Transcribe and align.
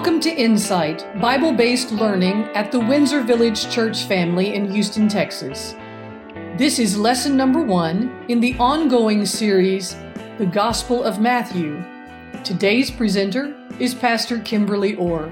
Welcome 0.00 0.20
to 0.20 0.34
Insight, 0.34 1.04
Bible 1.20 1.52
based 1.52 1.92
learning 1.92 2.44
at 2.54 2.72
the 2.72 2.80
Windsor 2.80 3.20
Village 3.20 3.68
Church 3.68 4.04
family 4.04 4.54
in 4.54 4.70
Houston, 4.72 5.08
Texas. 5.08 5.74
This 6.56 6.78
is 6.78 6.96
lesson 6.96 7.36
number 7.36 7.60
one 7.60 8.24
in 8.28 8.40
the 8.40 8.56
ongoing 8.56 9.26
series, 9.26 9.94
The 10.38 10.46
Gospel 10.46 11.04
of 11.04 11.20
Matthew. 11.20 11.84
Today's 12.44 12.90
presenter 12.90 13.54
is 13.78 13.94
Pastor 13.94 14.38
Kimberly 14.38 14.94
Orr. 14.96 15.30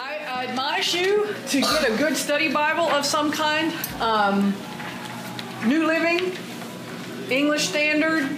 I 0.00 0.16
admonish 0.26 0.92
you 0.92 1.32
to 1.50 1.60
get 1.60 1.88
a 1.88 1.96
good 1.96 2.16
study 2.16 2.52
Bible 2.52 2.88
of 2.88 3.06
some 3.06 3.30
kind. 3.30 3.72
Um, 4.00 4.56
New 5.64 5.86
Living, 5.86 6.36
English 7.30 7.68
Standard, 7.68 8.28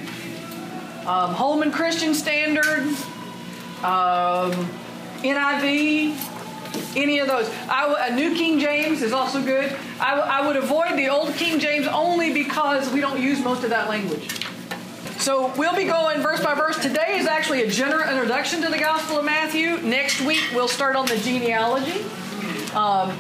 um, 1.07 1.35
Holman 1.35 1.73
Christian 1.73 2.15
Standard, 2.15 2.87
um, 3.83 4.53
NIV, 5.23 6.17
any 6.97 7.19
of 7.19 7.29
those. 7.29 7.51
I, 7.69 8.09
a 8.09 8.15
New 8.15 8.35
King 8.35 8.61
James 8.61 9.03
is 9.03 9.13
also 9.13 9.43
good. 9.43 9.77
I, 10.01 10.19
I 10.19 10.47
would 10.47 10.57
avoid 10.57 10.97
the 10.97 11.09
Old 11.09 11.35
King 11.35 11.59
James 11.59 11.87
only 11.87 12.33
because 12.33 12.91
we 12.93 13.01
don't 13.01 13.21
use 13.21 13.43
most 13.43 13.65
of 13.65 13.71
that 13.71 13.89
language. 13.89 14.29
So 15.19 15.53
we'll 15.57 15.77
be 15.77 15.85
going 15.85 16.21
verse 16.21 16.43
by 16.43 16.55
verse. 16.55 16.79
Today 16.79 17.19
is 17.19 17.27
actually 17.27 17.63
a 17.63 17.71
general 17.71 18.09
introduction 18.09 18.61
to 18.63 18.69
the 18.69 18.79
Gospel 18.79 19.19
of 19.19 19.25
Matthew. 19.25 19.77
Next 19.79 20.21
week 20.21 20.43
we'll 20.53 20.69
start 20.69 20.97
on 20.97 21.07
the 21.07 21.17
genealogy. 21.19 22.05
Um, 22.75 23.11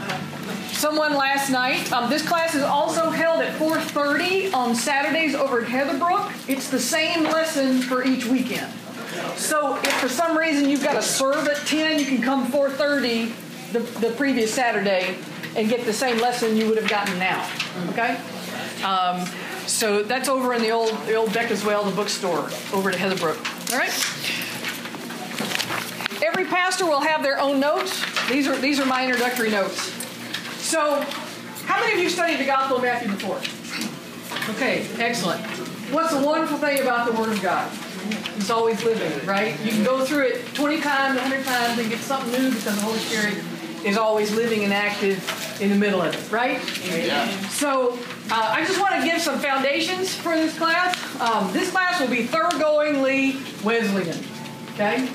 someone 0.82 1.14
last 1.14 1.48
night. 1.48 1.92
Um, 1.92 2.10
this 2.10 2.26
class 2.26 2.56
is 2.56 2.64
also 2.64 3.08
held 3.08 3.40
at 3.40 3.54
4:30 3.54 4.52
on 4.52 4.74
Saturdays 4.74 5.32
over 5.32 5.60
at 5.60 5.68
Heatherbrook. 5.68 6.48
It's 6.48 6.70
the 6.70 6.80
same 6.80 7.22
lesson 7.22 7.80
for 7.82 8.04
each 8.04 8.26
weekend. 8.26 8.66
So 9.36 9.76
if 9.76 9.92
for 10.00 10.08
some 10.08 10.36
reason 10.36 10.68
you've 10.68 10.82
got 10.82 10.94
to 10.94 11.02
serve 11.02 11.46
at 11.46 11.58
10, 11.68 12.00
you 12.00 12.06
can 12.06 12.20
come 12.20 12.50
4:30 12.50 13.32
the, 13.72 13.78
the 14.00 14.10
previous 14.16 14.52
Saturday 14.52 15.14
and 15.54 15.68
get 15.68 15.84
the 15.84 15.92
same 15.92 16.18
lesson 16.18 16.56
you 16.56 16.66
would 16.66 16.78
have 16.78 16.90
gotten 16.90 17.16
now. 17.16 17.48
Okay. 17.90 18.20
Um, 18.82 19.24
so 19.68 20.02
that's 20.02 20.28
over 20.28 20.52
in 20.52 20.62
the 20.62 20.70
old 20.70 20.90
the 21.06 21.14
old 21.14 21.32
deck 21.32 21.52
as 21.52 21.64
well, 21.64 21.84
the 21.84 21.94
bookstore 21.94 22.50
over 22.72 22.90
at 22.90 22.96
Heatherbrook. 22.96 23.38
All 23.72 23.78
right. 23.78 23.94
Every 26.24 26.44
pastor 26.44 26.86
will 26.86 27.02
have 27.02 27.22
their 27.22 27.38
own 27.38 27.60
notes. 27.60 28.04
These 28.28 28.48
are 28.48 28.56
these 28.56 28.80
are 28.80 28.86
my 28.86 29.04
introductory 29.04 29.50
notes. 29.50 30.01
So, 30.72 31.02
how 31.66 31.80
many 31.80 31.92
of 31.92 31.98
you 31.98 32.08
studied 32.08 32.38
the 32.38 32.46
Gospel 32.46 32.78
of 32.78 32.82
Matthew 32.82 33.12
before? 33.12 33.36
Okay, 34.54 34.86
excellent. 34.98 35.42
What's 35.92 36.14
the 36.14 36.24
wonderful 36.24 36.56
thing 36.56 36.80
about 36.80 37.04
the 37.04 37.12
Word 37.12 37.28
of 37.28 37.42
God? 37.42 37.70
It's 38.38 38.48
always 38.48 38.82
living, 38.82 39.26
right? 39.26 39.60
You 39.60 39.70
can 39.70 39.84
go 39.84 40.02
through 40.02 40.28
it 40.28 40.54
20 40.54 40.80
times, 40.80 41.20
100 41.20 41.44
times, 41.44 41.78
and 41.78 41.90
get 41.90 41.98
something 41.98 42.32
new 42.32 42.48
because 42.48 42.74
the 42.74 42.80
Holy 42.80 42.98
Spirit 43.00 43.44
is 43.84 43.98
always 43.98 44.34
living 44.34 44.64
and 44.64 44.72
active 44.72 45.20
in 45.60 45.68
the 45.68 45.76
middle 45.76 46.00
of 46.00 46.14
it, 46.14 46.32
right? 46.32 46.58
Yeah. 46.86 47.28
So, 47.48 47.98
uh, 48.30 48.54
I 48.56 48.64
just 48.64 48.80
want 48.80 48.94
to 48.94 49.04
give 49.04 49.20
some 49.20 49.40
foundations 49.40 50.14
for 50.14 50.34
this 50.34 50.56
class. 50.56 50.96
Um, 51.20 51.52
this 51.52 51.70
class 51.70 52.00
will 52.00 52.08
be 52.08 52.24
thoroughgoingly 52.24 53.62
Wesleyan, 53.62 54.16
okay? 54.72 55.06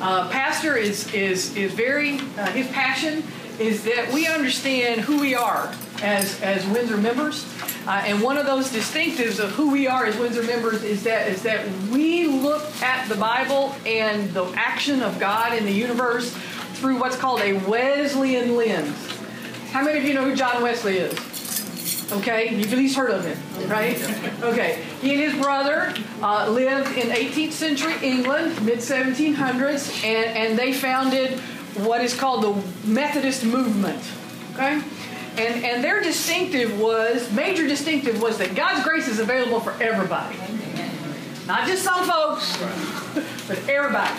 Uh, 0.00 0.28
pastor 0.30 0.76
is 0.76 1.12
is 1.12 1.56
is 1.56 1.74
very 1.74 2.20
uh, 2.38 2.46
his 2.52 2.68
passion 2.68 3.24
is 3.60 3.84
that 3.84 4.10
we 4.12 4.26
understand 4.26 5.02
who 5.02 5.20
we 5.20 5.34
are 5.34 5.72
as, 6.02 6.40
as 6.40 6.66
Windsor 6.68 6.96
members. 6.96 7.46
Uh, 7.86 8.02
and 8.06 8.22
one 8.22 8.38
of 8.38 8.46
those 8.46 8.72
distinctives 8.72 9.38
of 9.38 9.50
who 9.50 9.70
we 9.70 9.86
are 9.86 10.06
as 10.06 10.16
Windsor 10.16 10.42
members 10.42 10.82
is 10.82 11.02
that 11.02 11.28
is 11.28 11.42
that 11.42 11.66
we 11.90 12.26
look 12.26 12.62
at 12.82 13.06
the 13.08 13.14
Bible 13.14 13.74
and 13.84 14.30
the 14.30 14.44
action 14.56 15.02
of 15.02 15.18
God 15.20 15.56
in 15.56 15.64
the 15.66 15.72
universe 15.72 16.32
through 16.74 16.98
what's 16.98 17.16
called 17.16 17.40
a 17.42 17.52
Wesleyan 17.68 18.56
lens. 18.56 18.96
How 19.72 19.84
many 19.84 19.98
of 19.98 20.04
you 20.04 20.14
know 20.14 20.24
who 20.24 20.34
John 20.34 20.62
Wesley 20.62 20.98
is? 20.98 22.12
Okay, 22.12 22.56
you've 22.56 22.72
at 22.72 22.78
least 22.78 22.96
heard 22.96 23.10
of 23.10 23.24
him, 23.24 23.38
right? 23.70 23.96
Okay, 24.42 24.82
he 25.00 25.12
and 25.12 25.20
his 25.20 25.40
brother 25.40 25.94
uh, 26.22 26.50
lived 26.50 26.96
in 26.98 27.08
18th 27.08 27.52
century 27.52 27.94
England, 28.02 28.64
mid 28.64 28.78
1700s, 28.78 30.02
and, 30.02 30.36
and 30.36 30.58
they 30.58 30.72
founded 30.72 31.40
what 31.76 32.00
is 32.00 32.14
called 32.14 32.42
the 32.42 32.88
Methodist 32.88 33.44
movement. 33.44 34.02
Okay? 34.54 34.82
And, 35.36 35.64
and 35.64 35.84
their 35.84 36.02
distinctive 36.02 36.78
was, 36.80 37.30
major 37.32 37.66
distinctive 37.66 38.20
was 38.20 38.38
that 38.38 38.54
God's 38.54 38.84
grace 38.84 39.08
is 39.08 39.20
available 39.20 39.60
for 39.60 39.72
everybody. 39.82 40.36
Not 41.46 41.66
just 41.66 41.82
some 41.82 42.04
folks, 42.04 42.56
but 43.48 43.58
everybody. 43.68 44.18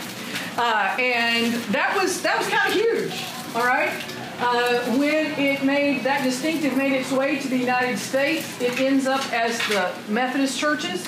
Uh, 0.57 0.95
and 0.99 1.53
that 1.71 1.95
was 1.95 2.21
that 2.23 2.37
was 2.37 2.47
kind 2.49 2.67
of 2.67 2.73
huge, 2.73 3.23
all 3.55 3.65
right? 3.65 3.91
Uh, 4.39 4.97
when 4.97 5.39
it 5.39 5.63
made 5.63 6.03
that 6.03 6.23
distinctive 6.23 6.75
made 6.75 6.93
its 6.93 7.11
way 7.11 7.39
to 7.39 7.47
the 7.47 7.57
United 7.57 7.97
States, 7.97 8.59
it 8.59 8.79
ends 8.81 9.05
up 9.05 9.21
as 9.31 9.57
the 9.67 9.93
Methodist 10.09 10.59
churches. 10.59 11.05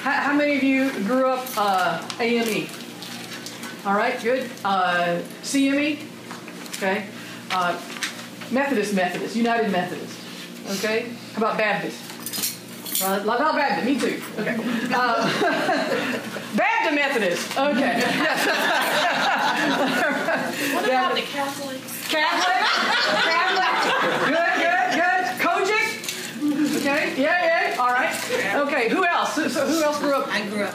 How, 0.00 0.12
how 0.12 0.32
many 0.34 0.56
of 0.56 0.62
you 0.62 0.92
grew 1.04 1.26
up 1.26 1.46
uh, 1.56 2.06
AME? 2.20 2.68
All 3.86 3.94
right, 3.94 4.20
good. 4.20 4.50
Uh, 4.64 5.22
CME, 5.44 6.00
okay. 6.70 7.06
Uh, 7.52 7.80
Methodist, 8.50 8.92
Methodist, 8.94 9.36
United 9.36 9.70
Methodist, 9.70 10.18
okay. 10.70 11.10
How 11.34 11.38
about 11.38 11.56
Baptist? 11.56 11.96
Uh, 13.00 13.22
not 13.22 13.54
Baptist, 13.54 13.86
me 13.86 13.96
too. 14.00 14.20
Okay. 14.40 14.56
Uh, 14.92 15.30
Baptist 16.56 16.94
Methodist. 16.96 17.56
Okay. 17.56 18.00
what 20.74 20.84
about 20.84 21.14
the 21.14 21.22
Catholics? 21.22 22.08
Catholic. 22.08 22.56
Catholic. 23.22 23.70
Good, 24.26 24.54
good, 24.66 24.98
good. 24.98 25.22
COGIC. 25.46 25.86
Okay. 26.80 27.14
Yeah, 27.22 27.70
yeah. 27.70 27.78
All 27.78 27.92
right. 27.92 28.10
Okay. 28.66 28.88
Who 28.88 29.06
else? 29.06 29.36
So, 29.36 29.46
so 29.46 29.64
who 29.64 29.80
else 29.80 30.00
grew 30.00 30.16
up? 30.16 30.26
I 30.26 30.42
grew 30.48 30.64
up 30.64 30.74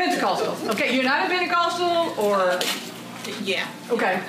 Pentecostal. 0.00 0.70
Okay, 0.70 0.96
United 0.96 1.30
Pentecostal 1.30 2.14
or 2.18 2.58
yeah. 3.42 3.68
Okay. 3.90 4.22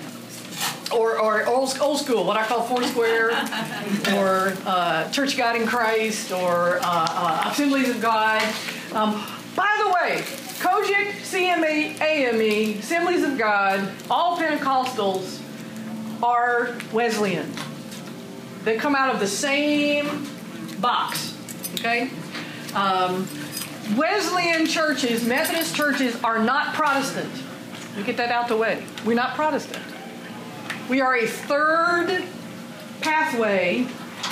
Or, 0.93 1.17
or 1.19 1.45
old, 1.45 1.77
old 1.79 1.99
school, 1.99 2.25
what 2.25 2.35
I 2.35 2.43
call 2.43 2.63
Foursquare, 2.63 3.29
or 4.13 4.53
uh, 4.65 5.09
Church 5.11 5.37
God 5.37 5.55
in 5.55 5.65
Christ, 5.65 6.33
or 6.33 6.79
uh, 6.79 6.81
uh, 6.83 7.49
Assemblies 7.49 7.89
of 7.89 8.01
God. 8.01 8.41
Um, 8.91 9.25
by 9.55 9.73
the 9.79 9.87
way, 9.87 10.21
COGIC, 10.59 11.21
CME, 11.21 12.01
AME, 12.01 12.79
Assemblies 12.79 13.23
of 13.23 13.37
God, 13.37 13.89
all 14.09 14.37
Pentecostals 14.37 15.41
are 16.21 16.75
Wesleyan. 16.91 17.49
They 18.65 18.75
come 18.75 18.95
out 18.95 19.13
of 19.13 19.21
the 19.21 19.27
same 19.27 20.27
box. 20.81 21.37
Okay? 21.75 22.09
Um, 22.73 23.27
Wesleyan 23.97 24.65
churches, 24.65 25.25
Methodist 25.25 25.75
churches, 25.75 26.21
are 26.23 26.39
not 26.39 26.73
Protestant. 26.73 27.31
We 27.97 28.03
get 28.03 28.15
that 28.17 28.31
out 28.31 28.47
the 28.47 28.55
way. 28.55 28.83
We're 29.05 29.15
not 29.15 29.35
Protestant. 29.35 29.83
We 30.89 31.01
are 31.01 31.17
a 31.17 31.27
third 31.27 32.23
pathway 33.01 33.87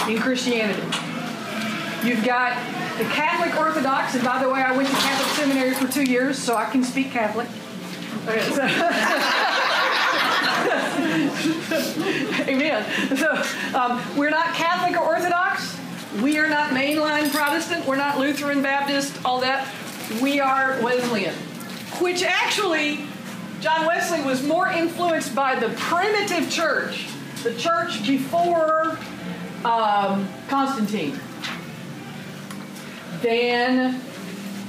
in 0.08 0.20
Christianity. 0.20 0.82
You've 2.04 2.24
got 2.24 2.56
the 2.98 3.04
Catholic 3.06 3.60
Orthodox, 3.60 4.16
and 4.16 4.24
by 4.24 4.42
the 4.42 4.50
way, 4.50 4.62
I 4.62 4.76
went 4.76 4.88
to 4.88 4.96
Catholic 4.96 5.30
seminary 5.36 5.74
for 5.74 5.92
two 5.92 6.04
years, 6.04 6.38
so 6.38 6.56
I 6.56 6.70
can 6.70 6.84
speak 6.84 7.12
Catholic. 7.12 7.48
Okay, 8.28 8.50
so 8.52 8.64
Amen. 12.48 13.18
So 13.18 13.32
um, 13.78 14.02
we're 14.18 14.30
not 14.30 14.56
Catholic 14.56 15.00
or 15.00 15.06
Orthodox. 15.06 15.39
We 16.18 16.40
are 16.40 16.50
not 16.50 16.72
mainline 16.72 17.32
Protestant. 17.32 17.86
We're 17.86 17.96
not 17.96 18.18
Lutheran, 18.18 18.64
Baptist, 18.64 19.16
all 19.24 19.42
that. 19.42 19.72
We 20.24 20.40
are 20.40 20.82
Wesleyan, 20.82 21.36
which 22.02 22.24
actually, 22.24 23.02
John 23.62 23.86
Wesley 23.86 24.24
was 24.24 24.42
more 24.42 24.68
influenced 24.70 25.36
by 25.36 25.54
the 25.54 25.70
primitive 25.78 26.50
church, 26.50 27.10
the 27.44 27.54
church 27.54 28.08
before 28.08 28.98
um, 29.64 30.28
Constantine, 30.48 31.20
than 33.22 34.02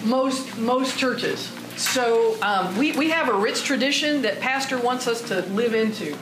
most 0.04 0.58
most 0.58 0.98
churches. 0.98 1.50
So 1.76 2.36
um, 2.42 2.76
we, 2.76 2.92
we 2.92 3.08
have 3.08 3.30
a 3.30 3.34
rich 3.34 3.62
tradition 3.62 4.20
that 4.22 4.40
Pastor 4.40 4.78
wants 4.78 5.08
us 5.08 5.22
to 5.28 5.40
live 5.46 5.72
into. 5.72 6.18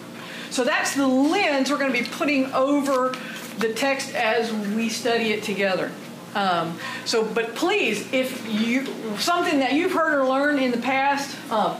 So 0.50 0.62
that's 0.62 0.94
the 0.94 1.08
lens 1.08 1.70
we're 1.72 1.78
going 1.78 1.92
to 1.92 2.02
be 2.02 2.08
putting 2.08 2.52
over 2.54 3.14
the 3.58 3.72
text 3.72 4.14
as 4.14 4.52
we 4.52 4.88
study 4.88 5.32
it 5.32 5.42
together. 5.42 5.90
Um, 6.34 6.78
so, 7.04 7.24
but 7.24 7.54
please, 7.54 8.12
if 8.12 8.46
you 8.48 8.86
something 9.16 9.58
that 9.60 9.72
you've 9.72 9.92
heard 9.92 10.18
or 10.18 10.26
learned 10.26 10.60
in 10.60 10.70
the 10.70 10.78
past 10.78 11.36
uh, 11.50 11.78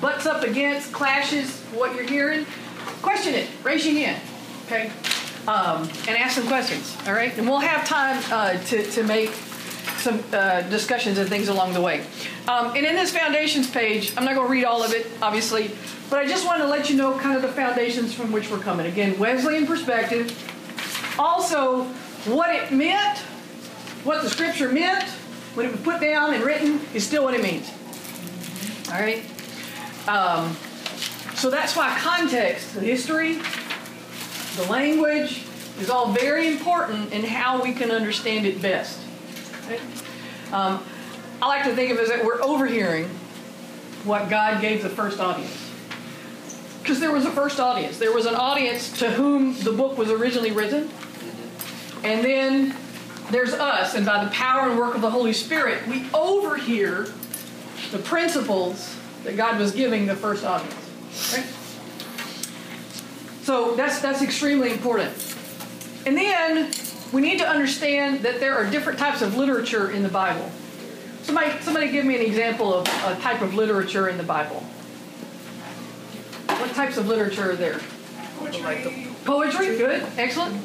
butts 0.00 0.26
up 0.26 0.42
against, 0.42 0.92
clashes 0.92 1.60
what 1.74 1.94
you're 1.94 2.08
hearing, 2.08 2.46
question 3.02 3.34
it. 3.34 3.48
Raise 3.62 3.84
your 3.84 3.94
hand, 3.94 4.22
okay, 4.66 4.92
um, 5.48 5.88
and 6.08 6.16
ask 6.16 6.36
some 6.36 6.46
questions. 6.46 6.96
All 7.06 7.12
right, 7.12 7.36
and 7.36 7.48
we'll 7.48 7.58
have 7.58 7.86
time 7.86 8.22
uh, 8.30 8.58
to 8.64 8.90
to 8.92 9.02
make 9.02 9.30
some 9.98 10.22
uh, 10.32 10.62
discussions 10.62 11.18
and 11.18 11.28
things 11.28 11.48
along 11.48 11.74
the 11.74 11.80
way. 11.80 12.04
Um, 12.48 12.68
and 12.76 12.86
in 12.86 12.94
this 12.94 13.14
foundations 13.14 13.70
page, 13.70 14.12
I'm 14.16 14.24
not 14.24 14.34
going 14.34 14.46
to 14.46 14.52
read 14.52 14.64
all 14.64 14.82
of 14.82 14.92
it, 14.92 15.06
obviously, 15.20 15.70
but 16.08 16.18
I 16.18 16.26
just 16.26 16.46
want 16.46 16.62
to 16.62 16.66
let 16.66 16.88
you 16.88 16.96
know 16.96 17.18
kind 17.18 17.36
of 17.36 17.42
the 17.42 17.48
foundations 17.48 18.14
from 18.14 18.32
which 18.32 18.50
we're 18.50 18.58
coming. 18.58 18.86
Again, 18.86 19.18
Wesleyan 19.18 19.66
perspective. 19.66 20.34
Also, 21.18 21.84
what 22.26 22.54
it 22.54 22.70
meant, 22.72 23.18
what 24.04 24.22
the 24.22 24.30
scripture 24.30 24.70
meant, 24.70 25.04
when 25.54 25.66
it 25.66 25.72
was 25.72 25.80
put 25.80 26.00
down 26.00 26.34
and 26.34 26.44
written, 26.44 26.80
is 26.94 27.06
still 27.06 27.24
what 27.24 27.34
it 27.34 27.42
means. 27.42 27.70
All 28.88 29.00
right? 29.00 29.24
Um, 30.06 30.56
so 31.34 31.50
that's 31.50 31.76
why 31.76 31.96
context, 31.98 32.74
the 32.74 32.80
history, 32.80 33.38
the 34.56 34.70
language, 34.70 35.44
is 35.78 35.88
all 35.88 36.12
very 36.12 36.48
important 36.48 37.12
in 37.12 37.24
how 37.24 37.62
we 37.62 37.72
can 37.72 37.90
understand 37.90 38.46
it 38.46 38.60
best. 38.60 39.00
Okay? 39.64 39.80
Um, 40.52 40.84
I 41.40 41.48
like 41.48 41.64
to 41.64 41.74
think 41.74 41.90
of 41.92 41.98
it 41.98 42.02
as 42.02 42.08
that 42.10 42.24
we're 42.24 42.42
overhearing 42.42 43.08
what 44.04 44.28
God 44.28 44.60
gave 44.60 44.82
the 44.82 44.90
first 44.90 45.20
audience. 45.20 45.69
Because 46.80 47.00
there 47.00 47.12
was 47.12 47.26
a 47.26 47.30
first 47.30 47.60
audience. 47.60 47.98
There 47.98 48.12
was 48.12 48.26
an 48.26 48.34
audience 48.34 48.98
to 48.98 49.10
whom 49.10 49.58
the 49.60 49.72
book 49.72 49.98
was 49.98 50.10
originally 50.10 50.50
written. 50.50 50.88
Mm-hmm. 50.88 52.06
And 52.06 52.24
then 52.24 52.76
there's 53.30 53.52
us, 53.52 53.94
and 53.94 54.04
by 54.04 54.24
the 54.24 54.30
power 54.30 54.68
and 54.68 54.78
work 54.78 54.94
of 54.94 55.02
the 55.02 55.10
Holy 55.10 55.32
Spirit, 55.32 55.86
we 55.86 56.06
overhear 56.12 57.08
the 57.92 57.98
principles 57.98 58.96
that 59.24 59.36
God 59.36 59.58
was 59.58 59.72
giving 59.72 60.06
the 60.06 60.16
first 60.16 60.44
audience. 60.44 60.74
Right? 61.34 61.46
So 63.42 63.74
that's 63.74 64.00
that's 64.00 64.22
extremely 64.22 64.72
important. 64.72 65.12
And 66.06 66.16
then 66.16 66.72
we 67.12 67.20
need 67.20 67.38
to 67.38 67.48
understand 67.48 68.20
that 68.20 68.40
there 68.40 68.54
are 68.54 68.68
different 68.70 68.98
types 68.98 69.22
of 69.22 69.36
literature 69.36 69.90
in 69.90 70.02
the 70.02 70.08
Bible. 70.08 70.50
Somebody, 71.22 71.50
somebody 71.60 71.90
give 71.90 72.04
me 72.04 72.16
an 72.16 72.22
example 72.22 72.72
of 72.72 72.86
a 72.86 73.20
type 73.20 73.42
of 73.42 73.54
literature 73.54 74.08
in 74.08 74.16
the 74.16 74.22
Bible. 74.22 74.64
What 76.60 76.74
types 76.74 76.98
of 76.98 77.08
literature 77.08 77.52
are 77.52 77.56
there? 77.56 77.80
Poetry. 78.38 79.08
Poetry, 79.24 79.78
good, 79.78 80.06
excellent. 80.18 80.62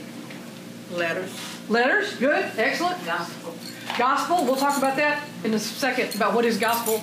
Letters. 0.92 1.34
Letters, 1.70 2.16
good, 2.18 2.52
excellent. 2.58 3.04
Gospel. 3.06 3.56
Gospel, 3.98 4.44
we'll 4.44 4.58
talk 4.58 4.78
about 4.78 4.98
that 4.98 5.24
in 5.46 5.54
a 5.54 5.60
second 5.60 6.14
about 6.14 6.34
what 6.34 6.44
is 6.44 6.58
gospel. 6.58 7.00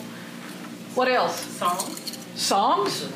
What 0.95 1.09
else? 1.09 1.41
Songs. 1.41 2.19
Songs, 2.35 3.09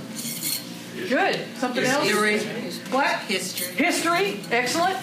good. 1.11 1.45
Something 1.59 1.85
else? 1.85 2.09
History. 2.09 2.39
What? 2.91 3.15
History. 3.21 3.75
History, 3.75 4.41
excellent. 4.51 4.97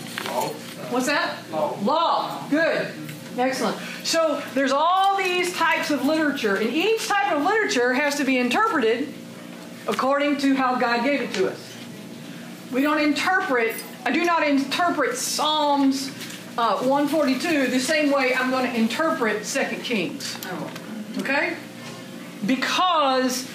What's 0.89 1.05
that? 1.05 1.37
Law. 1.51 1.77
Law, 1.83 2.47
good. 2.49 2.87
Excellent. 3.37 3.77
So 4.03 4.41
there's 4.55 4.71
all 4.71 5.17
these 5.17 5.55
types 5.55 5.91
of 5.91 6.03
literature, 6.03 6.55
and 6.55 6.71
each 6.71 7.07
type 7.07 7.31
of 7.31 7.43
literature 7.43 7.93
has 7.93 8.15
to 8.15 8.23
be 8.23 8.39
interpreted 8.39 9.13
according 9.87 10.37
to 10.37 10.55
how 10.55 10.75
God 10.75 11.03
gave 11.03 11.21
it 11.21 11.33
to 11.35 11.49
us. 11.49 11.77
We 12.71 12.81
don't 12.81 13.01
interpret, 13.01 13.75
I 14.05 14.11
do 14.11 14.23
not 14.23 14.47
interpret 14.47 15.15
Psalms 15.15 16.09
uh, 16.57 16.77
142 16.77 17.67
the 17.67 17.79
same 17.79 18.11
way 18.11 18.33
I'm 18.35 18.51
going 18.51 18.71
to 18.71 18.77
interpret 18.77 19.43
2 19.43 19.63
Kings. 19.83 20.37
Okay? 21.19 21.55
Because 22.45 23.49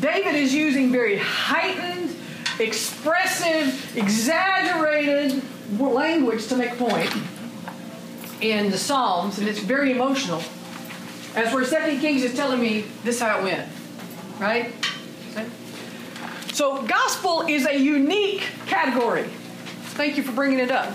David 0.00 0.34
is 0.34 0.54
using 0.54 0.90
very 0.90 1.16
heightened, 1.18 2.16
expressive, 2.58 3.96
exaggerated 3.96 5.42
language 5.78 6.46
to 6.48 6.56
make 6.56 6.72
a 6.72 6.76
point 6.76 7.12
in 8.40 8.70
the 8.70 8.78
Psalms, 8.78 9.38
and 9.38 9.48
it's 9.48 9.60
very 9.60 9.92
emotional. 9.92 10.42
As 11.34 11.52
where 11.52 11.64
Second 11.64 12.00
Kings 12.00 12.22
is 12.22 12.34
telling 12.34 12.60
me 12.60 12.84
this 13.02 13.16
is 13.16 13.22
how 13.22 13.38
it 13.40 13.42
went, 13.42 13.68
right? 14.38 14.72
So 16.54 16.82
gospel 16.82 17.40
is 17.48 17.66
a 17.66 17.76
unique 17.76 18.46
category. 18.66 19.24
Thank 19.96 20.16
you 20.16 20.22
for 20.22 20.30
bringing 20.30 20.60
it 20.60 20.70
up. 20.70 20.92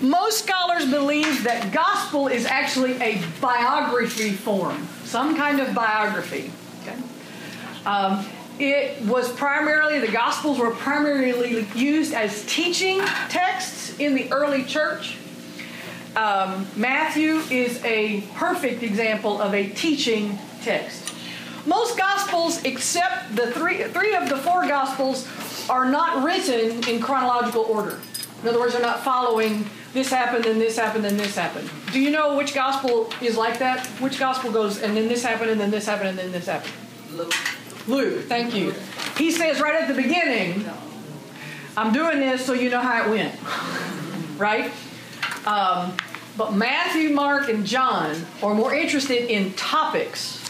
Most 0.00 0.46
scholars 0.46 0.90
believe 0.90 1.44
that 1.44 1.74
gospel 1.74 2.26
is 2.26 2.46
actually 2.46 2.94
a 3.02 3.22
biography 3.38 4.30
form, 4.30 4.88
some 5.04 5.36
kind 5.36 5.60
of 5.60 5.74
biography. 5.74 6.50
Okay? 6.80 6.96
Um, 7.84 8.24
it 8.58 9.02
was 9.02 9.30
primarily, 9.32 9.98
the 9.98 10.10
Gospels 10.10 10.58
were 10.58 10.70
primarily 10.70 11.66
used 11.74 12.14
as 12.14 12.42
teaching 12.46 13.00
texts 13.28 13.98
in 13.98 14.14
the 14.14 14.32
early 14.32 14.64
church. 14.64 15.18
Um, 16.16 16.66
Matthew 16.76 17.40
is 17.50 17.84
a 17.84 18.22
perfect 18.36 18.82
example 18.82 19.38
of 19.42 19.52
a 19.52 19.68
teaching 19.68 20.38
text. 20.62 21.03
Most 21.66 21.96
Gospels, 21.96 22.62
except 22.64 23.34
the 23.36 23.50
three, 23.52 23.84
three 23.84 24.14
of 24.14 24.28
the 24.28 24.36
four 24.36 24.66
Gospels, 24.66 25.28
are 25.68 25.86
not 25.86 26.24
written 26.24 26.86
in 26.88 27.00
chronological 27.00 27.62
order. 27.62 27.98
In 28.42 28.48
other 28.48 28.60
words, 28.60 28.74
they're 28.74 28.82
not 28.82 29.00
following 29.00 29.64
this 29.94 30.10
happened, 30.10 30.44
and 30.44 30.60
this 30.60 30.76
happened, 30.76 31.06
and 31.06 31.18
this 31.18 31.36
happened. 31.36 31.70
Do 31.92 32.00
you 32.00 32.10
know 32.10 32.36
which 32.36 32.52
Gospel 32.52 33.10
is 33.22 33.36
like 33.36 33.60
that? 33.60 33.86
Which 34.00 34.18
Gospel 34.18 34.50
goes, 34.50 34.82
and 34.82 34.96
then 34.96 35.08
this 35.08 35.24
happened, 35.24 35.50
and 35.50 35.60
then 35.60 35.70
this 35.70 35.86
happened, 35.86 36.10
and 36.10 36.18
then 36.18 36.32
this 36.32 36.46
happened? 36.46 36.74
Luke. 37.12 37.32
Luke, 37.86 38.24
thank 38.24 38.54
you. 38.54 38.74
He 39.16 39.30
says 39.30 39.60
right 39.60 39.74
at 39.74 39.88
the 39.88 39.94
beginning, 39.94 40.68
I'm 41.76 41.92
doing 41.92 42.18
this 42.18 42.44
so 42.44 42.52
you 42.52 42.70
know 42.70 42.80
how 42.80 43.04
it 43.04 43.10
went. 43.10 43.34
Right? 44.36 44.72
Um, 45.46 45.96
but 46.36 46.54
Matthew, 46.54 47.10
Mark, 47.10 47.48
and 47.48 47.64
John 47.64 48.16
are 48.42 48.52
more 48.52 48.74
interested 48.74 49.30
in 49.30 49.52
topics. 49.52 50.43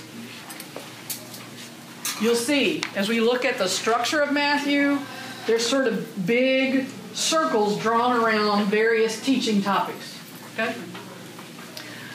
You'll 2.20 2.36
see 2.36 2.82
as 2.94 3.08
we 3.08 3.20
look 3.20 3.44
at 3.44 3.58
the 3.58 3.68
structure 3.68 4.20
of 4.20 4.32
Matthew, 4.32 4.98
there's 5.46 5.66
sort 5.66 5.86
of 5.86 6.26
big 6.26 6.86
circles 7.12 7.80
drawn 7.80 8.22
around 8.22 8.66
various 8.66 9.20
teaching 9.20 9.62
topics. 9.62 10.18
Okay? 10.54 10.74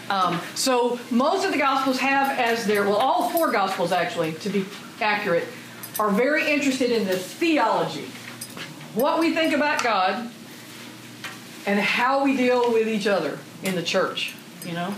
Um, 0.09 0.41
so 0.55 0.99
most 1.11 1.45
of 1.45 1.51
the 1.51 1.57
Gospels 1.57 1.99
have 1.99 2.37
as 2.39 2.65
their, 2.65 2.83
well, 2.83 2.95
all 2.95 3.29
four 3.29 3.51
Gospels 3.51 3.91
actually, 3.91 4.33
to 4.33 4.49
be 4.49 4.65
accurate, 5.01 5.47
are 5.99 6.09
very 6.09 6.49
interested 6.49 6.91
in 6.91 7.05
the 7.05 7.17
theology. 7.17 8.05
What 8.95 9.19
we 9.19 9.33
think 9.35 9.53
about 9.53 9.83
God 9.83 10.31
and 11.67 11.79
how 11.79 12.23
we 12.23 12.35
deal 12.35 12.71
with 12.71 12.87
each 12.87 13.05
other 13.05 13.37
in 13.63 13.75
the 13.75 13.83
church, 13.83 14.33
you 14.65 14.71
know? 14.71 14.93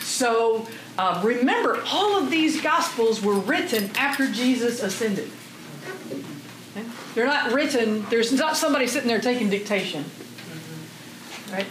So 0.00 0.66
uh, 0.98 1.20
remember, 1.24 1.82
all 1.86 2.16
of 2.16 2.30
these 2.30 2.60
Gospels 2.60 3.22
were 3.22 3.34
written 3.34 3.90
after 3.96 4.30
Jesus 4.30 4.82
ascended. 4.82 5.30
Okay? 6.76 6.86
They're 7.14 7.26
not 7.26 7.52
written, 7.52 8.06
there's 8.10 8.32
not 8.32 8.56
somebody 8.56 8.86
sitting 8.86 9.08
there 9.08 9.20
taking 9.20 9.50
dictation. 9.50 10.04
Right? 11.50 11.66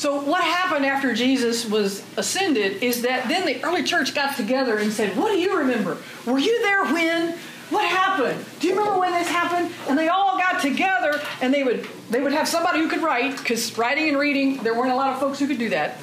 So 0.00 0.18
what 0.18 0.42
happened 0.42 0.86
after 0.86 1.12
Jesus 1.12 1.66
was 1.66 2.02
ascended 2.16 2.82
is 2.82 3.02
that 3.02 3.28
then 3.28 3.44
the 3.44 3.62
early 3.62 3.82
church 3.82 4.14
got 4.14 4.34
together 4.34 4.78
and 4.78 4.90
said, 4.90 5.14
"What 5.14 5.30
do 5.30 5.38
you 5.38 5.58
remember? 5.58 5.98
Were 6.24 6.38
you 6.38 6.62
there 6.62 6.86
when? 6.86 7.36
What 7.68 7.84
happened? 7.84 8.42
Do 8.60 8.68
you 8.68 8.78
remember 8.78 8.98
when 8.98 9.12
this 9.12 9.28
happened?" 9.28 9.70
And 9.90 9.98
they 9.98 10.08
all 10.08 10.38
got 10.38 10.62
together 10.62 11.20
and 11.42 11.52
they 11.52 11.64
would 11.64 11.86
they 12.08 12.22
would 12.22 12.32
have 12.32 12.48
somebody 12.48 12.78
who 12.78 12.88
could 12.88 13.02
write 13.02 13.36
because 13.36 13.76
writing 13.76 14.08
and 14.08 14.18
reading 14.18 14.62
there 14.62 14.72
weren't 14.72 14.90
a 14.90 14.96
lot 14.96 15.12
of 15.12 15.20
folks 15.20 15.38
who 15.38 15.46
could 15.46 15.58
do 15.58 15.68
that. 15.68 15.98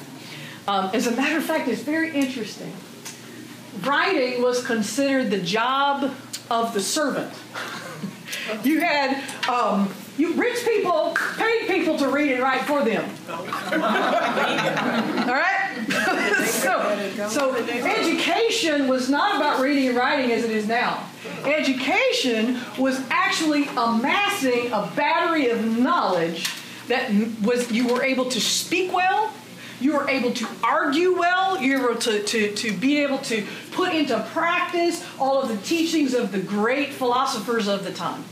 Um, 0.68 0.90
as 0.92 1.06
a 1.06 1.12
matter 1.12 1.38
of 1.38 1.44
fact, 1.44 1.66
it's 1.66 1.80
very 1.80 2.14
interesting. 2.14 2.70
Writing 3.84 4.42
was 4.42 4.62
considered 4.62 5.30
the 5.30 5.40
job 5.40 6.14
of 6.50 6.74
the 6.74 6.80
servant. 6.80 7.32
you 8.62 8.80
had 8.80 9.22
um, 9.48 9.90
you 10.18 10.34
rich 10.34 10.62
people 10.66 11.16
paid 11.38 11.68
people 11.68 11.96
to 11.96 12.10
read 12.10 12.32
and 12.32 12.42
write 12.42 12.60
for 12.62 12.84
them. 12.84 13.08
All 13.30 13.38
right? 15.34 15.86
so, 16.46 17.28
so 17.28 17.54
education 17.54 18.88
was 18.88 19.08
not 19.08 19.36
about 19.36 19.60
reading 19.60 19.88
and 19.88 19.96
writing 19.96 20.32
as 20.32 20.44
it 20.44 20.50
is 20.50 20.68
now. 20.68 21.02
Education 21.46 22.60
was 22.76 23.00
actually 23.08 23.68
amassing 23.68 24.70
a 24.72 24.92
battery 24.94 25.48
of 25.48 25.64
knowledge 25.78 26.52
that 26.88 27.10
was 27.40 27.70
you 27.72 27.88
were 27.88 28.02
able 28.02 28.26
to 28.26 28.40
speak 28.40 28.92
well, 28.92 29.32
you 29.80 29.96
were 29.96 30.08
able 30.08 30.32
to 30.32 30.46
argue 30.62 31.18
well, 31.18 31.60
you 31.60 31.80
were 31.80 31.90
able 31.90 32.00
to, 32.00 32.22
to, 32.22 32.54
to 32.54 32.72
be 32.76 32.98
able 33.02 33.18
to 33.18 33.46
put 33.72 33.94
into 33.94 34.18
practice 34.32 35.04
all 35.18 35.40
of 35.40 35.48
the 35.48 35.56
teachings 35.58 36.14
of 36.14 36.32
the 36.32 36.40
great 36.40 36.92
philosophers 36.92 37.68
of 37.68 37.84
the 37.84 37.92
time. 37.92 38.24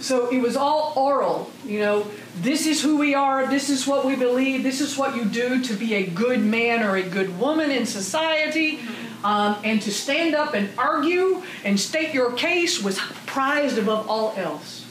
So 0.00 0.30
it 0.30 0.40
was 0.40 0.56
all 0.56 0.94
oral, 0.96 1.50
you 1.64 1.80
know, 1.80 2.06
this 2.36 2.66
is 2.66 2.82
who 2.82 2.96
we 2.96 3.14
are, 3.14 3.46
this 3.46 3.68
is 3.68 3.86
what 3.86 4.06
we 4.06 4.16
believe, 4.16 4.62
this 4.62 4.80
is 4.80 4.96
what 4.96 5.14
you 5.14 5.26
do 5.26 5.62
to 5.62 5.74
be 5.74 5.94
a 5.94 6.06
good 6.06 6.40
man 6.40 6.82
or 6.82 6.96
a 6.96 7.02
good 7.02 7.38
woman 7.38 7.70
in 7.70 7.84
society. 7.84 8.80
Um, 9.22 9.58
and 9.64 9.82
to 9.82 9.90
stand 9.90 10.34
up 10.34 10.54
and 10.54 10.70
argue 10.78 11.42
and 11.62 11.78
state 11.78 12.14
your 12.14 12.32
case 12.32 12.82
was 12.82 12.98
prized 13.26 13.76
above 13.76 14.08
all 14.08 14.32
else. 14.38 14.86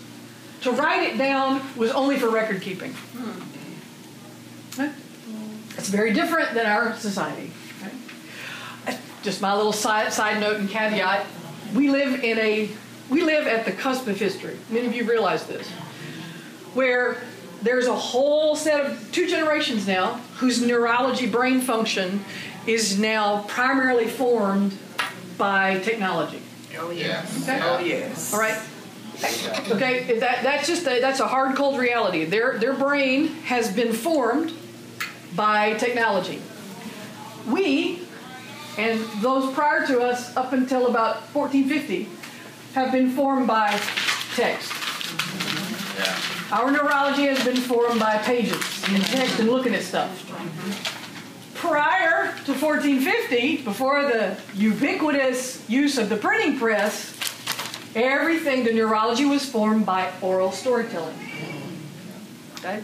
To 0.61 0.71
write 0.71 1.01
it 1.01 1.17
down 1.17 1.63
was 1.75 1.89
only 1.89 2.19
for 2.19 2.29
record 2.29 2.61
keeping. 2.61 2.93
That's 5.79 5.87
very 5.87 6.11
different 6.11 6.53
than 6.53 6.65
our 6.65 6.93
society. 6.97 7.51
Uh, 8.85 8.97
just 9.23 9.41
my 9.41 9.55
little 9.55 9.71
side, 9.71 10.11
side 10.11 10.41
note 10.41 10.59
and 10.59 10.69
caveat. 10.69 11.25
We 11.73 11.89
live 11.89 12.21
in 12.21 12.37
a 12.37 12.69
we 13.09 13.21
live 13.21 13.47
at 13.47 13.63
the 13.63 13.71
cusp 13.71 14.05
of 14.07 14.19
history. 14.19 14.57
Many 14.69 14.87
of 14.87 14.93
you 14.93 15.05
realize 15.05 15.45
this, 15.45 15.69
where 16.73 17.21
there's 17.61 17.87
a 17.87 17.95
whole 17.95 18.57
set 18.57 18.87
of 18.87 19.11
two 19.13 19.25
generations 19.25 19.87
now 19.87 20.15
whose 20.39 20.61
neurology 20.61 21.27
brain 21.27 21.61
function 21.61 22.25
is 22.67 22.99
now 22.99 23.43
primarily 23.43 24.07
formed 24.07 24.77
by 25.37 25.79
technology. 25.79 26.41
Oh, 26.77 26.91
yes. 26.91 27.41
Okay? 27.43 27.59
Oh, 27.63 27.79
yes. 27.79 28.33
All 28.33 28.39
right. 28.41 28.61
Okay, 29.71 30.19
that, 30.19 30.43
that's 30.43 30.67
just 30.67 30.85
a, 30.87 30.99
that's 30.99 31.21
a 31.21 31.27
hard, 31.27 31.55
cold 31.55 31.79
reality. 31.79 32.25
Their 32.25 32.57
their 32.57 32.73
brain 32.73 33.27
has 33.45 33.73
been 33.73 33.93
formed 33.93 34.51
by 35.35 35.73
technology. 35.75 36.41
We 37.47 38.01
and 38.79 38.99
those 39.21 39.53
prior 39.53 39.85
to 39.87 39.99
us, 39.99 40.35
up 40.37 40.53
until 40.53 40.87
about 40.87 41.17
1450, 41.33 42.07
have 42.75 42.93
been 42.93 43.11
formed 43.11 43.45
by 43.45 43.77
text. 44.35 44.71
Yeah. 45.97 46.57
Our 46.57 46.71
neurology 46.71 47.25
has 47.27 47.43
been 47.43 47.57
formed 47.57 47.99
by 47.99 48.19
pages 48.19 48.61
and 48.87 49.03
text 49.03 49.37
and 49.39 49.49
looking 49.49 49.75
at 49.75 49.83
stuff. 49.83 50.25
Prior 51.55 52.33
to 52.45 52.53
1450, 52.53 53.63
before 53.63 54.03
the 54.03 54.37
ubiquitous 54.55 55.69
use 55.69 55.97
of 55.97 56.07
the 56.07 56.15
printing 56.15 56.57
press, 56.57 57.13
everything, 57.95 58.63
the 58.63 58.71
neurology 58.71 59.25
was 59.25 59.45
formed 59.45 59.85
by 59.85 60.09
oral 60.21 60.53
storytelling. 60.53 61.17
Okay? 62.59 62.81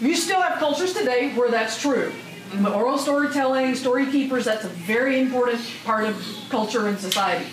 You 0.00 0.14
still 0.14 0.42
have 0.42 0.58
cultures 0.58 0.92
today 0.92 1.32
where 1.34 1.50
that's 1.50 1.80
true. 1.80 2.12
But 2.60 2.74
oral 2.74 2.98
storytelling, 2.98 3.74
story 3.74 4.06
keepers, 4.06 4.44
that's 4.44 4.64
a 4.64 4.68
very 4.68 5.18
important 5.18 5.60
part 5.84 6.04
of 6.04 6.24
culture 6.48 6.86
and 6.86 6.98
society. 6.98 7.46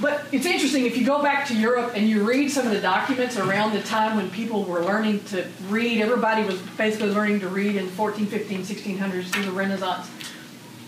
But 0.00 0.26
it's 0.30 0.46
interesting 0.46 0.86
if 0.86 0.96
you 0.96 1.04
go 1.04 1.22
back 1.22 1.46
to 1.48 1.54
Europe 1.54 1.92
and 1.96 2.08
you 2.08 2.22
read 2.22 2.50
some 2.50 2.66
of 2.66 2.72
the 2.72 2.80
documents 2.80 3.36
around 3.36 3.72
the 3.72 3.82
time 3.82 4.16
when 4.16 4.30
people 4.30 4.62
were 4.62 4.80
learning 4.80 5.24
to 5.24 5.48
read, 5.68 6.00
everybody 6.00 6.44
was 6.44 6.60
basically 6.76 7.10
learning 7.10 7.40
to 7.40 7.48
read 7.48 7.74
in 7.74 7.88
14, 7.88 8.26
15, 8.26 8.62
1600s 8.62 9.24
through 9.24 9.44
the 9.44 9.50
Renaissance. 9.50 10.08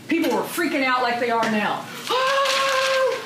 People 0.07 0.31
were 0.31 0.43
freaking 0.43 0.85
out 0.85 1.03
like 1.03 1.19
they 1.19 1.31
are 1.31 1.51
now. 1.51 1.85
Oh, 2.09 3.21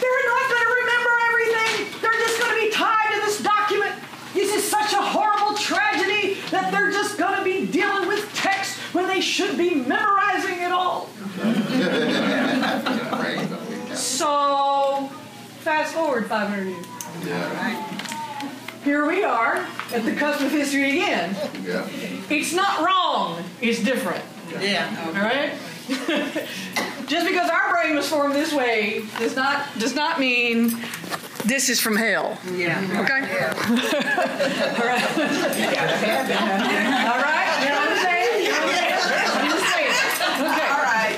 they're 0.00 0.24
not 0.30 0.50
going 0.50 0.62
to 0.62 0.74
remember 0.82 1.10
everything. 1.30 2.00
They're 2.00 2.20
just 2.26 2.38
going 2.38 2.54
to 2.54 2.66
be 2.66 2.70
tied 2.70 3.14
to 3.14 3.20
this 3.22 3.42
document. 3.42 3.94
This 4.34 4.54
is 4.54 4.70
such 4.70 4.92
a 4.92 5.02
tragedy 5.02 5.33
that 6.54 6.70
they're 6.70 6.92
just 6.92 7.18
going 7.18 7.36
to 7.36 7.44
be 7.44 7.66
dealing 7.66 8.06
with 8.06 8.32
text 8.34 8.76
when 8.94 9.08
they 9.08 9.20
should 9.20 9.58
be 9.58 9.74
memorizing 9.74 10.60
it 10.60 10.70
all. 10.70 11.08
So, 13.94 15.08
fast 15.60 15.94
forward 15.94 16.26
500 16.26 16.64
years. 16.66 16.86
Yeah. 17.26 17.90
Here 18.84 19.06
we 19.06 19.24
are 19.24 19.66
at 19.92 20.04
the 20.04 20.14
cusp 20.14 20.42
of 20.42 20.52
history 20.52 20.90
again. 20.92 21.36
Yeah. 21.64 21.88
It's 22.30 22.52
not 22.52 22.86
wrong, 22.86 23.42
it's 23.60 23.82
different. 23.82 24.24
Yeah. 24.60 25.04
All 25.06 25.12
right? 25.12 25.52
Just 27.08 27.26
because 27.26 27.50
our 27.50 27.72
brain 27.72 27.96
was 27.96 28.08
formed 28.08 28.34
this 28.34 28.52
way 28.54 29.04
does 29.18 29.36
not 29.36 29.66
does 29.78 29.94
not 29.94 30.18
mean 30.18 30.70
this 31.44 31.68
is 31.68 31.80
from 31.80 31.96
hell. 31.96 32.38
Yeah. 32.52 32.80
Okay? 33.02 33.20
All 33.60 34.86
right. 34.86 35.02
You 35.56 35.70
gotta 35.70 35.96
have 35.96 36.28
that. 36.28 37.10
All 37.10 37.22
right? 37.22 37.50
You 37.62 37.68
know 37.68 37.80
what 37.80 37.90
I'm 37.90 37.98
saying? 38.04 38.48
I'm 39.36 39.48
just 39.50 39.66
saying. 39.72 39.94
Okay. 40.40 40.68
All 40.70 40.82
right. 40.82 41.16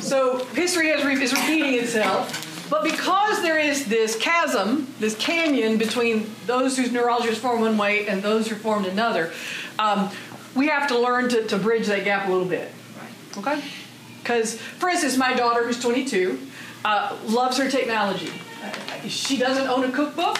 so 0.00 0.44
history 0.54 0.88
is, 0.88 1.04
re- 1.04 1.22
is 1.22 1.32
repeating 1.32 1.74
itself, 1.74 2.68
but 2.70 2.82
because 2.84 3.42
there 3.42 3.58
is 3.58 3.86
this 3.86 4.16
chasm, 4.16 4.92
this 4.98 5.14
canyon 5.16 5.78
between 5.78 6.30
those 6.46 6.76
whose 6.76 6.92
neurology 6.92 7.28
is 7.28 7.38
formed 7.38 7.62
one 7.62 7.76
way 7.76 8.06
and 8.06 8.22
those 8.22 8.48
who 8.48 8.54
formed 8.56 8.86
another, 8.86 9.32
um, 9.78 10.10
we 10.54 10.68
have 10.68 10.88
to 10.88 10.98
learn 10.98 11.28
to, 11.28 11.46
to 11.46 11.58
bridge 11.58 11.86
that 11.86 12.04
gap 12.04 12.28
a 12.28 12.32
little 12.32 12.48
bit. 12.48 12.70
Okay? 13.36 13.62
Because, 14.22 14.56
for 14.58 14.88
instance, 14.88 15.16
my 15.16 15.34
daughter, 15.34 15.64
who's 15.64 15.80
22, 15.80 16.40
uh, 16.84 17.16
loves 17.24 17.58
her 17.58 17.70
technology. 17.70 18.30
She 19.08 19.36
doesn't 19.36 19.66
own 19.68 19.84
a 19.84 19.92
cookbook, 19.92 20.38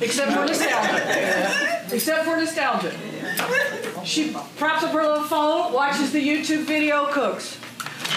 except 0.00 0.32
for 0.32 0.44
nostalgia. 0.44 1.86
except 1.92 2.24
for 2.24 2.36
nostalgia. 2.36 2.92
She 4.04 4.32
props 4.56 4.82
up 4.82 4.92
her 4.92 5.02
little 5.02 5.24
phone, 5.24 5.72
watches 5.72 6.12
the 6.12 6.26
YouTube 6.26 6.64
video, 6.64 7.06
cooks. 7.12 7.58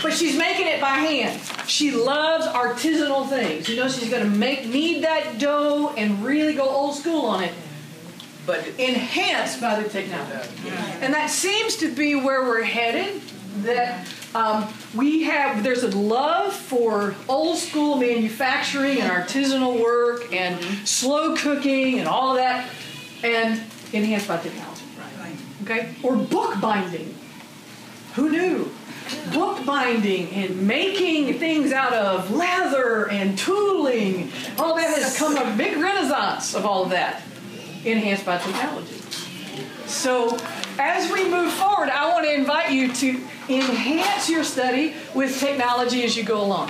But 0.02 0.14
she's 0.14 0.38
making 0.38 0.68
it 0.68 0.80
by 0.80 0.90
hand. 0.90 1.42
She 1.68 1.92
loves 1.92 2.46
artisanal 2.48 3.28
things. 3.28 3.68
You 3.68 3.76
know, 3.76 3.90
she's 3.90 4.10
going 4.10 4.24
to 4.24 4.30
make 4.38 4.66
knead 4.66 5.04
that 5.04 5.40
dough 5.40 5.94
and 5.98 6.24
really 6.24 6.54
go 6.54 6.68
old 6.70 6.96
school 6.96 7.26
on 7.26 7.44
it, 7.44 7.54
But 8.46 8.66
enhanced 8.78 9.60
by 9.60 9.82
the 9.82 9.90
technology. 9.90 10.50
And 11.02 11.14
that 11.14 11.30
seems 11.30 11.76
to 11.78 11.94
be 11.94 12.16
where 12.16 12.44
we're 12.44 12.64
headed. 12.64 13.22
That 13.64 14.08
um, 14.36 14.68
we 14.96 15.24
have, 15.24 15.64
there's 15.64 15.84
a 15.84 15.90
love 15.98 16.54
for 16.54 17.16
old 17.28 17.58
school 17.58 17.98
manufacturing 17.98 19.00
and 19.00 19.12
artisanal 19.12 19.82
work 19.82 20.32
and 20.34 20.64
slow 20.88 21.36
cooking 21.36 22.00
and 22.00 22.08
all 22.08 22.32
of 22.32 22.38
that, 22.38 22.70
and 23.24 23.62
enhanced 23.92 24.28
by 24.28 24.38
technology. 24.38 24.84
Right. 25.20 25.36
Okay? 25.64 25.96
Or 26.04 26.16
bookbinding. 26.16 27.16
Who 28.16 28.30
knew? 28.30 28.72
Bookbinding 29.34 30.30
and 30.32 30.68
making 30.68 31.40
things 31.40 31.72
out 31.72 31.94
of 31.94 32.30
leather 32.30 33.10
and 33.10 33.38
tooling. 33.38 34.32
All 34.60 34.76
that 34.76 35.00
has 35.00 35.18
come 35.18 35.38
a 35.38 35.58
big 35.58 35.78
renaissance 35.78 36.54
of 36.54 36.66
all 36.66 36.84
of 36.84 36.92
that, 36.92 37.24
enhanced 37.84 38.26
by 38.26 38.38
technology. 38.38 38.96
So, 39.90 40.38
as 40.78 41.12
we 41.12 41.28
move 41.28 41.52
forward, 41.52 41.90
I 41.90 42.08
want 42.14 42.24
to 42.26 42.34
invite 42.34 42.72
you 42.72 42.94
to 42.94 43.10
enhance 43.50 44.30
your 44.30 44.44
study 44.44 44.94
with 45.16 45.40
technology 45.40 46.04
as 46.04 46.16
you 46.16 46.24
go 46.24 46.42
along. 46.42 46.70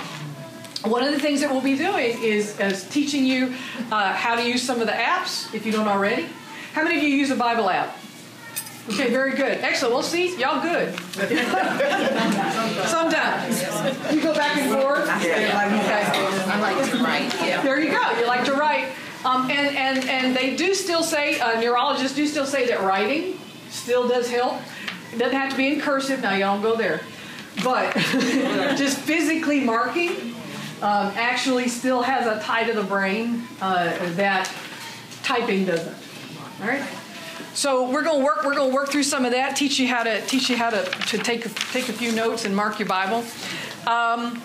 One 0.84 1.04
of 1.04 1.12
the 1.12 1.20
things 1.20 1.42
that 1.42 1.50
we'll 1.50 1.60
be 1.60 1.76
doing 1.76 2.18
is, 2.22 2.58
is 2.58 2.88
teaching 2.88 3.26
you 3.26 3.54
uh, 3.92 4.14
how 4.14 4.36
to 4.36 4.42
use 4.42 4.62
some 4.62 4.80
of 4.80 4.86
the 4.86 4.94
apps, 4.94 5.54
if 5.54 5.66
you 5.66 5.72
don't 5.72 5.86
already. 5.86 6.26
How 6.72 6.82
many 6.82 6.96
of 6.96 7.02
you 7.02 7.10
use 7.10 7.30
a 7.30 7.36
Bible 7.36 7.68
app? 7.68 7.94
Okay, 8.88 9.10
very 9.10 9.32
good. 9.32 9.58
Excellent. 9.58 9.92
Well, 9.92 10.02
see, 10.02 10.40
y'all 10.40 10.62
good. 10.62 10.98
Sometimes. 12.88 13.62
You 14.14 14.22
go 14.22 14.32
back 14.34 14.56
and 14.56 14.72
forth. 14.72 15.06
Yeah. 15.06 15.68
Okay. 15.82 16.50
I 16.50 16.60
like 16.60 16.90
to 16.90 16.96
write. 17.04 17.34
Yeah. 17.46 17.62
There 17.62 17.78
you 17.78 17.90
go. 17.90 18.18
You 18.18 18.26
like 18.26 18.46
to 18.46 18.54
write. 18.54 18.88
Um, 19.24 19.50
and, 19.50 19.76
and, 19.76 20.08
and 20.08 20.36
they 20.36 20.56
do 20.56 20.74
still 20.74 21.02
say, 21.02 21.38
uh, 21.40 21.60
neurologists 21.60 22.16
do 22.16 22.26
still 22.26 22.46
say 22.46 22.66
that 22.68 22.80
writing 22.80 23.38
still 23.68 24.08
does 24.08 24.30
help. 24.30 24.60
It 25.12 25.18
doesn't 25.18 25.36
have 25.36 25.50
to 25.50 25.56
be 25.56 25.74
in 25.74 25.80
cursive. 25.80 26.22
Now, 26.22 26.34
y'all 26.34 26.54
don't 26.54 26.62
go 26.62 26.76
there. 26.76 27.02
But 27.62 27.94
just 28.76 28.98
physically 28.98 29.60
marking 29.60 30.34
um, 30.82 31.12
actually 31.16 31.68
still 31.68 32.00
has 32.02 32.26
a 32.26 32.42
tie 32.42 32.64
to 32.64 32.72
the 32.72 32.82
brain 32.82 33.46
uh, 33.60 33.96
that 34.14 34.50
typing 35.22 35.66
doesn't. 35.66 35.96
All 36.62 36.68
right. 36.68 36.82
So 37.52 37.90
we're 37.90 38.02
going 38.02 38.20
to 38.20 38.24
work. 38.24 38.44
We're 38.44 38.54
to 38.54 38.74
work 38.74 38.88
through 38.88 39.02
some 39.02 39.24
of 39.24 39.32
that. 39.32 39.56
Teach 39.56 39.78
you 39.78 39.88
how 39.88 40.04
to 40.04 40.24
teach 40.26 40.48
you 40.48 40.56
how 40.56 40.70
to, 40.70 40.84
to 40.84 41.18
take 41.18 41.42
take 41.72 41.88
a 41.88 41.92
few 41.92 42.12
notes 42.12 42.44
and 42.44 42.54
mark 42.54 42.78
your 42.78 42.88
Bible. 42.88 43.24
Um, 43.86 44.40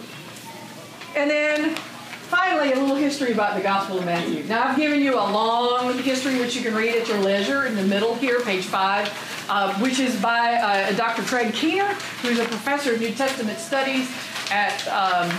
and 1.15 1.29
then 1.29 1.77
finally, 2.25 2.73
a 2.73 2.75
little 2.79 2.95
history 2.95 3.31
about 3.31 3.55
the 3.55 3.61
Gospel 3.61 3.99
of 3.99 4.05
Matthew. 4.05 4.43
Now, 4.43 4.67
I've 4.67 4.77
given 4.77 5.01
you 5.01 5.15
a 5.15 5.25
long 5.31 5.97
history, 5.99 6.39
which 6.39 6.55
you 6.55 6.61
can 6.61 6.75
read 6.75 6.95
at 6.95 7.07
your 7.07 7.19
leisure 7.19 7.65
in 7.65 7.75
the 7.75 7.83
middle 7.83 8.15
here, 8.15 8.41
page 8.41 8.65
five, 8.65 9.07
uh, 9.49 9.73
which 9.79 9.99
is 9.99 10.19
by 10.21 10.55
uh, 10.55 10.91
Dr. 10.95 11.21
Craig 11.23 11.53
Keener, 11.53 11.85
who's 12.21 12.39
a 12.39 12.45
professor 12.45 12.93
of 12.93 12.99
New 12.99 13.11
Testament 13.11 13.59
studies 13.59 14.09
at 14.51 14.87
um, 14.87 15.29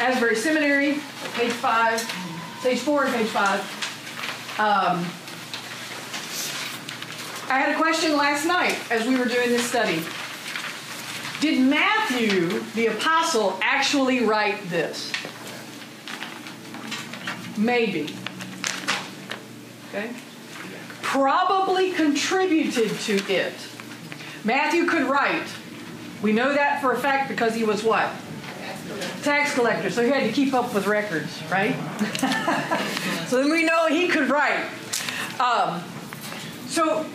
Asbury 0.00 0.36
Seminary, 0.36 0.98
page 1.34 1.52
five, 1.52 2.00
page 2.62 2.80
four 2.80 3.04
and 3.04 3.14
page 3.14 3.28
five. 3.28 3.60
Um, 4.58 5.04
I 7.50 7.58
had 7.58 7.74
a 7.74 7.76
question 7.76 8.16
last 8.16 8.46
night 8.46 8.76
as 8.90 9.06
we 9.06 9.16
were 9.16 9.26
doing 9.26 9.50
this 9.50 9.64
study. 9.68 10.02
Did 11.40 11.60
Matthew, 11.60 12.60
the 12.74 12.86
apostle, 12.86 13.58
actually 13.62 14.24
write 14.24 14.62
this? 14.70 15.12
Maybe. 17.56 18.14
Okay? 19.88 20.10
Probably 21.02 21.92
contributed 21.92 22.90
to 23.00 23.32
it. 23.32 23.54
Matthew 24.42 24.86
could 24.86 25.04
write. 25.04 25.46
We 26.22 26.32
know 26.32 26.52
that 26.52 26.80
for 26.80 26.92
a 26.92 26.98
fact 26.98 27.28
because 27.28 27.54
he 27.54 27.64
was 27.64 27.82
what? 27.84 28.10
Tax 29.22 29.54
collector. 29.54 29.90
So 29.90 30.02
he 30.02 30.10
had 30.10 30.24
to 30.24 30.32
keep 30.32 30.52
up 30.52 30.74
with 30.74 30.86
records, 30.86 31.40
right? 31.50 31.74
so 33.28 33.38
then 33.38 33.50
we 33.50 33.64
know 33.64 33.86
he 33.86 34.08
could 34.08 34.28
write. 34.28 34.66
Um, 35.40 35.82
so 36.66 37.06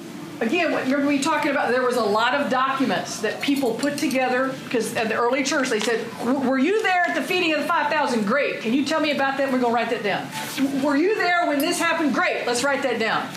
again, 0.42 0.74
remember 0.74 1.08
we 1.08 1.20
talking 1.20 1.52
about 1.52 1.70
there 1.70 1.84
was 1.84 1.98
a 1.98 2.04
lot 2.04 2.34
of 2.34 2.50
documents 2.50 3.20
that 3.20 3.42
people 3.42 3.74
put 3.74 3.98
together 3.98 4.54
because 4.64 4.96
at 4.96 5.10
the 5.10 5.16
early 5.16 5.44
church 5.44 5.70
they 5.70 5.80
said, 5.80 6.06
"Were 6.24 6.58
you 6.58 6.82
there 6.82 7.04
at 7.08 7.16
the 7.16 7.22
feeding 7.22 7.54
of 7.54 7.62
the 7.62 7.68
five 7.68 7.92
thousand? 7.92 8.26
Great. 8.26 8.62
Can 8.62 8.74
you 8.74 8.86
tell 8.86 9.00
me 9.00 9.12
about 9.12 9.38
that? 9.38 9.52
We're 9.52 9.60
going 9.60 9.74
to 9.74 9.76
write 9.76 9.90
that 9.90 10.04
down. 10.04 10.84
Were 10.84 10.96
you 10.96 11.16
there 11.16 11.48
when 11.48 11.60
this 11.60 11.80
happened? 11.80 12.14
Great. 12.14 12.46
Let's 12.46 12.64
write 12.64 12.84
that 12.84 13.00
down." 13.00 13.30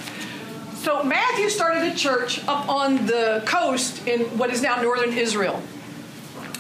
So 0.76 1.02
Matthew 1.04 1.48
started 1.48 1.84
a 1.92 1.94
church 1.94 2.40
up 2.48 2.68
on 2.68 3.06
the 3.06 3.42
coast 3.46 4.06
in 4.06 4.22
what 4.36 4.50
is 4.50 4.62
now 4.62 4.82
northern 4.82 5.12
Israel. 5.12 5.62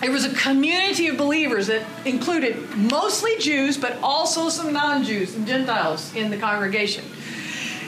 It 0.02 0.10
was 0.10 0.24
a 0.24 0.34
community 0.34 1.08
of 1.08 1.16
believers 1.16 1.68
that 1.68 1.84
included 2.04 2.76
mostly 2.76 3.38
Jews, 3.38 3.76
but 3.76 3.98
also 4.02 4.48
some 4.48 4.72
non 4.72 5.04
Jews 5.04 5.34
and 5.36 5.46
Gentiles 5.46 6.14
in 6.14 6.30
the 6.30 6.36
congregation. 6.36 7.04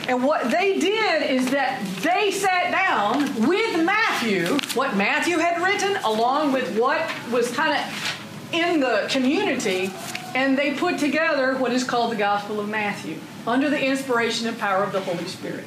And 0.07 0.23
what 0.23 0.51
they 0.51 0.79
did 0.79 1.23
is 1.31 1.51
that 1.51 1.83
they 2.03 2.31
sat 2.31 2.71
down 2.71 3.47
with 3.47 3.85
Matthew, 3.85 4.59
what 4.75 4.97
Matthew 4.97 5.39
had 5.39 5.63
written, 5.63 5.97
along 6.05 6.53
with 6.53 6.79
what 6.79 7.01
was 7.31 7.51
kind 7.55 7.73
of 7.73 8.51
in 8.53 8.81
the 8.81 9.09
community, 9.11 9.91
and 10.35 10.59
they 10.59 10.75
put 10.75 10.99
together 10.99 11.57
what 11.57 11.73
is 11.73 11.85
called 11.85 12.13
the 12.13 12.17
Gospel 12.17 12.61
of 12.61 12.69
Matthew 12.69 13.19
under 13.47 13.71
the 13.71 13.83
inspiration 13.83 14.47
and 14.47 14.59
power 14.59 14.83
of 14.83 14.93
the 14.93 15.01
Holy 15.01 15.27
Spirit. 15.27 15.65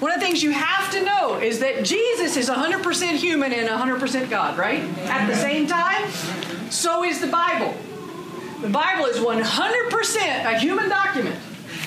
One 0.00 0.10
of 0.10 0.18
the 0.18 0.26
things 0.26 0.42
you 0.42 0.50
have 0.50 0.90
to 0.92 1.04
know 1.04 1.38
is 1.38 1.60
that 1.60 1.84
Jesus 1.84 2.36
is 2.36 2.48
100% 2.48 3.16
human 3.16 3.52
and 3.52 3.68
100% 3.68 4.30
God, 4.30 4.58
right? 4.58 4.82
At 5.06 5.28
the 5.28 5.36
same 5.36 5.66
time, 5.66 6.10
so 6.70 7.04
is 7.04 7.20
the 7.20 7.26
Bible. 7.26 7.74
The 8.62 8.70
Bible 8.70 9.04
is 9.04 9.18
100% 9.18 10.44
a 10.44 10.58
human 10.58 10.88
document 10.88 11.36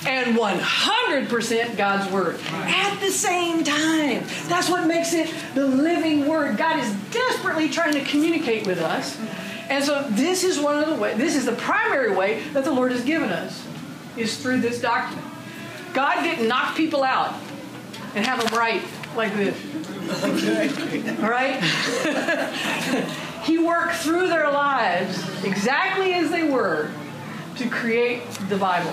and 0.06 0.36
100% 0.36 1.76
God's 1.76 2.10
Word 2.12 2.38
at 2.50 2.98
the 3.00 3.10
same 3.10 3.64
time. 3.64 4.24
That's 4.48 4.68
what 4.68 4.86
makes 4.86 5.12
it 5.12 5.32
the 5.54 5.66
living 5.66 6.26
Word. 6.26 6.56
God 6.56 6.78
is 6.78 6.92
desperately 7.10 7.68
trying 7.68 7.94
to 7.94 8.04
communicate 8.04 8.66
with 8.66 8.80
us. 8.80 9.18
And 9.68 9.82
so 9.82 10.06
this 10.10 10.44
is 10.44 10.60
one 10.60 10.82
of 10.82 10.88
the 10.88 10.96
way, 10.96 11.14
this 11.14 11.36
is 11.36 11.46
the 11.46 11.52
primary 11.52 12.14
way 12.14 12.42
that 12.52 12.64
the 12.64 12.72
Lord 12.72 12.92
has 12.92 13.04
given 13.04 13.30
us, 13.30 13.66
is 14.16 14.36
through 14.42 14.60
this 14.60 14.80
document. 14.80 15.26
God 15.94 16.22
didn't 16.22 16.48
knock 16.48 16.76
people 16.76 17.02
out 17.02 17.34
and 18.14 18.26
have 18.26 18.42
them 18.42 18.58
write 18.58 18.82
like 19.16 19.34
this. 19.34 19.56
All 21.22 21.30
right? 21.30 21.62
he 23.44 23.58
worked 23.58 23.94
through 23.96 24.28
their 24.28 24.50
lives 24.50 25.44
exactly 25.44 26.14
as 26.14 26.30
they 26.30 26.48
were 26.48 26.90
to 27.56 27.68
create 27.68 28.28
the 28.48 28.56
Bible. 28.56 28.92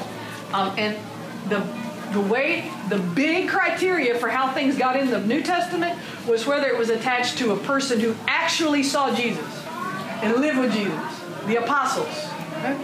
Um, 0.54 0.74
and 0.78 0.98
the 1.50 1.66
the 2.12 2.22
way 2.22 2.70
the 2.90 2.98
big 2.98 3.48
criteria 3.48 4.18
for 4.18 4.28
how 4.28 4.52
things 4.54 4.78
got 4.78 4.98
in 4.98 5.10
the 5.10 5.22
New 5.22 5.42
Testament 5.42 5.98
was 6.28 6.46
whether 6.46 6.68
it 6.68 6.78
was 6.78 6.90
attached 6.90 7.38
to 7.38 7.54
a 7.54 7.58
person 7.58 8.00
who 8.00 8.16
actually 8.28 8.84
saw 8.84 9.16
Jesus 9.16 9.66
and 10.22 10.36
lived 10.36 10.60
with 10.60 10.74
Jesus, 10.74 11.22
the 11.48 11.56
apostles. 11.56 12.14
Okay? 12.58 12.78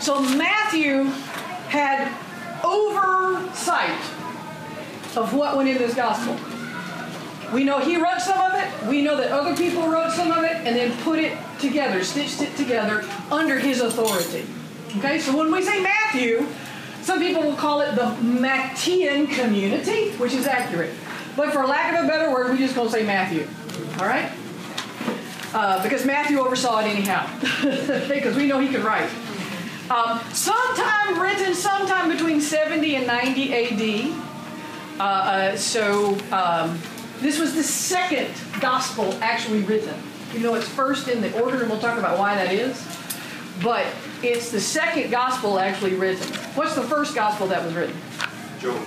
So 0.00 0.20
Matthew 0.20 1.04
had 1.68 2.12
oversight 2.64 4.00
of 5.16 5.34
what 5.34 5.56
went 5.56 5.68
in 5.68 5.78
this 5.78 5.94
gospel. 5.94 6.36
We 7.52 7.64
know 7.64 7.78
he 7.78 7.96
wrote 7.96 8.20
some 8.20 8.38
of 8.38 8.54
it. 8.54 8.88
We 8.88 9.02
know 9.02 9.16
that 9.16 9.30
other 9.30 9.56
people 9.56 9.88
wrote 9.88 10.12
some 10.12 10.30
of 10.30 10.44
it 10.44 10.56
and 10.56 10.74
then 10.76 10.96
put 11.02 11.18
it 11.18 11.36
together, 11.58 12.02
stitched 12.02 12.42
it 12.42 12.56
together 12.56 13.04
under 13.30 13.58
his 13.58 13.80
authority. 13.80 14.46
Okay, 14.98 15.18
so 15.18 15.36
when 15.36 15.50
we 15.50 15.60
say 15.60 15.82
Matthew, 15.82 16.46
some 17.02 17.18
people 17.18 17.42
will 17.42 17.56
call 17.56 17.80
it 17.80 17.96
the 17.96 18.14
Matthean 18.22 19.28
community, 19.28 20.10
which 20.12 20.32
is 20.34 20.46
accurate. 20.46 20.94
But 21.36 21.52
for 21.52 21.66
lack 21.66 21.98
of 21.98 22.04
a 22.04 22.08
better 22.08 22.30
word, 22.30 22.52
we 22.52 22.58
just 22.58 22.76
gonna 22.76 22.90
say 22.90 23.04
Matthew. 23.04 23.48
All 23.98 24.06
right? 24.06 24.30
Uh, 25.52 25.82
because 25.82 26.06
Matthew 26.06 26.38
oversaw 26.38 26.78
it 26.80 26.84
anyhow, 26.84 27.28
because 28.08 28.36
we 28.36 28.46
know 28.46 28.60
he 28.60 28.68
could 28.68 28.84
write. 28.84 29.10
Um, 29.90 30.20
sometime 30.32 31.20
written, 31.20 31.54
sometime 31.54 32.08
between 32.08 32.40
70 32.40 32.94
and 32.94 33.06
90 33.06 33.52
AD. 33.52 34.24
Uh, 34.98 35.02
uh, 35.02 35.56
so 35.56 36.16
um, 36.30 36.78
this 37.20 37.40
was 37.40 37.54
the 37.54 37.64
second 37.64 38.30
gospel 38.60 39.12
actually 39.20 39.62
written. 39.62 39.94
You 40.32 40.40
know, 40.40 40.54
it's 40.54 40.68
first 40.68 41.08
in 41.08 41.20
the 41.20 41.40
order, 41.42 41.62
and 41.62 41.70
we'll 41.70 41.80
talk 41.80 41.98
about 41.98 42.16
why 42.16 42.36
that 42.36 42.52
is. 42.52 42.80
But 43.62 43.86
it's 44.22 44.50
the 44.50 44.60
second 44.60 45.10
gospel 45.10 45.58
actually 45.58 45.94
written. 45.94 46.26
What's 46.54 46.74
the 46.74 46.82
first 46.82 47.14
gospel 47.14 47.46
that 47.48 47.64
was 47.64 47.74
written? 47.74 47.96
Job. 48.60 48.84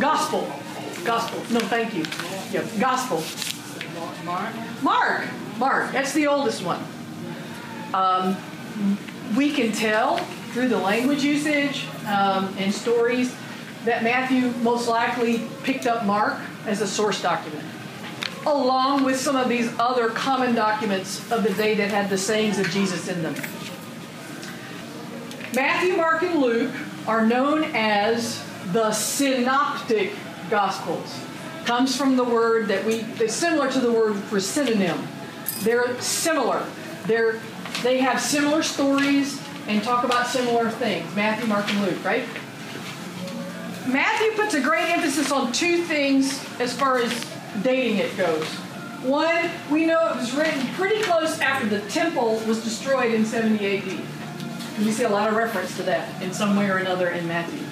Gospel. 0.00 0.50
Gospel. 1.04 1.40
No, 1.52 1.60
thank 1.60 1.94
you. 1.94 2.04
Yeah, 2.52 2.66
gospel. 2.80 3.22
Mark? 4.24 4.54
Mark. 4.82 5.28
Mark. 5.58 5.92
That's 5.92 6.12
the 6.12 6.26
oldest 6.26 6.64
one. 6.64 6.82
Um, 7.94 8.36
we 9.36 9.52
can 9.52 9.72
tell 9.72 10.18
through 10.52 10.68
the 10.68 10.78
language 10.78 11.22
usage 11.22 11.86
um, 12.06 12.54
and 12.58 12.72
stories 12.72 13.34
that 13.84 14.02
Matthew 14.02 14.50
most 14.62 14.88
likely 14.88 15.42
picked 15.62 15.86
up 15.86 16.04
Mark 16.04 16.38
as 16.66 16.80
a 16.80 16.86
source 16.86 17.22
document, 17.22 17.64
along 18.44 19.04
with 19.04 19.18
some 19.18 19.36
of 19.36 19.48
these 19.48 19.70
other 19.78 20.08
common 20.08 20.54
documents 20.54 21.30
of 21.30 21.44
the 21.44 21.54
day 21.54 21.74
that 21.74 21.90
had 21.90 22.10
the 22.10 22.18
sayings 22.18 22.58
of 22.58 22.68
Jesus 22.70 23.08
in 23.08 23.22
them. 23.22 23.34
Matthew, 25.56 25.96
Mark, 25.96 26.22
and 26.22 26.38
Luke 26.38 26.70
are 27.06 27.24
known 27.24 27.64
as 27.74 28.44
the 28.72 28.92
synoptic 28.92 30.12
gospels. 30.50 31.18
Comes 31.64 31.96
from 31.96 32.14
the 32.14 32.24
word 32.24 32.68
that 32.68 32.84
we 32.84 33.06
it's 33.18 33.32
similar 33.32 33.72
to 33.72 33.80
the 33.80 33.90
word 33.90 34.16
for 34.16 34.38
synonym. 34.38 35.08
They're 35.60 35.98
similar. 35.98 36.62
They're 37.06 37.40
they 37.82 38.00
have 38.00 38.20
similar 38.20 38.62
stories 38.62 39.42
and 39.66 39.82
talk 39.82 40.04
about 40.04 40.26
similar 40.26 40.68
things. 40.68 41.16
Matthew, 41.16 41.46
Mark, 41.46 41.66
and 41.70 41.80
Luke, 41.86 42.04
right? 42.04 42.24
Matthew 43.88 44.32
puts 44.32 44.52
a 44.52 44.60
great 44.60 44.90
emphasis 44.90 45.32
on 45.32 45.52
two 45.52 45.84
things 45.84 46.38
as 46.60 46.76
far 46.76 46.98
as 46.98 47.26
dating 47.62 47.96
it 47.96 48.14
goes. 48.18 48.46
One, 49.02 49.50
we 49.70 49.86
know 49.86 50.06
it 50.10 50.16
was 50.16 50.34
written 50.34 50.66
pretty 50.74 51.02
close 51.02 51.40
after 51.40 51.66
the 51.66 51.80
temple 51.88 52.42
was 52.46 52.62
destroyed 52.62 53.14
in 53.14 53.24
70 53.24 53.78
AD. 53.78 54.15
We 54.78 54.92
see 54.92 55.04
a 55.04 55.08
lot 55.08 55.28
of 55.28 55.36
reference 55.36 55.76
to 55.76 55.82
that 55.84 56.22
in 56.22 56.32
some 56.32 56.56
way 56.56 56.68
or 56.68 56.76
another 56.76 57.08
in 57.08 57.26
Matthew. 57.26 57.64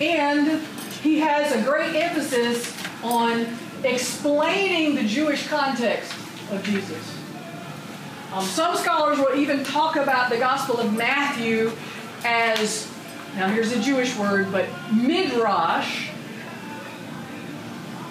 And 0.00 0.62
he 1.02 1.18
has 1.18 1.52
a 1.52 1.62
great 1.62 1.96
emphasis 1.96 2.72
on 3.02 3.46
explaining 3.82 4.94
the 4.94 5.04
Jewish 5.04 5.48
context 5.48 6.12
of 6.52 6.62
Jesus. 6.62 7.18
Um, 8.32 8.44
some 8.44 8.76
scholars 8.76 9.18
will 9.18 9.34
even 9.34 9.64
talk 9.64 9.96
about 9.96 10.30
the 10.30 10.38
Gospel 10.38 10.78
of 10.78 10.96
Matthew 10.96 11.72
as, 12.24 12.90
now 13.34 13.48
here's 13.48 13.72
a 13.72 13.80
Jewish 13.80 14.16
word, 14.16 14.52
but 14.52 14.68
midrash 14.92 16.10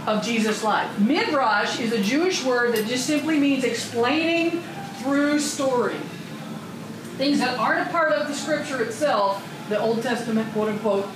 of 0.05 0.23
Jesus' 0.23 0.63
life. 0.63 0.99
Midrash 0.99 1.79
is 1.79 1.91
a 1.91 2.01
Jewish 2.01 2.43
word 2.43 2.73
that 2.75 2.87
just 2.87 3.05
simply 3.05 3.39
means 3.39 3.63
explaining 3.63 4.61
through 5.01 5.39
story. 5.39 5.97
Things 7.17 7.39
that 7.39 7.57
aren't 7.57 7.87
a 7.87 7.91
part 7.91 8.13
of 8.13 8.27
the 8.27 8.33
scripture 8.33 8.81
itself, 8.83 9.43
the 9.69 9.79
Old 9.79 10.01
Testament, 10.03 10.51
quote 10.53 10.69
unquote, 10.69 11.07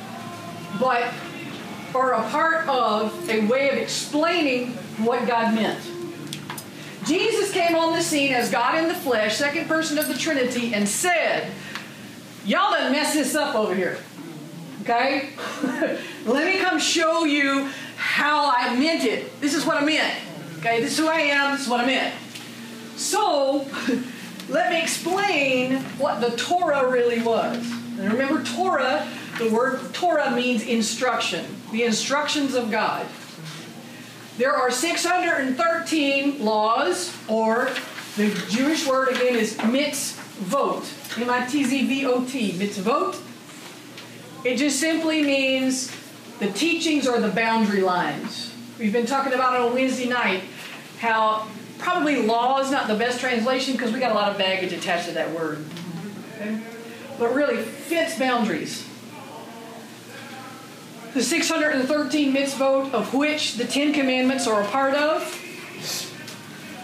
but 0.79 1.13
are 1.93 2.13
a 2.13 2.29
part 2.29 2.67
of 2.67 3.29
a 3.29 3.45
way 3.47 3.69
of 3.69 3.77
explaining 3.77 4.71
what 5.03 5.27
God 5.27 5.53
meant. 5.53 5.79
Jesus 7.05 7.51
came 7.51 7.75
on 7.75 7.93
the 7.93 8.01
scene 8.01 8.33
as 8.33 8.51
God 8.51 8.75
in 8.75 8.87
the 8.87 8.95
flesh, 8.95 9.37
second 9.37 9.67
person 9.67 9.97
of 9.97 10.07
the 10.07 10.13
Trinity, 10.13 10.73
and 10.73 10.87
said, 10.87 11.51
Y'all 12.45 12.71
done 12.71 12.91
messed 12.91 13.13
this 13.13 13.35
up 13.35 13.55
over 13.55 13.75
here. 13.75 13.97
Okay? 14.81 15.29
Let 16.25 16.45
me 16.45 16.59
come 16.59 16.79
show 16.79 17.25
you 17.25 17.69
how 17.97 18.51
I 18.55 18.75
meant 18.75 19.03
it. 19.03 19.39
This 19.41 19.53
is 19.53 19.65
what 19.65 19.77
I 19.77 19.85
meant. 19.85 20.15
Okay, 20.59 20.81
this 20.81 20.93
is 20.93 20.97
who 20.99 21.07
I 21.07 21.21
am, 21.21 21.51
this 21.51 21.61
is 21.61 21.67
what 21.67 21.81
I 21.81 21.85
meant. 21.85 22.15
So, 22.95 23.67
let 24.49 24.71
me 24.71 24.82
explain 24.82 25.77
what 25.97 26.21
the 26.21 26.36
Torah 26.38 26.89
really 26.89 27.21
was. 27.21 27.58
And 27.99 28.12
remember, 28.12 28.43
Torah, 28.43 29.08
the 29.38 29.49
word 29.49 29.93
Torah 29.93 30.32
means 30.32 30.63
instruction, 30.63 31.45
the 31.71 31.84
instructions 31.84 32.56
of 32.56 32.71
God. 32.71 33.06
There 34.38 34.54
are 34.54 34.71
613 34.71 36.43
laws, 36.43 37.15
or 37.27 37.69
the 38.17 38.30
Jewish 38.49 38.88
word 38.88 39.10
again 39.10 39.36
is 39.36 39.56
mitzvot, 39.58 41.19
M 41.21 41.30
I 41.30 41.45
T 41.45 41.63
Z 41.63 41.88
V 41.88 42.06
O 42.06 42.25
T, 42.25 42.54
mitzvot. 42.54 43.19
It 44.43 44.58
just 44.58 44.80
simply 44.80 45.21
means 45.21 45.95
the 46.39 46.51
teachings 46.51 47.08
or 47.08 47.19
the 47.19 47.30
boundary 47.30 47.82
lines. 47.82 48.54
We've 48.80 48.91
been 48.91 49.06
talking 49.06 49.34
about 49.34 49.62
on 49.62 49.75
Wednesday 49.75 50.10
night 50.10 50.43
how 50.99 51.47
probably 51.81 52.21
law 52.21 52.59
is 52.59 52.71
not 52.71 52.87
the 52.87 52.95
best 52.95 53.19
translation 53.19 53.73
because 53.73 53.91
we 53.91 53.99
got 53.99 54.11
a 54.11 54.15
lot 54.15 54.31
of 54.31 54.37
baggage 54.37 54.71
attached 54.71 55.07
to 55.07 55.13
that 55.13 55.31
word. 55.31 55.63
But 57.19 57.33
really 57.33 57.61
fits 57.61 58.17
boundaries. 58.17 58.87
the 61.13 61.21
613 61.21 62.33
mitzvot 62.33 62.93
of 62.93 63.13
which 63.13 63.55
the 63.55 63.65
Ten 63.65 63.93
Commandments 63.93 64.47
are 64.47 64.61
a 64.61 64.67
part 64.67 64.93
of 64.93 65.37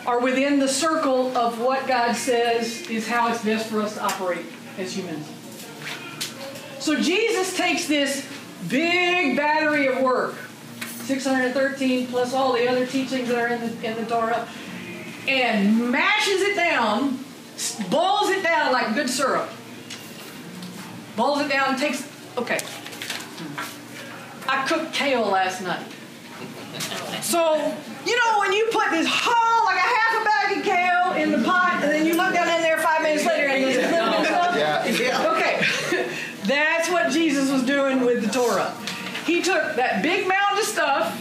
are 0.06 0.20
within 0.20 0.60
the 0.60 0.68
circle 0.68 1.36
of 1.38 1.60
what 1.60 1.86
God 1.86 2.16
says 2.16 2.90
is 2.90 3.08
how 3.08 3.32
it's 3.32 3.44
best 3.44 3.70
for 3.70 3.82
us 3.82 3.96
to 3.96 4.04
operate 4.04 4.46
as 4.78 4.96
humans. 4.96 5.28
So 6.80 6.96
Jesus 6.96 7.56
takes 7.58 7.88
this 7.88 8.26
big 8.70 9.36
battery 9.36 9.88
of 9.88 10.02
work, 10.02 10.36
613 11.04 12.08
plus 12.08 12.34
all 12.34 12.54
the 12.54 12.68
other 12.68 12.86
teachings 12.86 13.28
that 13.28 13.38
are 13.38 13.48
in 13.48 13.60
the, 13.60 13.88
in 13.88 13.96
the 13.98 14.10
Torah, 14.10 14.48
and 15.28 15.92
mashes 15.92 16.42
it 16.42 16.56
down, 16.56 17.20
boils 17.90 18.30
it 18.30 18.44
down 18.44 18.72
like 18.72 18.94
good 18.94 19.10
syrup. 19.10 19.50
Boils 21.16 21.42
it 21.42 21.50
down, 21.50 21.78
takes, 21.78 22.08
okay. 22.38 22.60
I 24.48 24.66
cooked 24.68 24.94
kale 24.94 25.26
last 25.26 25.62
night. 25.62 25.86
So, 27.22 27.56
you 28.06 28.16
know, 28.16 28.40
when 28.40 28.54
you 28.54 28.70
put 28.72 28.92
this 28.92 29.08
whole, 29.10 29.66
like 29.66 29.78
a 29.78 29.80
half 29.80 30.22
a 30.22 30.26
bag 30.26 30.58
of 30.58 30.64
kale 30.64 31.22
in 31.22 31.32
the 31.32 31.46
pot, 31.46 31.80
and 31.84 31.92
then 31.92 32.06
you 32.06 32.16
look 32.16 32.34
down 32.34 32.48
in 32.56 32.62
there 32.62 32.78
five 32.78 33.02
minutes 33.02 33.26
later 33.26 33.48
and 33.48 33.64
there's 33.64 33.78
a 33.78 34.06
little 34.06 34.22
bit 34.22 34.32
of? 34.32 34.56
Yeah. 35.00 35.34
Okay, 35.34 36.10
that's 36.46 36.90
what 36.90 37.12
Jesus 37.12 37.52
was 37.52 37.64
doing 37.64 38.02
with 38.02 38.26
the 38.26 38.32
Torah. 38.32 38.74
He 39.26 39.42
took 39.42 39.76
that 39.76 40.02
big 40.02 40.28
mound 40.28 40.60
of 40.60 40.64
stuff 40.64 41.20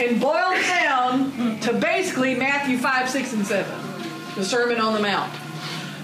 and 0.00 0.20
boiled 0.20 0.60
down 0.62 1.60
to 1.60 1.74
basically 1.74 2.34
Matthew 2.34 2.78
5, 2.78 3.08
6, 3.08 3.32
and 3.34 3.46
7, 3.46 3.70
the 4.34 4.44
Sermon 4.44 4.80
on 4.80 4.94
the 4.94 5.00
Mount. 5.00 5.30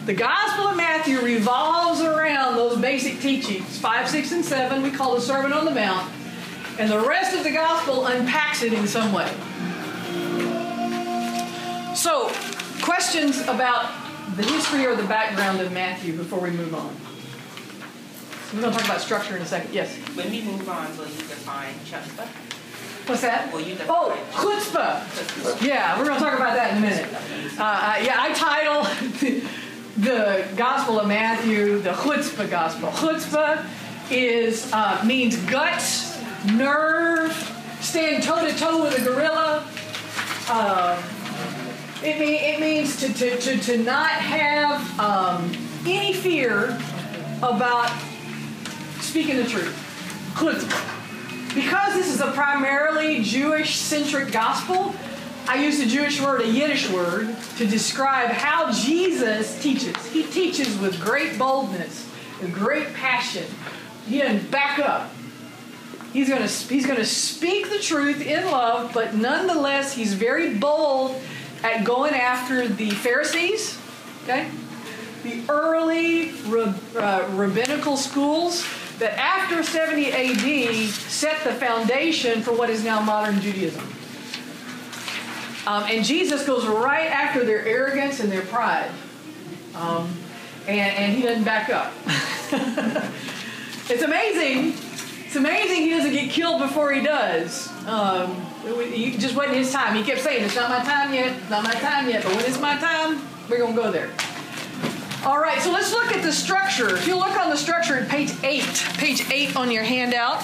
The 0.04 0.14
Gospel 0.14 0.68
of 0.68 0.76
Matthew 0.76 1.20
revolves 1.20 2.02
around 2.02 2.56
those 2.56 2.78
basic 2.78 3.20
teachings 3.20 3.78
5, 3.78 4.09
6, 4.09 4.32
and 4.32 4.44
7, 4.44 4.82
we 4.82 4.90
call 4.90 5.14
the 5.14 5.20
Sermon 5.20 5.52
on 5.52 5.64
the 5.64 5.70
Mount, 5.70 6.12
and 6.78 6.90
the 6.90 7.00
rest 7.00 7.35
of 7.35 7.42
the 7.42 7.50
Gospel 7.50 8.06
unpacks 8.06 8.62
it 8.62 8.74
in 8.74 8.87
some 8.87 9.12
way. 9.12 9.32
So, 11.94 12.30
questions 12.82 13.40
about 13.48 13.90
the 14.37 14.42
history 14.42 14.85
or 14.85 14.94
the 14.94 15.04
background 15.04 15.61
of 15.61 15.72
Matthew 15.72 16.14
before 16.14 16.38
we 16.38 16.50
move 16.50 16.74
on? 16.74 16.94
We're 18.52 18.61
going 18.61 18.72
to 18.72 18.78
talk 18.78 18.87
about 18.87 19.00
structure 19.00 19.35
in 19.35 19.42
a 19.42 19.46
second. 19.46 19.72
Yes. 19.74 19.96
When 20.14 20.30
we 20.30 20.42
move 20.42 20.68
on, 20.68 20.96
will 20.96 21.06
you 21.06 21.16
define 21.16 21.74
chutzpah? 21.85 22.28
What's 23.07 23.23
that? 23.23 23.53
Will 23.53 23.61
you 23.61 23.77
define 23.77 23.88
Oh, 23.88 24.19
chutzpah. 24.33 25.64
Yeah, 25.64 25.97
we're 25.97 26.07
going 26.07 26.19
to 26.19 26.25
talk 26.25 26.35
about 26.35 26.55
that 26.57 26.73
in 26.73 26.79
a 26.79 26.81
minute. 26.81 27.07
Uh, 27.57 27.62
uh, 27.62 27.99
yeah, 28.03 28.16
I 28.19 28.33
title 28.33 28.83
the 29.97 30.45
Gospel 30.57 30.99
of 30.99 31.07
Matthew 31.07 31.79
the 31.79 31.92
chutzpah 31.92 32.51
Gospel. 32.51 32.88
Chutzpah 32.88 33.64
is 34.11 34.69
uh, 34.73 35.05
means 35.07 35.37
guts, 35.45 36.21
nerve, 36.47 37.33
stand 37.81 38.25
toe 38.25 38.45
to 38.45 38.59
toe 38.59 38.83
with 38.83 38.99
a 38.99 39.05
gorilla. 39.05 39.64
Uh, 40.49 41.01
it, 42.03 42.19
mean, 42.19 42.35
it 42.42 42.61
means 42.61 42.97
to, 42.97 43.12
to, 43.14 43.38
to, 43.38 43.59
to 43.59 43.79
not 43.85 44.11
have 44.11 44.99
um, 44.99 45.53
any 45.87 46.12
fear 46.12 46.77
about 47.38 47.88
speaking 48.99 49.37
the 49.37 49.45
truth. 49.45 49.75
Chutzpah. 50.35 50.97
Because 51.57 51.95
this 51.95 52.12
is 52.12 52.21
a 52.21 52.33
primarily 52.33 53.23
Jewish 53.23 53.77
centric 53.77 54.31
gospel, 54.31 54.95
I 55.49 55.64
use 55.64 55.81
a 55.81 55.87
Jewish 55.87 56.21
word, 56.21 56.42
a 56.42 56.47
Yiddish 56.47 56.90
word, 56.90 57.35
to 57.57 57.66
describe 57.66 58.29
how 58.29 58.71
Jesus 58.71 59.59
teaches. 59.62 59.97
He 60.12 60.25
teaches 60.25 60.77
with 60.79 61.01
great 61.01 61.38
boldness, 61.38 62.07
with 62.42 62.53
great 62.53 62.92
passion. 62.92 63.47
He 64.07 64.19
doesn't 64.19 64.51
back 64.51 64.79
up. 64.79 65.11
He's 66.12 66.29
going 66.29 66.47
to 66.47 66.69
he's 66.69 66.85
to 66.85 67.07
speak 67.07 67.71
the 67.71 67.79
truth 67.79 68.21
in 68.21 68.45
love, 68.45 68.92
but 68.92 69.14
nonetheless, 69.14 69.95
he's 69.95 70.12
very 70.12 70.57
bold 70.57 71.19
at 71.62 71.85
going 71.85 72.12
after 72.12 72.69
the 72.69 72.90
Pharisees. 72.90 73.79
Okay, 74.25 74.51
the 75.23 75.40
early 75.49 76.33
uh, 76.99 77.27
rabbinical 77.33 77.97
schools 77.97 78.66
that 78.98 79.18
after 79.18 79.62
70 79.62 80.12
AD 80.12 80.88
set 80.88 81.44
the 81.44 81.52
foundation 81.52 82.42
for 82.42 82.52
what 82.52 82.70
is 82.70 82.85
now 82.85 83.00
modern 83.00 83.40
Judaism. 83.40 83.87
Um, 85.66 85.85
and 85.85 86.04
Jesus 86.04 86.46
goes 86.46 86.64
right 86.66 87.11
after 87.11 87.44
their 87.44 87.64
arrogance 87.66 88.20
and 88.20 88.30
their 88.30 88.42
pride. 88.42 88.90
Um, 89.74 90.09
and, 90.66 90.96
and 90.96 91.12
he 91.12 91.22
doesn't 91.22 91.44
back 91.44 91.68
up. 91.70 91.92
it's 93.88 94.02
amazing. 94.02 94.74
It's 95.26 95.37
amazing 95.37 95.82
he 95.82 95.90
doesn't 95.90 96.12
get 96.12 96.30
killed 96.30 96.62
before 96.62 96.92
he 96.92 97.02
does. 97.02 97.68
Um, 97.87 98.46
it 98.64 99.18
just 99.18 99.37
wasn't 99.37 99.56
his 99.56 99.72
time. 99.72 99.96
He 99.96 100.02
kept 100.02 100.20
saying, 100.20 100.44
It's 100.44 100.56
not 100.56 100.70
my 100.70 100.82
time 100.85 101.12
yet, 101.12 101.37
it's 101.37 101.50
not 101.50 101.64
my 101.64 101.74
time 101.74 102.09
yet, 102.09 102.22
but 102.22 102.35
when 102.35 102.44
it's 102.44 102.61
my 102.61 102.78
time, 102.78 103.20
we're 103.50 103.59
going 103.59 103.74
to 103.74 103.82
go 103.82 103.90
there. 103.90 104.11
All 105.27 105.41
right, 105.41 105.61
so 105.61 105.73
let's 105.73 105.91
look 105.91 106.12
at 106.12 106.23
the 106.23 106.33
structure. 106.33 106.95
If 106.95 107.09
you 107.09 107.17
look 107.17 107.37
on 107.37 107.51
the 107.51 107.57
structure 107.57 107.97
at 107.97 108.09
page 108.09 108.33
8, 108.45 108.62
page 108.97 109.29
8 109.29 109.57
on 109.57 109.73
your 109.73 109.83
handout, 109.83 110.41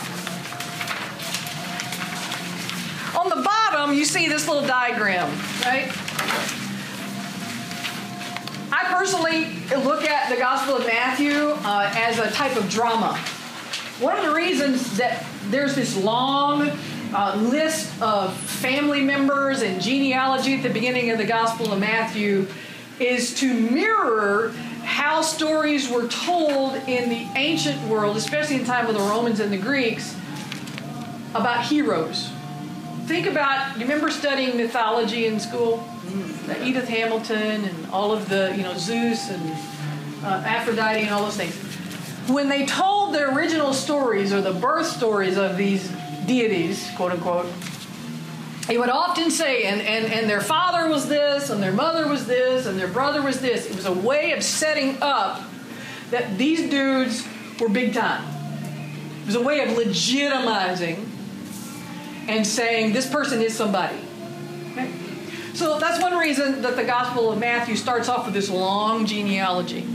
on 3.17 3.29
the 3.29 3.45
bottom 3.45 3.97
you 3.97 4.05
see 4.05 4.29
this 4.29 4.49
little 4.49 4.67
diagram, 4.67 5.31
right? 5.65 5.89
I 8.73 8.87
personally 8.89 9.55
look 9.85 10.05
at 10.05 10.29
the 10.29 10.37
Gospel 10.37 10.75
of 10.75 10.85
Matthew 10.85 11.51
uh, 11.51 11.93
as 11.95 12.19
a 12.19 12.33
type 12.33 12.57
of 12.57 12.69
drama. 12.69 13.17
One 14.01 14.19
of 14.19 14.25
the 14.25 14.35
reasons 14.35 14.97
that 14.97 15.25
there's 15.45 15.77
this 15.77 15.97
long 15.97 16.77
uh, 17.15 17.37
list 17.37 18.03
of 18.03 18.37
family 18.37 19.03
members 19.03 19.63
and 19.63 19.81
genealogy 19.81 20.55
at 20.55 20.65
the 20.65 20.71
beginning 20.71 21.11
of 21.11 21.19
the 21.19 21.25
Gospel 21.25 21.73
of 21.73 21.79
Matthew 21.79 22.49
is 22.99 23.35
to 23.35 23.53
mirror 23.53 24.53
how 24.93 25.23
stories 25.23 25.89
were 25.89 26.07
told 26.07 26.75
in 26.87 27.09
the 27.09 27.27
ancient 27.35 27.81
world, 27.89 28.15
especially 28.15 28.57
in 28.57 28.65
time 28.67 28.87
of 28.87 28.95
the 28.95 29.01
Romans 29.01 29.41
and 29.41 29.51
the 29.51 29.57
Greeks, 29.57 30.15
about 31.35 31.65
heroes. 31.65 32.31
Think 33.07 33.27
about, 33.27 33.75
you 33.77 33.83
remember 33.85 34.11
studying 34.11 34.55
mythology 34.59 35.25
in 35.25 35.41
school? 35.41 35.83
Mm. 36.05 36.63
Edith 36.67 36.89
Hamilton 36.89 37.65
and 37.65 37.87
all 37.91 38.13
of 38.13 38.29
the, 38.29 38.53
you 38.55 38.63
know, 38.63 38.77
Zeus 38.77 39.31
and 39.31 39.53
uh, 40.25 40.45
Aphrodite 40.45 41.01
and 41.01 41.11
all 41.11 41.25
those 41.25 41.39
things. 41.39 41.55
When 42.29 42.51
they 42.51 42.67
told 42.67 43.15
their 43.15 43.35
original 43.35 43.73
stories 43.73 44.31
or 44.31 44.43
the 44.43 44.53
birth 44.53 44.87
stories 44.87 45.39
of 45.39 45.57
these 45.57 45.91
deities, 46.27 46.91
quote 46.97 47.13
unquote, 47.13 47.47
he 48.69 48.79
would 48.79 48.89
often 48.89 49.31
say, 49.31 49.65
and, 49.65 49.81
and, 49.81 50.13
and 50.13 50.31
their 50.31 50.41
father 50.41 50.89
was 50.89 51.09
this, 51.09 51.51
and 51.51 51.63
their 51.63 51.73
mother 51.73 52.07
was 52.07 52.27
this, 52.27 52.67
and 52.67 52.79
their 52.79 52.89
brother 52.89 53.21
was 53.21 53.41
this. 53.41 53.67
It 53.67 53.75
was 53.75 53.87
a 53.87 53.93
way 53.93 54.33
of 54.33 54.43
setting 54.43 54.99
up 55.03 55.43
that 56.11 56.39
these 56.39 56.71
dudes 56.71 57.27
were 57.61 57.69
big 57.69 57.93
time. 57.93 58.25
It 59.23 59.27
was 59.27 59.35
a 59.35 59.43
way 59.43 59.61
of 59.61 59.71
legitimizing 59.71 61.07
and 62.29 62.47
saying 62.47 62.93
this 62.93 63.11
person 63.11 63.43
is 63.43 63.55
somebody. 63.55 63.99
Okay? 64.73 64.93
So 65.55 65.81
that's 65.81 66.01
one 66.01 66.17
reason 66.17 66.63
that 66.63 66.77
the 66.77 66.85
Gospel 66.85 67.33
of 67.33 67.39
Matthew 67.39 67.75
starts 67.75 68.09
off 68.09 68.27
with 68.27 68.35
this 68.35 68.49
long 68.49 69.07
genealogy. 69.07 69.87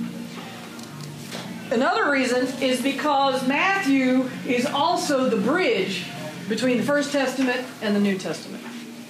Another 1.72 2.10
reason 2.10 2.48
is 2.62 2.82
because 2.82 3.48
Matthew 3.48 4.30
is 4.46 4.66
also 4.66 5.30
the 5.30 5.38
bridge 5.38 6.06
between 6.48 6.78
the 6.78 6.84
First 6.84 7.12
Testament 7.12 7.66
and 7.82 7.96
the 7.96 8.00
New 8.00 8.18
Testament. 8.18 8.64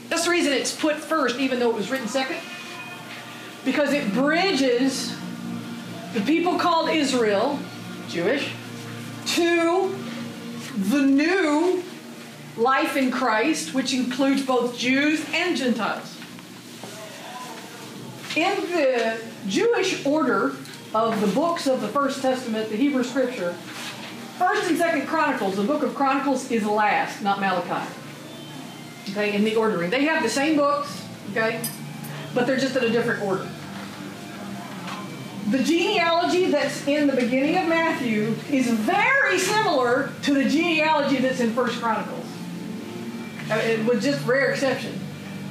That's 0.09 0.25
the 0.25 0.31
reason 0.31 0.53
it's 0.53 0.75
put 0.75 0.95
first, 0.95 1.37
even 1.39 1.59
though 1.59 1.69
it 1.69 1.75
was 1.75 1.91
written 1.91 2.07
second. 2.07 2.37
Because 3.65 3.91
it 3.93 4.13
bridges 4.13 5.15
the 6.13 6.21
people 6.21 6.57
called 6.57 6.89
Israel, 6.89 7.59
Jewish, 8.07 8.51
to 9.27 9.95
the 10.77 11.01
new 11.01 11.83
life 12.55 12.95
in 12.95 13.11
Christ, 13.11 13.73
which 13.73 13.93
includes 13.93 14.45
both 14.45 14.77
Jews 14.77 15.25
and 15.33 15.57
Gentiles. 15.57 16.15
In 18.35 18.55
the 18.71 19.19
Jewish 19.47 20.05
order 20.05 20.55
of 20.93 21.19
the 21.21 21.27
books 21.27 21.67
of 21.67 21.81
the 21.81 21.87
First 21.87 22.21
Testament, 22.21 22.69
the 22.69 22.77
Hebrew 22.77 23.03
Scripture, 23.03 23.55
First 24.37 24.69
and 24.69 24.77
Second 24.77 25.07
Chronicles, 25.07 25.55
the 25.55 25.63
book 25.63 25.81
of 25.81 25.95
Chronicles 25.95 26.51
is 26.51 26.63
last, 26.63 27.23
not 27.23 27.39
Malachi. 27.39 27.91
Okay, 29.09 29.35
in 29.35 29.43
the 29.43 29.55
ordering. 29.55 29.89
They 29.89 30.05
have 30.05 30.21
the 30.21 30.29
same 30.29 30.57
books, 30.57 31.03
okay, 31.31 31.59
but 32.35 32.45
they're 32.45 32.59
just 32.59 32.75
in 32.75 32.83
a 32.83 32.89
different 32.89 33.23
order. 33.23 33.49
The 35.49 35.63
genealogy 35.63 36.51
that's 36.51 36.85
in 36.87 37.07
the 37.07 37.15
beginning 37.15 37.57
of 37.57 37.67
Matthew 37.67 38.35
is 38.51 38.69
very 38.69 39.39
similar 39.39 40.11
to 40.23 40.33
the 40.33 40.43
genealogy 40.43 41.17
that's 41.17 41.39
in 41.39 41.53
First 41.53 41.79
Chronicles. 41.79 42.25
Uh, 43.49 43.83
with 43.87 44.03
just 44.03 44.23
rare 44.27 44.51
exception. 44.51 44.99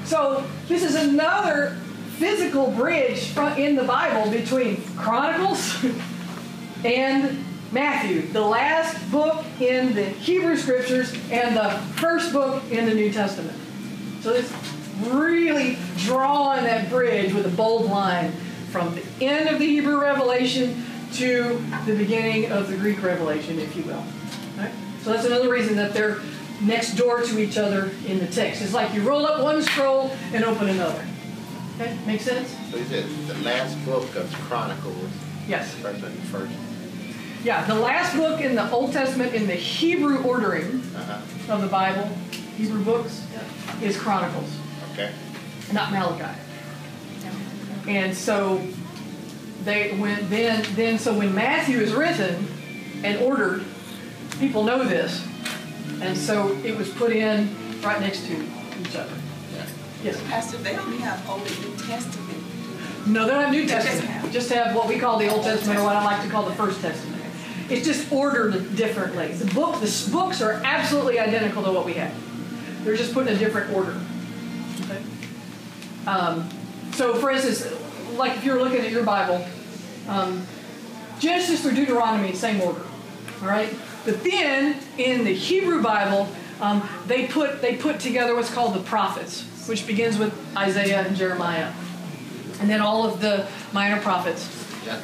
So 0.05 0.47
this 0.69 0.85
is 0.85 0.95
another 0.95 1.79
physical 2.19 2.71
bridge 2.71 3.37
in 3.57 3.75
the 3.75 3.85
Bible 3.85 4.31
between 4.31 4.83
Chronicles 4.97 5.85
and 6.85 7.45
Matthew, 7.73 8.23
the 8.29 8.41
last 8.41 9.11
book 9.11 9.45
in 9.61 9.95
the 9.95 10.05
Hebrew 10.05 10.57
Scriptures 10.57 11.13
and 11.31 11.57
the 11.57 11.71
first 12.01 12.33
book 12.33 12.63
in 12.71 12.87
the 12.87 12.95
New 12.95 13.13
Testament. 13.13 13.59
So 14.21 14.33
it's 14.33 14.53
really 15.09 15.77
drawing 15.99 16.65
that 16.65 16.89
bridge 16.89 17.33
with 17.33 17.47
a 17.47 17.57
bold 17.57 17.87
line 17.91 18.33
from 18.71 18.95
the 18.95 19.25
end 19.25 19.49
of 19.49 19.59
the 19.59 19.67
Hebrew 19.67 20.01
Revelation 20.01 20.85
to 21.15 21.63
the 21.87 21.97
beginning 21.97 22.51
of 22.51 22.69
the 22.69 22.77
Greek 22.77 23.03
Revelation, 23.03 23.59
if 23.59 23.75
you 23.77 23.83
will. 23.85 24.05
Right? 24.57 24.73
So 25.03 25.13
that's 25.13 25.27
another 25.27 25.51
reason 25.51 25.77
that 25.77 25.93
they're 25.93 26.21
next 26.63 26.95
door 26.95 27.23
to 27.23 27.39
each 27.39 27.59
other 27.59 27.91
in 28.07 28.19
the 28.19 28.27
text. 28.27 28.63
It's 28.63 28.75
like 28.75 28.95
you 28.95 29.03
roll 29.03 29.27
up 29.27 29.43
one 29.43 29.63
scroll 29.63 30.11
and 30.33 30.45
open 30.45 30.69
another. 30.69 31.05
Okay, 31.75 31.97
make 32.07 32.21
sense? 32.21 32.57
So 32.71 32.79
you 32.79 32.85
said 32.85 33.05
the 33.27 33.35
last 33.45 33.83
book 33.85 34.15
of 34.17 34.33
Chronicles. 34.49 35.11
Yes. 35.47 35.75
First 35.75 36.03
and 36.03 36.19
first. 36.25 36.53
Yeah, 37.47 37.65
the 37.65 37.77
last 37.77 38.17
book 38.17 38.41
in 38.41 38.57
the 38.57 38.69
Old 38.73 38.93
Testament 38.93 39.33
in 39.33 39.47
the 39.47 39.55
Hebrew 39.55 40.21
ordering 40.25 40.83
Uh-huh. 40.97 41.55
of 41.55 41.61
the 41.61 41.69
Bible, 41.69 42.09
Hebrew 42.57 42.83
books, 42.83 43.23
is 43.81 43.97
Chronicles, 43.97 44.51
Okay. 44.95 45.13
not 45.73 45.93
Malachi. 45.93 46.25
And 47.87 48.17
so 48.17 48.61
they 49.65 49.93
when 49.97 50.29
then 50.29 50.67
then 50.75 50.99
so 50.99 51.15
when 51.17 51.33
Matthew 51.37 51.79
is 51.79 51.93
written 51.93 52.49
and 53.05 53.17
ordered, 53.23 53.65
people 54.41 54.65
know 54.65 54.83
this, 54.83 55.23
and 56.03 56.19
so 56.19 56.59
it 56.65 56.77
was 56.77 56.89
put 56.89 57.13
in 57.13 57.55
right 57.81 58.01
next 58.01 58.27
to 58.27 58.33
each 58.81 58.97
other. 58.97 59.15
Yeah. 59.55 59.63
Yes. 60.03 60.17
Pastor, 60.29 60.57
they 60.57 60.77
only 60.77 60.99
have 60.99 61.23
Old 61.31 61.47
and 61.47 61.61
New 61.63 61.77
Testament. 61.87 62.43
No, 63.07 63.25
they 63.25 63.31
don't 63.31 63.43
have 63.45 63.53
New 63.53 63.69
just 63.69 63.87
Testament. 63.87 64.11
have- 64.11 64.33
Just 64.33 64.51
have 64.51 64.75
what 64.75 64.89
we 64.89 64.99
call 64.99 65.17
the 65.17 65.29
Old 65.29 65.45
Testament, 65.45 65.79
or 65.79 65.85
what 65.85 65.95
I 65.95 66.05
like 66.05 66.25
to 66.25 66.29
call 66.29 66.43
the 66.43 66.57
First 66.57 66.81
Testament. 66.83 67.16
It's 67.69 67.87
just 67.87 68.11
ordered 68.13 68.77
differently. 68.77 69.33
The 69.33 69.53
book, 69.53 69.81
the 69.81 70.09
books 70.13 70.41
are 70.41 70.53
absolutely 70.65 71.19
identical 71.19 71.63
to 71.65 71.73
what 71.73 71.85
we 71.85 71.95
have. 71.95 72.15
They're 72.85 72.97
just 72.97 73.13
put 73.13 73.27
in 73.27 73.35
a 73.35 73.39
different 73.39 73.73
order. 73.75 74.01
Okay? 74.83 75.03
Um, 76.07 76.49
so, 76.93 77.15
for 77.15 77.31
instance, 77.31 77.67
like 78.17 78.37
if 78.37 78.45
you're 78.45 78.63
looking 78.63 78.81
at 78.81 78.91
your 78.91 79.03
Bible, 79.03 79.45
um, 80.09 80.47
Genesis 81.19 81.63
through 81.63 81.75
Deuteronomy, 81.75 82.33
same 82.35 82.61
order. 82.61 82.83
All 83.43 83.49
right. 83.49 83.75
But 84.05 84.23
then 84.23 84.77
in 84.99 85.25
the 85.25 85.35
Hebrew 85.35 85.83
Bible, 85.83 86.29
um, 86.61 86.89
they 87.07 87.27
put 87.27 87.61
they 87.61 87.77
put 87.77 88.01
together 88.01 88.35
what's 88.35 88.53
called 88.53 88.75
the 88.75 88.81
prophets, 88.81 89.43
which 89.69 89.87
begins 89.87 90.19
with 90.19 90.33
Isaiah 90.57 91.03
and 91.03 91.17
Jeremiah, 91.17 91.73
and 92.61 92.71
then 92.71 92.81
all 92.81 93.07
of 93.07 93.21
the 93.21 93.47
minor 93.73 94.01
prophets. 94.01 94.49
Yeah. 94.87 95.01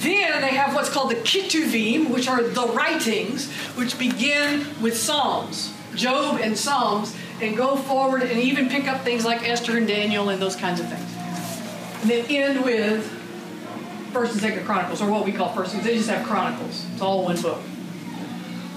Then 0.00 0.40
they 0.40 0.54
have 0.54 0.74
what's 0.74 0.88
called 0.88 1.10
the 1.10 1.16
Ketuvim, 1.16 2.10
which 2.10 2.26
are 2.26 2.42
the 2.42 2.66
writings, 2.68 3.50
which 3.76 3.98
begin 3.98 4.66
with 4.80 4.96
Psalms, 4.96 5.74
Job 5.94 6.40
and 6.40 6.56
Psalms, 6.56 7.14
and 7.42 7.54
go 7.56 7.76
forward 7.76 8.22
and 8.22 8.38
even 8.38 8.68
pick 8.68 8.88
up 8.88 9.02
things 9.02 9.24
like 9.24 9.46
Esther 9.46 9.76
and 9.76 9.86
Daniel 9.86 10.30
and 10.30 10.40
those 10.40 10.56
kinds 10.56 10.80
of 10.80 10.88
things. 10.88 11.14
And 12.02 12.10
then 12.10 12.24
end 12.30 12.64
with 12.64 13.06
First 14.12 14.32
and 14.32 14.40
Second 14.40 14.64
Chronicles, 14.64 15.02
or 15.02 15.10
what 15.10 15.24
we 15.26 15.32
call 15.32 15.52
First. 15.52 15.80
They 15.82 15.96
just 15.96 16.08
have 16.08 16.26
Chronicles. 16.26 16.86
It's 16.92 17.02
all 17.02 17.24
one 17.24 17.40
book. 17.40 17.60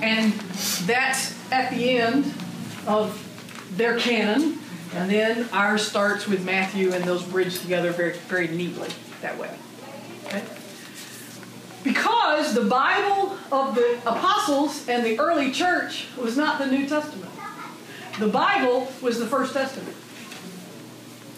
And 0.02 0.34
that's 0.86 1.34
at 1.52 1.72
the 1.72 2.00
end 2.00 2.34
of 2.86 3.18
their 3.78 3.98
canon. 3.98 4.60
And 4.94 5.10
then 5.10 5.48
ours 5.54 5.88
starts 5.88 6.28
with 6.28 6.46
Matthew, 6.46 6.92
and 6.92 7.04
those 7.06 7.24
bridge 7.24 7.60
together 7.62 7.92
very, 7.92 8.14
very 8.14 8.50
neatly 8.50 8.90
that 9.22 9.38
way. 9.38 9.50
Okay? 10.26 10.44
Because 11.84 12.54
the 12.54 12.66
Bible 12.66 13.38
of 13.52 13.76
the 13.76 14.00
apostles 14.06 14.88
and 14.88 15.06
the 15.06 15.20
early 15.20 15.52
church 15.52 16.08
was 16.18 16.38
not 16.38 16.60
the 16.60 16.68
New 16.68 16.88
Testament. 16.88 17.32
The 18.20 18.28
Bible 18.28 18.92
was 19.02 19.20
the 19.20 19.26
First 19.26 19.54
Testament. 19.54 19.96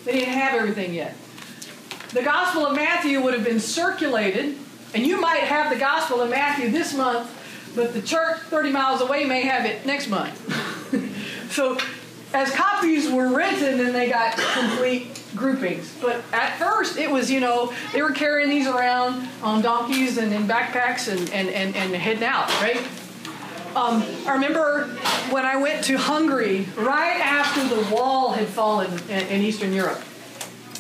They 0.04 0.14
didn't 0.14 0.34
have 0.34 0.54
everything 0.54 0.94
yet. 0.94 1.16
The 2.12 2.22
Gospel 2.22 2.66
of 2.66 2.76
Matthew 2.76 3.22
would 3.22 3.34
have 3.34 3.44
been 3.44 3.60
circulated, 3.60 4.58
and 4.94 5.06
you 5.06 5.20
might 5.20 5.42
have 5.42 5.72
the 5.72 5.80
Gospel 5.80 6.22
of 6.22 6.30
Matthew 6.30 6.70
this 6.70 6.94
month, 6.94 7.30
but 7.76 7.94
the 7.94 8.02
church 8.02 8.40
30 8.42 8.72
miles 8.72 9.02
away 9.02 9.26
may 9.26 9.42
have 9.42 9.66
it 9.66 9.86
next 9.86 10.10
month. 10.10 10.40
so, 11.52 11.78
as 12.34 12.52
copies 12.52 13.10
were 13.10 13.36
written, 13.36 13.80
and 13.80 13.96
they 13.96 14.10
got 14.10 14.38
complete 14.38 15.25
groupings. 15.36 15.94
But 16.02 16.24
at 16.32 16.58
first, 16.58 16.98
it 16.98 17.10
was, 17.10 17.30
you 17.30 17.40
know, 17.40 17.74
they 17.94 18.02
were 18.02 18.12
carrying 18.12 18.50
these 18.50 18.68
around 18.68 19.28
on 19.42 19.62
donkeys 19.62 20.18
and 20.18 20.34
in 20.34 20.48
backpacks 20.48 21.12
and, 21.12 21.30
and, 21.32 21.50
and, 21.50 21.76
and 21.76 21.96
heading 21.96 22.24
out, 22.24 22.50
right? 22.62 22.82
Um, 23.76 24.04
I 24.26 24.34
remember 24.34 24.86
when 25.32 25.46
I 25.46 25.58
went 25.58 25.84
to 25.86 25.98
Hungary 25.98 26.66
right 26.78 27.20
after 27.20 27.68
the 27.68 27.94
wall 27.94 28.32
had 28.32 28.48
fallen 28.48 28.92
in, 29.10 29.28
in 29.28 29.42
Eastern 29.42 29.74
Europe. 29.74 30.02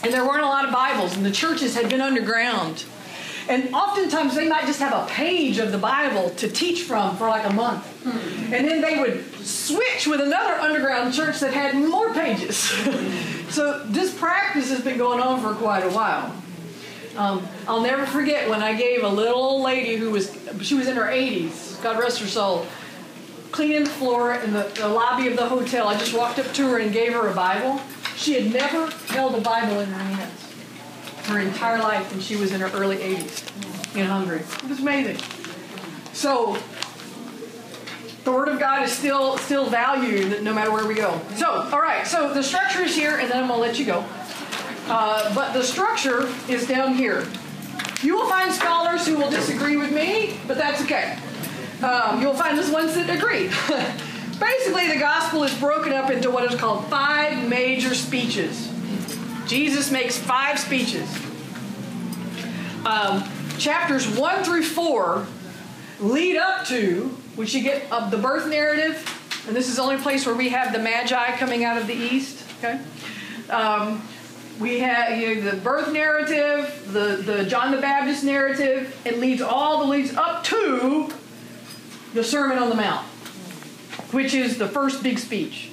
And 0.03 0.13
there 0.13 0.25
weren't 0.25 0.43
a 0.43 0.47
lot 0.47 0.65
of 0.65 0.71
Bibles, 0.71 1.17
and 1.17 1.25
the 1.25 1.31
churches 1.31 1.75
had 1.75 1.89
been 1.89 1.99
underground. 1.99 2.85
And 3.47 3.73
oftentimes 3.73 4.35
they 4.35 4.47
might 4.47 4.65
just 4.65 4.79
have 4.79 4.93
a 4.93 5.07
page 5.11 5.59
of 5.59 5.71
the 5.71 5.77
Bible 5.77 6.31
to 6.31 6.47
teach 6.47 6.83
from 6.83 7.15
for 7.17 7.27
like 7.27 7.45
a 7.45 7.53
month. 7.53 7.85
And 8.53 8.67
then 8.67 8.81
they 8.81 8.99
would 8.99 9.23
switch 9.45 10.07
with 10.07 10.21
another 10.21 10.53
underground 10.53 11.13
church 11.13 11.39
that 11.39 11.53
had 11.53 11.75
more 11.75 12.11
pages. 12.13 12.57
so 13.49 13.83
this 13.85 14.17
practice 14.17 14.69
has 14.69 14.81
been 14.81 14.97
going 14.97 15.19
on 15.19 15.41
for 15.41 15.53
quite 15.53 15.83
a 15.83 15.89
while. 15.89 16.35
Um, 17.15 17.47
I'll 17.67 17.81
never 17.81 18.05
forget 18.05 18.49
when 18.49 18.61
I 18.61 18.73
gave 18.73 19.03
a 19.03 19.07
little 19.07 19.41
old 19.41 19.63
lady 19.63 19.95
who 19.95 20.11
was, 20.11 20.37
she 20.61 20.75
was 20.75 20.87
in 20.87 20.97
her 20.97 21.05
80s, 21.05 21.81
God 21.81 21.97
rest 21.97 22.19
her 22.19 22.27
soul, 22.27 22.65
cleaning 23.51 23.85
the 23.85 23.89
floor 23.89 24.35
in 24.35 24.51
the, 24.51 24.63
the 24.75 24.89
lobby 24.89 25.27
of 25.27 25.37
the 25.37 25.47
hotel. 25.47 25.87
I 25.87 25.97
just 25.97 26.13
walked 26.13 26.39
up 26.39 26.51
to 26.53 26.67
her 26.69 26.79
and 26.79 26.91
gave 26.91 27.13
her 27.13 27.27
a 27.29 27.33
Bible. 27.33 27.79
She 28.17 28.33
had 28.33 28.51
never 28.51 28.89
held 29.07 29.35
a 29.35 29.41
Bible 29.41 29.79
in 29.79 29.89
her 29.89 30.03
hands 30.03 30.44
her 31.27 31.39
entire 31.39 31.79
life, 31.79 32.11
and 32.13 32.21
she 32.21 32.35
was 32.35 32.51
in 32.51 32.61
her 32.61 32.69
early 32.77 32.97
80s 32.97 33.95
in 33.95 34.05
Hungary. 34.05 34.39
It 34.39 34.69
was 34.69 34.79
amazing. 34.79 35.17
So, 36.13 36.57
the 38.23 38.31
Word 38.31 38.47
of 38.47 38.59
God 38.59 38.83
is 38.83 38.91
still 38.91 39.37
still 39.37 39.69
valued 39.69 40.41
no 40.43 40.53
matter 40.53 40.71
where 40.71 40.87
we 40.87 40.95
go. 40.95 41.21
So, 41.35 41.47
all 41.71 41.81
right. 41.81 42.05
So 42.07 42.33
the 42.33 42.41
structure 42.41 42.81
is 42.81 42.95
here, 42.95 43.17
and 43.17 43.29
then 43.29 43.43
I'm 43.43 43.47
gonna 43.47 43.61
let 43.61 43.77
you 43.77 43.85
go. 43.85 44.03
Uh, 44.87 45.33
but 45.33 45.53
the 45.53 45.63
structure 45.63 46.27
is 46.49 46.67
down 46.67 46.95
here. 46.95 47.25
You 48.01 48.15
will 48.15 48.27
find 48.27 48.51
scholars 48.51 49.07
who 49.07 49.17
will 49.17 49.29
disagree 49.29 49.77
with 49.77 49.91
me, 49.91 50.37
but 50.47 50.57
that's 50.57 50.81
okay. 50.81 51.17
Um, 51.81 52.21
you'll 52.21 52.33
find 52.33 52.57
the 52.57 52.71
ones 52.71 52.95
that 52.95 53.09
agree. 53.09 53.47
Basically, 54.39 54.87
the 54.87 54.99
gospel 54.99 55.43
is 55.43 55.53
broken 55.59 55.93
up 55.93 56.09
into 56.09 56.29
what 56.29 56.51
is 56.51 56.59
called 56.59 56.85
five 56.87 57.47
major 57.47 57.95
speeches. 57.95 58.71
Jesus 59.47 59.91
makes 59.91 60.17
five 60.17 60.59
speeches. 60.59 61.09
Um, 62.85 63.23
chapters 63.57 64.07
one 64.17 64.43
through 64.43 64.63
four 64.63 65.25
lead 65.99 66.37
up 66.37 66.65
to, 66.67 67.03
which 67.35 67.53
you 67.53 67.61
get 67.61 67.91
of 67.91 68.11
the 68.11 68.17
birth 68.17 68.47
narrative, 68.47 69.11
and 69.47 69.55
this 69.55 69.69
is 69.69 69.77
the 69.77 69.81
only 69.81 69.97
place 69.97 70.25
where 70.25 70.35
we 70.35 70.49
have 70.49 70.73
the 70.73 70.79
Magi 70.79 71.37
coming 71.37 71.63
out 71.63 71.77
of 71.77 71.87
the 71.87 71.93
east. 71.93 72.43
Okay, 72.59 72.79
um, 73.49 74.01
we 74.59 74.79
have 74.79 75.19
you 75.19 75.35
know, 75.35 75.51
the 75.51 75.57
birth 75.57 75.91
narrative, 75.91 76.91
the 76.91 77.21
the 77.23 77.45
John 77.45 77.71
the 77.71 77.81
Baptist 77.81 78.23
narrative. 78.23 78.99
It 79.05 79.19
leads 79.19 79.41
all 79.41 79.79
the 79.79 79.85
leads 79.85 80.15
up 80.15 80.43
to 80.45 81.11
the 82.13 82.23
Sermon 82.23 82.57
on 82.57 82.69
the 82.69 82.75
Mount, 82.75 83.05
which 84.11 84.33
is 84.33 84.57
the 84.57 84.67
first 84.67 85.03
big 85.03 85.19
speech. 85.19 85.69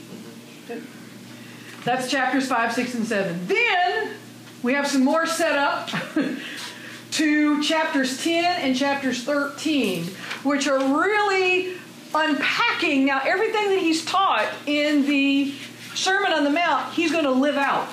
That's 1.85 2.11
chapters 2.11 2.49
5, 2.49 2.73
6, 2.73 2.95
and 2.95 3.07
7. 3.07 3.47
Then 3.47 4.15
we 4.63 4.75
have 4.75 4.87
some 4.87 5.05
more 5.05 5.27
set 5.27 5.57
up 5.57 5.91
to 7.13 7.63
chapters 7.63 8.23
10 8.23 8.45
and 8.45 8.77
chapters 8.77 9.25
13, 9.25 10.05
which 10.45 10.69
are 10.69 10.79
really 10.79 11.77
unpacking 12.15 13.05
now 13.05 13.21
everything 13.25 13.71
that 13.71 13.79
he's 13.79 14.05
taught 14.05 14.47
in 14.67 15.07
the 15.07 15.55
Sermon 15.95 16.33
on 16.33 16.45
the 16.45 16.51
Mount, 16.51 16.93
he's 16.95 17.13
going 17.13 17.25
to 17.25 17.31
live 17.31 17.57
out. 17.57 17.89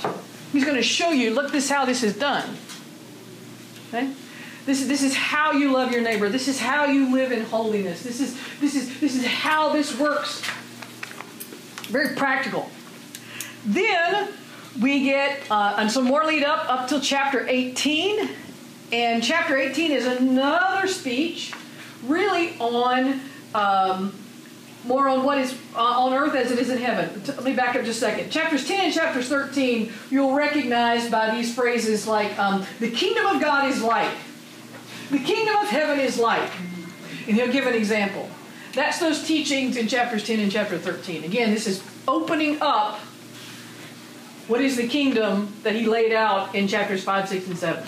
He's 0.52 0.64
going 0.64 0.78
to 0.78 0.84
show 0.84 1.12
you, 1.12 1.34
look, 1.34 1.52
this 1.52 1.66
is 1.66 1.70
how 1.70 1.86
this 1.86 2.04
is 2.04 2.18
done. 2.18 2.58
Okay? 3.90 4.12
This 4.66 4.82
is, 4.82 4.88
this 4.88 5.04
is 5.04 5.16
how 5.16 5.52
you 5.52 5.72
love 5.72 5.92
your 5.92 6.02
neighbor. 6.02 6.30
This 6.30 6.48
is 6.48 6.60
how 6.60 6.86
you 6.86 7.14
live 7.14 7.32
in 7.32 7.44
holiness. 7.46 8.04
This 8.04 8.20
is, 8.20 8.38
this 8.60 8.76
is, 8.76 9.00
this 9.00 9.16
is 9.16 9.26
how 9.26 9.74
this 9.74 9.98
works. 9.98 10.42
Very 11.88 12.16
practical. 12.16 12.70
Then 13.66 14.30
we 14.82 15.04
get 15.04 15.40
uh, 15.50 15.76
and 15.78 15.92
some 15.92 16.06
more 16.06 16.26
lead 16.26 16.44
up 16.44 16.70
up 16.70 16.88
till 16.88 17.02
chapter 17.02 17.48
18. 17.48 18.30
And 18.92 19.24
chapter 19.24 19.58
18 19.58 19.92
is 19.92 20.06
another 20.06 20.88
speech 20.88 21.54
really 22.04 22.58
on 22.60 23.20
um, 23.54 24.14
more 24.86 25.10
on 25.10 25.24
what 25.24 25.38
is 25.38 25.54
uh, 25.76 25.80
on 25.80 26.14
earth 26.14 26.34
as 26.36 26.52
it 26.52 26.60
is 26.60 26.70
in 26.70 26.78
heaven. 26.78 27.22
Let 27.28 27.44
me 27.44 27.54
back 27.54 27.76
up 27.76 27.84
just 27.84 28.02
a 28.02 28.06
second. 28.06 28.32
Chapters 28.32 28.68
10 28.68 28.86
and 28.86 28.94
chapters 28.94 29.28
13, 29.28 29.92
you'll 30.10 30.34
recognize 30.34 31.10
by 31.10 31.36
these 31.36 31.54
phrases 31.54 32.08
like 32.08 32.38
um, 32.40 32.66
the 32.80 32.90
kingdom 32.90 33.26
of 33.26 33.42
God 33.42 33.70
is 33.70 33.82
like, 33.82 34.12
the 35.12 35.20
kingdom 35.20 35.56
of 35.58 35.68
heaven 35.68 36.00
is 36.00 36.18
like. 36.18 36.50
And 37.28 37.36
he'll 37.36 37.52
give 37.52 37.68
an 37.68 37.76
example. 37.76 38.30
That's 38.74 39.00
those 39.00 39.26
teachings 39.26 39.78
in 39.78 39.88
chapters 39.88 40.26
10 40.26 40.40
and 40.40 40.52
chapter 40.52 40.78
13. 40.78 41.24
Again, 41.24 41.52
this 41.52 41.68
is 41.68 41.84
opening 42.08 42.58
up 42.62 43.00
what 44.50 44.62
is 44.62 44.76
the 44.76 44.88
kingdom 44.88 45.54
that 45.62 45.76
he 45.76 45.86
laid 45.86 46.12
out 46.12 46.56
in 46.56 46.68
chapters 46.68 47.04
5, 47.04 47.30
6, 47.30 47.48
and 47.48 47.58
7. 47.58 47.84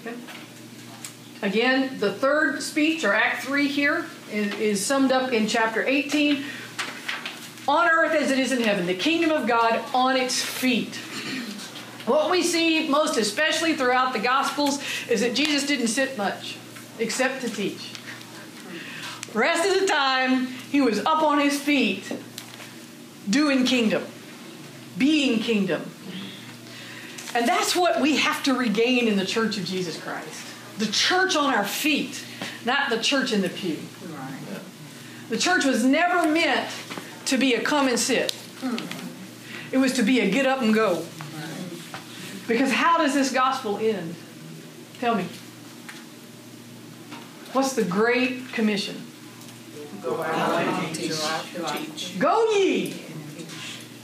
Okay? 0.00 0.16
Again, 1.42 1.98
the 2.00 2.12
third 2.12 2.62
speech, 2.62 3.04
or 3.04 3.12
Act 3.12 3.44
3 3.44 3.68
here, 3.68 4.06
is, 4.32 4.54
is 4.54 4.84
summed 4.84 5.12
up 5.12 5.32
in 5.32 5.46
chapter 5.46 5.86
18. 5.86 6.42
On 7.68 7.86
earth 7.86 8.12
as 8.12 8.30
it 8.30 8.38
is 8.38 8.52
in 8.52 8.62
heaven, 8.62 8.86
the 8.86 8.94
kingdom 8.94 9.30
of 9.30 9.46
God 9.46 9.84
on 9.94 10.16
its 10.16 10.42
feet. 10.42 10.96
What 12.06 12.30
we 12.30 12.42
see 12.42 12.88
most 12.88 13.18
especially 13.18 13.74
throughout 13.74 14.14
the 14.14 14.18
Gospels 14.18 14.82
is 15.10 15.20
that 15.20 15.34
Jesus 15.34 15.66
didn't 15.66 15.88
sit 15.88 16.16
much 16.16 16.56
except 16.98 17.42
to 17.42 17.50
teach. 17.50 17.92
Rest 19.34 19.68
of 19.68 19.78
the 19.78 19.86
time, 19.86 20.46
he 20.46 20.80
was 20.80 21.00
up 21.00 21.22
on 21.22 21.38
his 21.38 21.60
feet 21.60 22.10
doing 23.28 23.66
kingdom, 23.66 24.06
being 24.96 25.40
kingdom. 25.40 25.82
And 27.34 27.46
that's 27.46 27.76
what 27.76 28.00
we 28.00 28.16
have 28.16 28.42
to 28.44 28.54
regain 28.54 29.06
in 29.06 29.16
the 29.16 29.26
church 29.26 29.58
of 29.58 29.64
Jesus 29.64 30.00
Christ. 30.00 30.46
The 30.78 30.86
church 30.86 31.36
on 31.36 31.52
our 31.52 31.64
feet, 31.64 32.24
not 32.64 32.90
the 32.90 33.00
church 33.00 33.32
in 33.32 33.42
the 33.42 33.48
pew. 33.48 33.78
The 35.28 35.36
church 35.36 35.64
was 35.64 35.84
never 35.84 36.28
meant 36.28 36.70
to 37.26 37.36
be 37.36 37.54
a 37.54 37.60
come 37.60 37.88
and 37.88 37.98
sit. 37.98 38.34
It 39.70 39.78
was 39.78 39.92
to 39.94 40.02
be 40.02 40.20
a 40.20 40.30
get 40.30 40.46
up 40.46 40.62
and 40.62 40.72
go. 40.72 41.04
Because 42.46 42.72
how 42.72 42.96
does 42.96 43.12
this 43.12 43.30
gospel 43.30 43.76
end? 43.76 44.14
Tell 45.00 45.14
me. 45.14 45.26
What's 47.52 47.74
the 47.74 47.84
Great 47.84 48.52
Commission? 48.52 49.02
Go 50.02 50.22
out 50.22 50.62
and 50.62 50.94
teach. 50.94 51.12
teach. 51.66 52.18
Go 52.18 52.50
ye. 52.52 52.94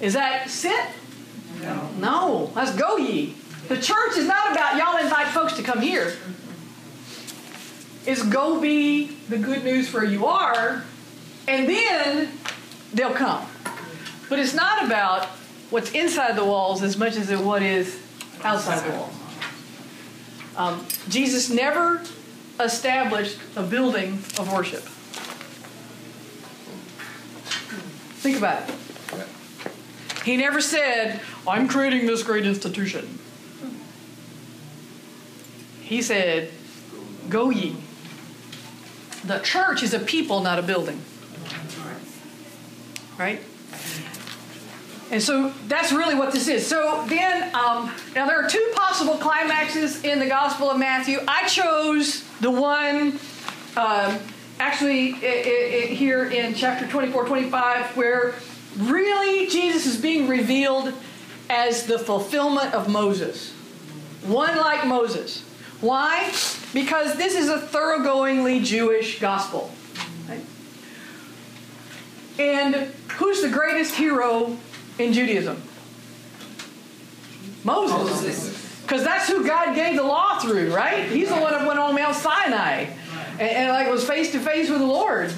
Is 0.00 0.12
that 0.12 0.50
sit? 0.50 0.88
No. 1.64 1.90
No, 1.98 2.50
that's 2.54 2.74
go 2.74 2.96
ye. 2.96 3.34
The 3.68 3.76
church 3.76 4.16
is 4.16 4.26
not 4.26 4.52
about 4.52 4.76
y'all 4.76 5.02
invite 5.02 5.28
folks 5.28 5.54
to 5.54 5.62
come 5.62 5.80
here. 5.80 6.14
It's 8.06 8.22
go 8.22 8.60
be 8.60 9.06
the 9.28 9.38
good 9.38 9.64
news 9.64 9.92
where 9.92 10.04
you 10.04 10.26
are, 10.26 10.84
and 11.48 11.68
then 11.68 12.30
they'll 12.92 13.14
come. 13.14 13.46
But 14.28 14.38
it's 14.38 14.54
not 14.54 14.84
about 14.84 15.26
what's 15.70 15.92
inside 15.92 16.36
the 16.36 16.44
walls 16.44 16.82
as 16.82 16.98
much 16.98 17.16
as 17.16 17.30
it 17.30 17.40
what 17.40 17.62
is 17.62 17.98
outside 18.42 18.84
the 18.84 18.96
walls. 18.96 19.14
Um, 20.56 20.86
Jesus 21.08 21.50
never 21.50 22.02
established 22.60 23.38
a 23.56 23.62
building 23.62 24.14
of 24.38 24.52
worship. 24.52 24.82
Think 28.20 28.38
about 28.38 28.68
it. 28.68 28.74
He 30.24 30.36
never 30.36 30.60
said, 30.60 31.20
I'm 31.46 31.68
creating 31.68 32.06
this 32.06 32.22
great 32.22 32.46
institution. 32.46 33.18
He 35.82 36.00
said, 36.00 36.50
Go 37.28 37.50
ye. 37.50 37.76
The 39.24 39.38
church 39.40 39.82
is 39.82 39.94
a 39.94 39.98
people, 39.98 40.40
not 40.40 40.58
a 40.58 40.62
building. 40.62 41.00
Right? 43.18 43.40
And 45.10 45.22
so 45.22 45.52
that's 45.68 45.92
really 45.92 46.14
what 46.14 46.32
this 46.32 46.48
is. 46.48 46.66
So 46.66 47.04
then, 47.08 47.54
um, 47.54 47.92
now 48.14 48.26
there 48.26 48.42
are 48.42 48.48
two 48.48 48.72
possible 48.74 49.14
climaxes 49.14 50.02
in 50.02 50.18
the 50.18 50.26
Gospel 50.26 50.70
of 50.70 50.78
Matthew. 50.78 51.18
I 51.28 51.46
chose 51.46 52.24
the 52.40 52.50
one, 52.50 53.18
um, 53.76 54.18
actually, 54.58 55.14
i 55.14 55.18
i 55.22 55.82
i 55.82 55.86
here 55.86 56.30
in 56.30 56.54
chapter 56.54 56.86
24, 56.88 57.26
25, 57.26 57.96
where 57.96 58.34
really 58.78 59.46
Jesus 59.46 59.86
is 59.86 60.00
being 60.00 60.26
revealed 60.26 60.92
as 61.50 61.86
the 61.86 61.98
fulfillment 61.98 62.74
of 62.74 62.88
Moses. 62.88 63.52
One 64.22 64.56
like 64.56 64.86
Moses. 64.86 65.42
Why? 65.80 66.32
Because 66.72 67.16
this 67.16 67.34
is 67.34 67.48
a 67.48 67.58
thoroughgoingly 67.58 68.64
Jewish 68.64 69.20
gospel. 69.20 69.70
Right? 70.28 70.44
And 72.38 72.74
who's 73.12 73.42
the 73.42 73.50
greatest 73.50 73.94
hero 73.94 74.56
in 74.98 75.12
Judaism? 75.12 75.60
Moses. 77.64 78.80
Because 78.82 79.02
that's 79.04 79.28
who 79.28 79.46
God 79.46 79.74
gave 79.74 79.96
the 79.96 80.02
law 80.02 80.38
through, 80.38 80.74
right? 80.74 81.08
He's 81.08 81.28
the 81.28 81.36
one 81.36 81.52
that 81.52 81.66
went 81.66 81.78
on 81.78 81.94
Mount 81.94 82.14
Sinai 82.14 82.86
and, 83.32 83.40
and 83.40 83.72
like 83.72 83.88
was 83.90 84.06
face 84.06 84.32
to 84.32 84.40
face 84.40 84.68
with 84.68 84.78
the 84.78 84.86
Lord. 84.86 85.32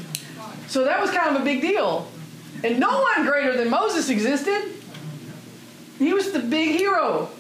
So 0.69 0.85
that 0.85 1.01
was 1.01 1.11
kind 1.11 1.35
of 1.35 1.43
a 1.43 1.45
big 1.45 1.61
deal. 1.61 2.09
And 2.65 2.81
no 2.81 3.01
one 3.01 3.27
greater 3.27 3.57
than 3.57 3.71
Moses 3.71 4.09
existed. 4.09 4.73
He 5.99 6.13
was 6.13 6.33
the 6.33 6.41
big 6.41 6.77
hero. 6.77 7.31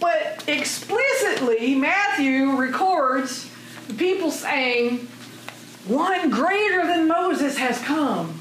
But 0.00 0.44
explicitly, 0.46 1.74
Matthew 1.74 2.56
records 2.56 3.50
the 3.88 3.94
people 3.94 4.30
saying, 4.30 5.08
One 5.86 6.30
greater 6.30 6.86
than 6.86 7.08
Moses 7.08 7.56
has 7.56 7.78
come. 7.80 8.38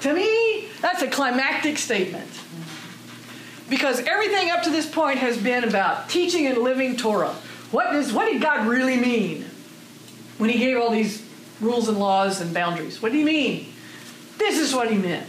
To 0.00 0.12
me, 0.12 0.68
that's 0.80 1.02
a 1.02 1.08
climactic 1.08 1.78
statement. 1.78 2.28
Because 3.68 4.00
everything 4.00 4.50
up 4.50 4.62
to 4.64 4.70
this 4.70 4.88
point 4.88 5.18
has 5.18 5.36
been 5.36 5.64
about 5.64 6.08
teaching 6.08 6.46
and 6.46 6.58
living 6.58 6.96
Torah. 6.96 7.34
What, 7.70 7.92
does, 7.92 8.12
what 8.12 8.30
did 8.30 8.40
God 8.40 8.66
really 8.66 8.96
mean 8.96 9.44
when 10.38 10.50
He 10.50 10.58
gave 10.58 10.76
all 10.78 10.90
these 10.90 11.24
rules 11.60 11.88
and 11.88 11.98
laws 11.98 12.40
and 12.40 12.54
boundaries? 12.54 13.02
What 13.02 13.12
did 13.12 13.18
He 13.18 13.24
mean? 13.24 13.72
This 14.38 14.58
is 14.58 14.74
what 14.74 14.90
He 14.90 14.96
meant. 14.96 15.26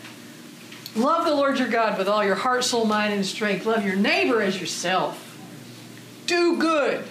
Love 0.97 1.25
the 1.25 1.33
Lord 1.33 1.59
your 1.59 1.67
God 1.67 1.97
with 1.97 2.07
all 2.07 2.25
your 2.25 2.35
heart, 2.35 2.63
soul, 2.63 2.85
mind, 2.85 3.13
and 3.13 3.25
strength. 3.25 3.65
Love 3.65 3.85
your 3.85 3.95
neighbor 3.95 4.41
as 4.41 4.59
yourself. 4.59 5.23
Do 6.25 6.57
good. 6.57 7.05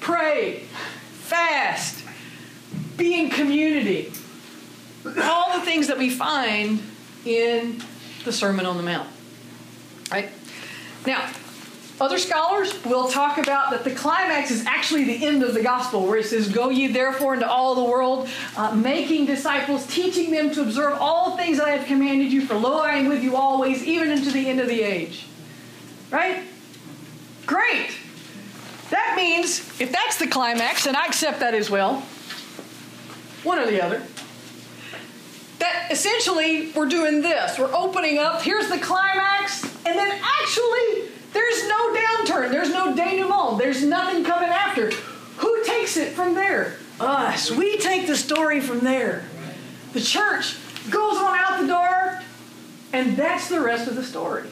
Pray. 0.00 0.60
Fast. 1.10 2.04
Be 2.96 3.18
in 3.18 3.30
community. 3.30 4.12
All 5.22 5.58
the 5.58 5.64
things 5.64 5.88
that 5.88 5.98
we 5.98 6.08
find 6.08 6.80
in 7.24 7.82
the 8.24 8.32
Sermon 8.32 8.64
on 8.64 8.76
the 8.76 8.82
Mount. 8.82 9.08
Right? 10.10 10.30
Now, 11.06 11.30
other 12.00 12.18
scholars 12.18 12.84
will 12.84 13.08
talk 13.08 13.38
about 13.38 13.70
that 13.70 13.84
the 13.84 13.94
climax 13.94 14.50
is 14.50 14.66
actually 14.66 15.04
the 15.04 15.24
end 15.24 15.42
of 15.44 15.54
the 15.54 15.62
gospel, 15.62 16.06
where 16.06 16.16
it 16.16 16.26
says, 16.26 16.48
Go 16.48 16.70
ye 16.70 16.88
therefore 16.88 17.34
into 17.34 17.48
all 17.48 17.76
the 17.76 17.84
world, 17.84 18.28
uh, 18.56 18.74
making 18.74 19.26
disciples, 19.26 19.86
teaching 19.86 20.32
them 20.32 20.50
to 20.54 20.62
observe 20.62 20.98
all 21.00 21.36
things 21.36 21.58
that 21.58 21.68
I 21.68 21.76
have 21.76 21.86
commanded 21.86 22.32
you, 22.32 22.46
for 22.46 22.54
lo, 22.54 22.78
I 22.78 22.94
am 22.94 23.08
with 23.08 23.22
you 23.22 23.36
always, 23.36 23.84
even 23.84 24.10
unto 24.10 24.30
the 24.32 24.48
end 24.48 24.60
of 24.60 24.66
the 24.66 24.82
age. 24.82 25.26
Right? 26.10 26.42
Great. 27.46 27.90
That 28.90 29.14
means, 29.16 29.60
if 29.80 29.92
that's 29.92 30.18
the 30.18 30.26
climax, 30.26 30.86
and 30.86 30.96
I 30.96 31.06
accept 31.06 31.40
that 31.40 31.54
as 31.54 31.70
well, 31.70 32.00
one 33.44 33.58
or 33.58 33.66
the 33.66 33.84
other, 33.84 34.02
that 35.58 35.88
essentially 35.90 36.72
we're 36.72 36.88
doing 36.88 37.22
this. 37.22 37.58
We're 37.58 37.72
opening 37.72 38.18
up, 38.18 38.42
here's 38.42 38.68
the 38.68 38.78
climax, 38.78 39.64
and 39.86 39.96
then 39.98 40.20
actually, 40.40 41.13
there's 41.34 41.68
no 41.68 41.92
downturn, 41.92 42.50
there's 42.50 42.70
no 42.70 42.94
denouement, 42.94 43.58
there's 43.58 43.84
nothing 43.84 44.24
coming 44.24 44.48
after. 44.48 44.90
Who 45.38 45.64
takes 45.64 45.96
it 45.96 46.12
from 46.12 46.34
there? 46.34 46.76
Us. 47.00 47.50
We 47.50 47.76
take 47.76 48.06
the 48.06 48.16
story 48.16 48.60
from 48.60 48.80
there. 48.80 49.24
The 49.92 50.00
church 50.00 50.56
goes 50.90 51.16
on 51.16 51.36
out 51.38 51.60
the 51.60 51.66
door, 51.66 52.22
and 52.92 53.16
that's 53.16 53.48
the 53.48 53.60
rest 53.60 53.88
of 53.88 53.96
the 53.96 54.04
story. 54.04 54.44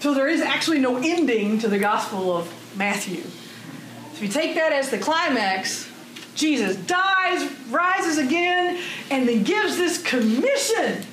So 0.00 0.14
there 0.14 0.28
is 0.28 0.40
actually 0.40 0.78
no 0.78 0.96
ending 0.96 1.58
to 1.58 1.68
the 1.68 1.78
Gospel 1.78 2.36
of 2.36 2.76
Matthew. 2.76 3.24
If 4.12 4.22
you 4.22 4.28
take 4.28 4.54
that 4.54 4.72
as 4.72 4.90
the 4.90 4.98
climax, 4.98 5.90
Jesus 6.36 6.76
dies, 6.76 7.50
rises 7.68 8.18
again, 8.18 8.80
and 9.10 9.28
then 9.28 9.42
gives 9.42 9.76
this 9.76 10.00
commission 10.00 11.04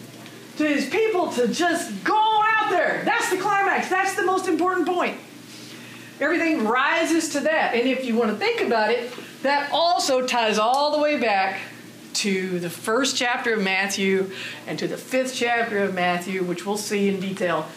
to 0.58 0.68
his 0.68 0.90
people 0.90 1.32
to 1.34 1.48
just 1.48 2.04
go 2.04 2.16
on 2.16 2.46
out 2.58 2.70
there. 2.70 3.02
That's 3.06 3.30
the 3.30 3.38
climax. 3.38 3.90
That's 3.90 4.16
the 4.16 4.24
most 4.24 4.48
important 4.48 4.88
point. 4.88 5.18
Everything 6.20 6.64
rises 6.64 7.30
to 7.30 7.42
that. 7.42 7.76
And 7.76 7.88
if 7.88 8.06
you 8.06 8.16
want 8.16 8.32
to 8.32 8.38
think 8.38 8.62
about 8.62 8.92
it, 8.92 9.12
that 9.44 9.70
also 9.72 10.26
ties 10.26 10.58
all 10.58 10.92
the 10.92 11.00
way 11.00 11.20
back 11.20 11.60
to 12.14 12.60
the 12.60 12.70
first 12.70 13.18
chapter 13.18 13.54
of 13.54 13.62
Matthew 13.62 14.32
and 14.66 14.80
to 14.80 14.88
the 14.88 14.98
fifth 14.98 15.36
chapter 15.36 15.80
of 15.80 15.94
Matthew, 15.94 16.44
which 16.44 16.66
we'll 16.66 16.78
see 16.78 17.10
in 17.10 17.20
detail, 17.20 17.68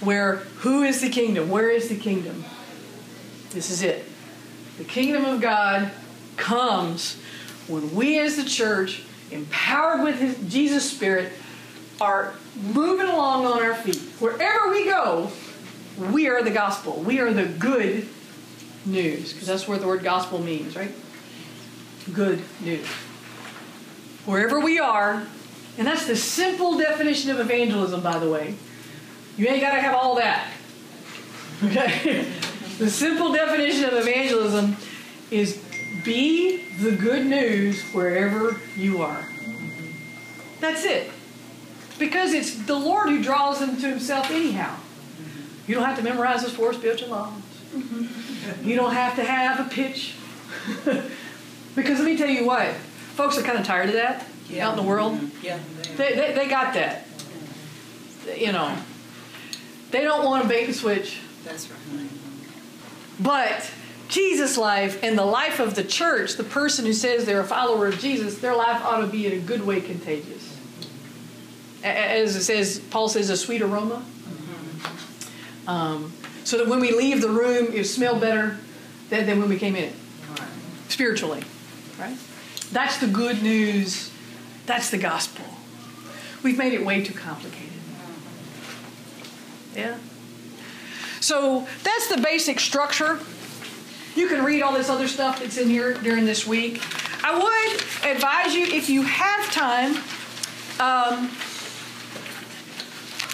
where 0.00 0.36
who 0.36 0.82
is 0.82 1.02
the 1.02 1.10
kingdom? 1.10 1.50
Where 1.50 1.70
is 1.70 1.88
the 1.88 1.96
kingdom? 1.96 2.44
This 3.50 3.70
is 3.70 3.82
it. 3.82 4.04
The 4.78 4.84
kingdom 4.84 5.24
of 5.24 5.40
God 5.40 5.90
comes 6.36 7.20
when 7.68 7.94
we 7.94 8.18
as 8.18 8.36
the 8.36 8.44
church, 8.44 9.02
empowered 9.30 10.02
with 10.02 10.18
his, 10.18 10.52
Jesus' 10.52 10.90
Spirit, 10.90 11.32
are 12.00 12.34
moving 12.72 13.08
along 13.08 13.46
on 13.46 13.62
our 13.62 13.74
feet. 13.74 14.00
Wherever 14.18 14.70
we 14.70 14.84
go, 14.84 15.30
we 16.12 16.28
are 16.28 16.42
the 16.42 16.50
gospel. 16.50 17.00
We 17.00 17.20
are 17.20 17.32
the 17.32 17.46
good 17.46 18.08
news, 18.84 19.32
because 19.32 19.48
that's 19.48 19.66
what 19.66 19.80
the 19.80 19.86
word 19.86 20.02
gospel 20.02 20.38
means, 20.40 20.76
right? 20.76 20.92
good 22.12 22.42
news. 22.60 22.86
Wherever 24.24 24.60
we 24.60 24.78
are, 24.78 25.26
and 25.78 25.86
that's 25.86 26.06
the 26.06 26.16
simple 26.16 26.78
definition 26.78 27.30
of 27.30 27.40
evangelism, 27.40 28.00
by 28.00 28.18
the 28.18 28.30
way. 28.30 28.54
You 29.36 29.46
ain't 29.48 29.60
got 29.60 29.74
to 29.74 29.80
have 29.80 29.94
all 29.94 30.16
that. 30.16 30.48
Okay? 31.64 32.26
the 32.78 32.90
simple 32.90 33.32
definition 33.32 33.84
of 33.84 33.94
evangelism 33.94 34.76
is 35.30 35.62
be 36.04 36.64
the 36.80 36.92
good 36.92 37.26
news 37.26 37.82
wherever 37.92 38.60
you 38.76 39.02
are. 39.02 39.26
That's 40.60 40.84
it. 40.84 41.10
Because 41.98 42.32
it's 42.32 42.54
the 42.66 42.78
Lord 42.78 43.08
who 43.08 43.22
draws 43.22 43.60
them 43.60 43.76
to 43.76 43.88
Himself, 43.88 44.30
anyhow. 44.30 44.76
You 45.66 45.74
don't 45.74 45.84
have 45.84 45.96
to 45.96 46.02
memorize 46.02 46.42
those 46.42 46.54
four 46.54 46.72
spiritual 46.72 47.08
laws. 47.08 47.32
You 48.62 48.76
don't 48.76 48.92
have 48.92 49.16
to 49.16 49.24
have 49.24 49.66
a 49.66 49.68
pitch. 49.68 50.14
because 51.74 51.98
let 51.98 52.04
me 52.04 52.16
tell 52.16 52.28
you 52.28 52.46
what, 52.46 52.68
folks 53.14 53.36
are 53.38 53.42
kind 53.42 53.58
of 53.58 53.66
tired 53.66 53.88
of 53.88 53.94
that 53.94 54.26
out 54.60 54.76
in 54.78 54.84
the 54.84 54.88
world. 54.88 55.18
Yeah. 55.42 55.58
They, 55.96 56.14
they, 56.14 56.32
they 56.32 56.48
got 56.48 56.74
that. 56.74 57.06
You 58.36 58.52
know, 58.52 58.76
they 59.90 60.02
don't 60.02 60.24
want 60.24 60.44
a 60.44 60.48
bait 60.48 60.66
and 60.66 60.74
switch. 60.74 61.20
That's 61.44 61.68
right. 61.70 62.08
But 63.18 63.70
Jesus' 64.08 64.56
life 64.56 65.02
and 65.02 65.18
the 65.18 65.24
life 65.24 65.58
of 65.58 65.74
the 65.74 65.84
church, 65.84 66.34
the 66.34 66.44
person 66.44 66.84
who 66.84 66.92
says 66.92 67.24
they're 67.24 67.40
a 67.40 67.44
follower 67.44 67.86
of 67.86 67.98
Jesus, 67.98 68.38
their 68.38 68.54
life 68.54 68.84
ought 68.84 69.00
to 69.00 69.06
be 69.06 69.26
in 69.26 69.32
a 69.32 69.38
good 69.38 69.64
way 69.64 69.80
contagious. 69.80 70.55
As 71.84 72.36
it 72.36 72.42
says, 72.42 72.78
Paul 72.90 73.08
says, 73.08 73.30
a 73.30 73.36
sweet 73.36 73.62
aroma. 73.62 74.04
Um, 75.66 76.12
so 76.44 76.58
that 76.58 76.68
when 76.68 76.80
we 76.80 76.92
leave 76.92 77.20
the 77.20 77.28
room, 77.28 77.72
it 77.72 77.84
smelled 77.84 78.20
better 78.20 78.58
than, 79.10 79.26
than 79.26 79.40
when 79.40 79.48
we 79.48 79.58
came 79.58 79.74
in 79.74 79.84
it, 79.84 79.94
spiritually. 80.88 81.42
Right? 81.98 82.16
That's 82.72 82.98
the 82.98 83.08
good 83.08 83.42
news. 83.42 84.10
That's 84.66 84.90
the 84.90 84.98
gospel. 84.98 85.44
We've 86.42 86.58
made 86.58 86.72
it 86.72 86.84
way 86.84 87.02
too 87.02 87.14
complicated. 87.14 87.72
Yeah? 89.74 89.96
So 91.20 91.66
that's 91.82 92.08
the 92.08 92.18
basic 92.18 92.60
structure. 92.60 93.18
You 94.14 94.28
can 94.28 94.44
read 94.44 94.62
all 94.62 94.72
this 94.72 94.88
other 94.88 95.08
stuff 95.08 95.40
that's 95.40 95.58
in 95.58 95.68
here 95.68 95.94
during 95.94 96.24
this 96.24 96.46
week. 96.46 96.80
I 97.24 97.36
would 97.36 98.10
advise 98.10 98.54
you, 98.54 98.64
if 98.64 98.88
you 98.88 99.02
have 99.02 99.52
time, 99.52 99.96
um, 100.78 101.30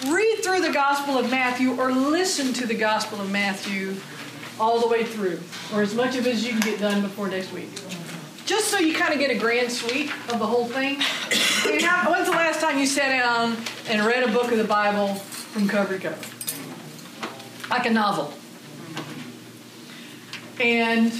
read 0.07 0.43
through 0.43 0.61
the 0.61 0.71
Gospel 0.71 1.17
of 1.17 1.29
Matthew 1.29 1.79
or 1.79 1.91
listen 1.91 2.53
to 2.53 2.67
the 2.67 2.75
Gospel 2.75 3.21
of 3.21 3.31
Matthew 3.31 3.95
all 4.59 4.79
the 4.79 4.87
way 4.87 5.03
through, 5.03 5.39
or 5.73 5.81
as 5.81 5.95
much 5.95 6.15
of 6.15 6.27
it 6.27 6.33
as 6.33 6.45
you 6.45 6.51
can 6.51 6.59
get 6.61 6.79
done 6.79 7.01
before 7.01 7.27
next 7.27 7.51
week. 7.51 7.69
Just 8.45 8.67
so 8.67 8.77
you 8.77 8.93
kind 8.93 9.13
of 9.13 9.19
get 9.19 9.31
a 9.31 9.37
grand 9.37 9.71
sweep 9.71 10.11
of 10.31 10.39
the 10.39 10.45
whole 10.45 10.65
thing. 10.65 10.95
When's 11.65 12.25
the 12.25 12.31
last 12.31 12.59
time 12.59 12.77
you 12.77 12.85
sat 12.85 13.09
down 13.09 13.55
and 13.87 14.05
read 14.05 14.23
a 14.23 14.31
book 14.31 14.51
of 14.51 14.57
the 14.57 14.65
Bible 14.65 15.15
from 15.15 15.67
cover 15.67 15.97
to 15.97 16.09
cover? 16.09 16.25
Like 17.69 17.85
a 17.85 17.89
novel. 17.89 18.33
And 20.59 21.11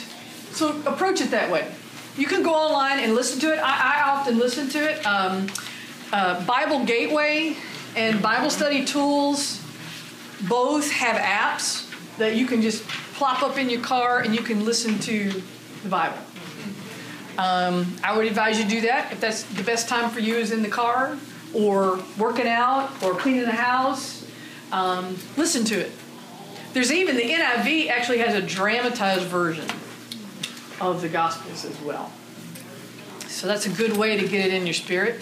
so 0.52 0.82
approach 0.86 1.22
it 1.22 1.32
that 1.32 1.50
way. 1.50 1.72
You 2.18 2.28
can 2.28 2.44
go 2.44 2.54
online 2.54 3.00
and 3.00 3.16
listen 3.16 3.40
to 3.40 3.54
it. 3.54 3.60
I, 3.60 3.98
I 3.98 4.12
often 4.12 4.38
listen 4.38 4.70
to 4.70 4.80
it. 4.80 5.04
Um, 5.06 5.48
uh, 6.12 6.46
Bible 6.46 6.86
Gateway 6.86 7.56
and 7.96 8.22
Bible 8.22 8.50
Study 8.50 8.86
Tools 8.86 9.62
both 10.48 10.92
have 10.92 11.18
apps 11.18 11.90
that 12.18 12.36
you 12.36 12.46
can 12.46 12.62
just 12.62 12.88
plop 13.14 13.44
up 13.44 13.58
in 13.58 13.70
your 13.70 13.82
car 13.82 14.20
and 14.20 14.36
you 14.36 14.42
can 14.42 14.66
listen 14.66 15.00
to 15.00 15.42
the 15.84 15.90
Bible. 15.90 16.18
Um, 17.38 17.96
I 18.04 18.16
would 18.16 18.28
advise 18.28 18.58
you 18.58 18.66
to 18.66 18.70
do 18.70 18.82
that 18.82 19.12
if 19.12 19.20
that's 19.20 19.44
the 19.44 19.64
best 19.64 19.88
time 19.88 20.10
for 20.10 20.20
you 20.20 20.36
is 20.36 20.52
in 20.52 20.62
the 20.62 20.70
car 20.70 21.18
or 21.54 22.00
working 22.18 22.48
out 22.48 22.92
or 23.04 23.14
cleaning 23.14 23.44
the 23.44 23.52
house. 23.52 24.28
Um, 24.72 25.18
listen 25.38 25.64
to 25.66 25.80
it. 25.80 25.92
There's 26.74 26.92
even 26.92 27.16
the 27.16 27.30
NIV 27.30 27.90
actually 27.90 28.20
has 28.20 28.36
a 28.36 28.42
dramatized 28.42 29.26
version 29.26 29.66
of 30.82 31.02
the 31.02 31.10
Gospels 31.10 31.66
as 31.66 31.80
well. 31.82 32.12
So 33.28 33.48
that's 33.48 33.66
a 33.66 33.70
good 33.70 33.98
way 33.98 34.18
to 34.18 34.28
get 34.28 34.46
it 34.48 34.54
in 34.54 34.66
your 34.66 34.74
spirit. 34.74 35.22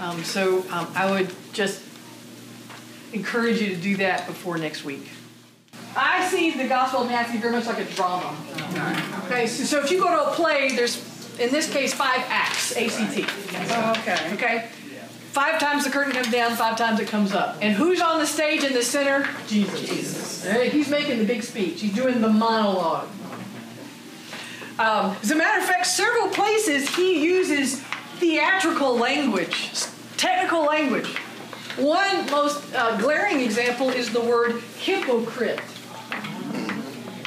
Um, 0.00 0.22
so 0.22 0.64
um, 0.70 0.88
I 0.94 1.10
would 1.10 1.32
just 1.52 1.82
encourage 3.12 3.60
you 3.60 3.68
to 3.74 3.76
do 3.76 3.96
that 3.98 4.26
before 4.26 4.58
next 4.58 4.84
week. 4.84 5.08
I 5.96 6.26
see 6.28 6.50
the 6.50 6.68
Gospel 6.68 7.00
of 7.00 7.08
Matthew 7.08 7.40
very 7.40 7.52
much 7.52 7.66
like 7.66 7.78
a 7.78 7.84
drama. 7.94 8.36
Okay, 9.26 9.46
so, 9.46 9.64
so 9.64 9.84
if 9.84 9.90
you 9.90 10.00
go 10.00 10.10
to 10.10 10.30
a 10.30 10.34
play, 10.34 10.74
there's 10.76 11.04
in 11.38 11.50
this 11.50 11.70
case 11.70 11.94
five 11.94 12.24
acts, 12.28 12.76
ACT. 12.76 13.24
Oh, 13.70 13.94
okay. 13.98 14.34
Okay? 14.34 14.68
Five 15.32 15.60
times 15.60 15.84
the 15.84 15.90
curtain 15.90 16.12
comes 16.12 16.30
down, 16.30 16.56
five 16.56 16.76
times 16.76 17.00
it 17.00 17.08
comes 17.08 17.32
up. 17.32 17.58
And 17.60 17.74
who's 17.74 18.00
on 18.00 18.18
the 18.18 18.26
stage 18.26 18.64
in 18.64 18.72
the 18.72 18.82
center? 18.82 19.28
Jesus. 19.46 19.88
Jesus. 19.88 20.46
Right? 20.46 20.72
He's 20.72 20.88
making 20.88 21.18
the 21.18 21.24
big 21.24 21.42
speech. 21.42 21.80
He's 21.80 21.94
doing 21.94 22.20
the 22.20 22.28
monologue. 22.28 23.08
Um, 24.78 25.16
as 25.22 25.30
a 25.30 25.36
matter 25.36 25.60
of 25.60 25.66
fact, 25.66 25.86
several 25.86 26.28
places 26.28 26.94
he 26.94 27.24
uses 27.24 27.80
theatrical 28.18 28.96
language, 28.96 29.72
technical 30.16 30.64
language. 30.64 31.14
One 31.78 32.28
most 32.28 32.74
uh, 32.74 32.96
glaring 32.98 33.40
example 33.40 33.88
is 33.88 34.12
the 34.12 34.20
word 34.20 34.60
hypocrite. 34.80 35.60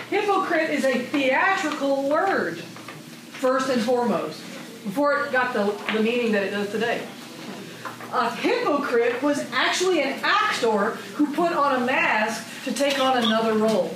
Hypocrite 0.09 0.71
is 0.71 0.83
a 0.83 0.99
theatrical 0.99 2.09
word, 2.09 2.57
first 2.59 3.69
and 3.69 3.81
foremost, 3.81 4.41
before 4.83 5.23
it 5.23 5.31
got 5.31 5.53
the, 5.53 5.73
the 5.93 6.03
meaning 6.03 6.33
that 6.33 6.43
it 6.43 6.51
does 6.51 6.69
today. 6.69 7.01
A 8.11 8.29
hypocrite 8.35 9.21
was 9.23 9.49
actually 9.53 10.01
an 10.01 10.19
actor 10.21 10.97
who 11.15 11.33
put 11.33 11.53
on 11.53 11.81
a 11.81 11.85
mask 11.85 12.45
to 12.65 12.73
take 12.73 12.99
on 12.99 13.23
another 13.23 13.53
role. 13.53 13.95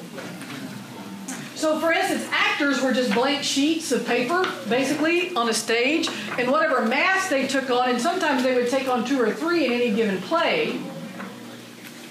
So, 1.65 1.79
for 1.79 1.91
instance, 1.91 2.27
actors 2.31 2.79
were 2.79 2.93
just 2.93 3.11
blank 3.11 3.41
sheets 3.41 3.91
of 3.91 4.05
paper, 4.05 4.47
basically, 4.69 5.35
on 5.35 5.49
a 5.49 5.53
stage, 5.53 6.07
and 6.37 6.51
whatever 6.51 6.85
mask 6.85 7.31
they 7.31 7.47
took 7.47 7.71
on, 7.71 7.89
and 7.89 7.99
sometimes 7.99 8.43
they 8.43 8.53
would 8.53 8.69
take 8.69 8.87
on 8.87 9.03
two 9.03 9.19
or 9.19 9.31
three 9.31 9.65
in 9.65 9.71
any 9.71 9.91
given 9.91 10.21
play, 10.21 10.79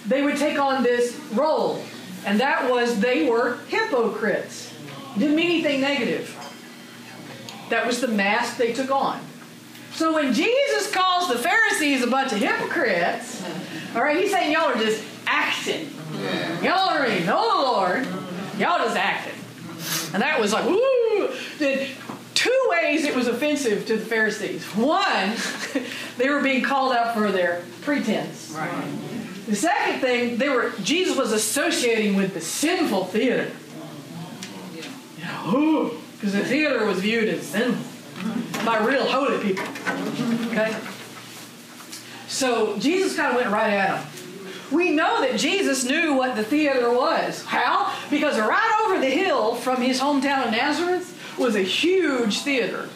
they 0.06 0.22
would 0.22 0.38
take 0.38 0.58
on 0.58 0.82
this 0.82 1.16
role. 1.34 1.80
And 2.26 2.40
that 2.40 2.68
was 2.68 2.98
they 2.98 3.28
were 3.30 3.58
hypocrites. 3.68 4.74
Didn't 5.16 5.36
mean 5.36 5.52
anything 5.52 5.80
negative. 5.80 6.36
That 7.70 7.86
was 7.86 8.00
the 8.00 8.08
mask 8.08 8.56
they 8.56 8.72
took 8.72 8.90
on. 8.90 9.20
So 9.92 10.14
when 10.14 10.34
Jesus 10.34 10.90
calls 10.90 11.28
the 11.28 11.38
Pharisees 11.38 12.02
a 12.02 12.08
bunch 12.08 12.32
of 12.32 12.38
hypocrites, 12.38 13.40
all 13.94 14.02
right, 14.02 14.16
he's 14.16 14.32
saying 14.32 14.50
y'all 14.50 14.72
are 14.72 14.82
just 14.82 15.00
acting. 15.28 15.90
Y'all 16.60 16.90
don't 16.90 17.02
really 17.02 17.24
know 17.24 17.56
the 17.56 17.62
Lord. 17.62 18.04
Y'all 18.58 18.78
just 18.78 18.96
acting. 18.96 19.33
And 20.14 20.22
that 20.22 20.38
was 20.40 20.52
like, 20.52 20.64
woo! 20.64 21.28
Two 22.34 22.68
ways 22.70 23.04
it 23.04 23.16
was 23.16 23.26
offensive 23.26 23.84
to 23.86 23.96
the 23.96 24.04
Pharisees. 24.04 24.64
One, 24.76 25.34
they 26.18 26.30
were 26.30 26.40
being 26.40 26.62
called 26.62 26.94
out 26.94 27.14
for 27.14 27.32
their 27.32 27.64
pretense. 27.82 28.54
Right. 28.56 29.46
The 29.46 29.56
second 29.56 30.00
thing, 30.00 30.36
they 30.38 30.48
were 30.48 30.72
Jesus 30.82 31.16
was 31.16 31.32
associating 31.32 32.14
with 32.14 32.32
the 32.32 32.40
sinful 32.40 33.06
theater. 33.06 33.50
Because 36.12 36.32
the 36.32 36.44
theater 36.44 36.86
was 36.86 37.00
viewed 37.00 37.28
as 37.28 37.42
sinful 37.42 37.84
by 38.64 38.78
real 38.84 39.04
holy 39.04 39.42
people. 39.42 39.64
Okay? 40.52 40.76
So 42.28 42.78
Jesus 42.78 43.16
kind 43.16 43.30
of 43.30 43.36
went 43.36 43.50
right 43.50 43.72
at 43.72 44.00
them. 44.00 44.13
We 44.74 44.90
know 44.90 45.20
that 45.20 45.38
Jesus 45.38 45.84
knew 45.84 46.14
what 46.14 46.34
the 46.34 46.42
theater 46.42 46.92
was. 46.92 47.44
How? 47.44 47.94
Because 48.10 48.38
right 48.38 48.84
over 48.84 48.98
the 48.98 49.10
hill 49.10 49.54
from 49.54 49.80
his 49.80 50.00
hometown 50.00 50.46
of 50.46 50.50
Nazareth 50.50 51.16
was 51.38 51.54
a 51.54 51.62
huge 51.62 52.40
theater. 52.40 52.88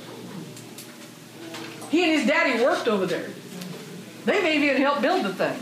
He 1.90 2.02
and 2.02 2.18
his 2.18 2.26
daddy 2.26 2.62
worked 2.62 2.88
over 2.88 3.06
there. 3.06 3.30
They 4.24 4.42
may 4.42 4.56
even 4.56 4.82
helped 4.82 5.02
build 5.02 5.24
the 5.24 5.32
thing. 5.32 5.58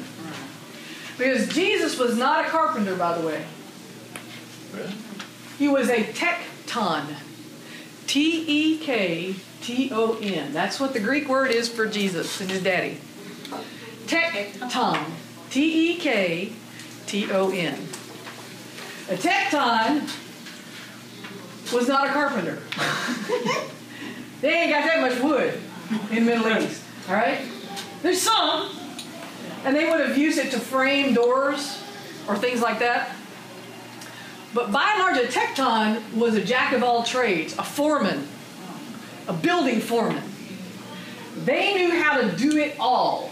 Because 1.19 1.49
Jesus 1.55 1.99
was 1.99 2.17
not 2.17 2.47
a 2.47 2.49
carpenter, 2.49 2.97
by 2.97 3.17
the 3.19 3.27
way. 3.27 3.45
He 5.59 5.69
was 5.69 5.89
a 5.91 6.03
tekton. 6.03 7.05
T 8.07 8.45
E 8.47 8.79
K 8.79 9.37
T 9.61 9.91
O 9.93 10.19
N. 10.23 10.53
That's 10.53 10.81
what 10.81 10.93
the 10.93 11.01
Greek 11.01 11.29
word 11.29 11.51
is 11.51 11.69
for 11.69 11.87
Jesus 11.87 12.41
and 12.41 12.51
his 12.51 12.63
daddy. 12.63 12.99
Tekton. 14.07 15.05
T 15.51 15.93
E 15.93 15.97
K 15.99 16.53
T 17.07 17.31
O 17.33 17.51
N. 17.51 17.75
A 19.09 19.15
tekton 19.15 20.11
was 21.73 21.89
not 21.89 22.09
a 22.09 22.11
carpenter. 22.13 22.59
they 24.41 24.53
ain't 24.53 24.71
got 24.71 24.85
that 24.85 25.01
much 25.01 25.21
wood 25.21 25.61
in 26.11 26.25
the 26.27 26.37
Middle 26.37 26.63
East. 26.63 26.83
All 27.09 27.15
right? 27.15 27.39
There's 28.03 28.21
some, 28.21 28.71
and 29.65 29.75
they 29.75 29.89
would 29.89 30.01
have 30.01 30.19
used 30.19 30.39
it 30.39 30.51
to 30.53 30.61
frame 30.61 31.15
doors 31.15 31.83
or 32.29 32.37
things 32.37 32.61
like 32.61 32.81
that. 32.81 33.15
But 34.55 34.73
by 34.73 34.91
and 34.91 35.01
large, 35.01 35.19
a 35.19 35.29
tekton 35.29 36.15
was 36.15 36.35
a 36.35 36.45
jack 36.45 36.73
of 36.73 36.83
all 36.83 37.03
trades, 37.03 37.57
a 37.59 37.63
foreman. 37.63 38.27
a 39.29 39.33
building 39.33 39.81
foreman. 39.81 40.23
They 41.45 41.75
knew 41.75 42.03
how 42.03 42.21
to 42.21 42.35
do 42.37 42.57
it 42.57 42.77
all. 42.79 43.31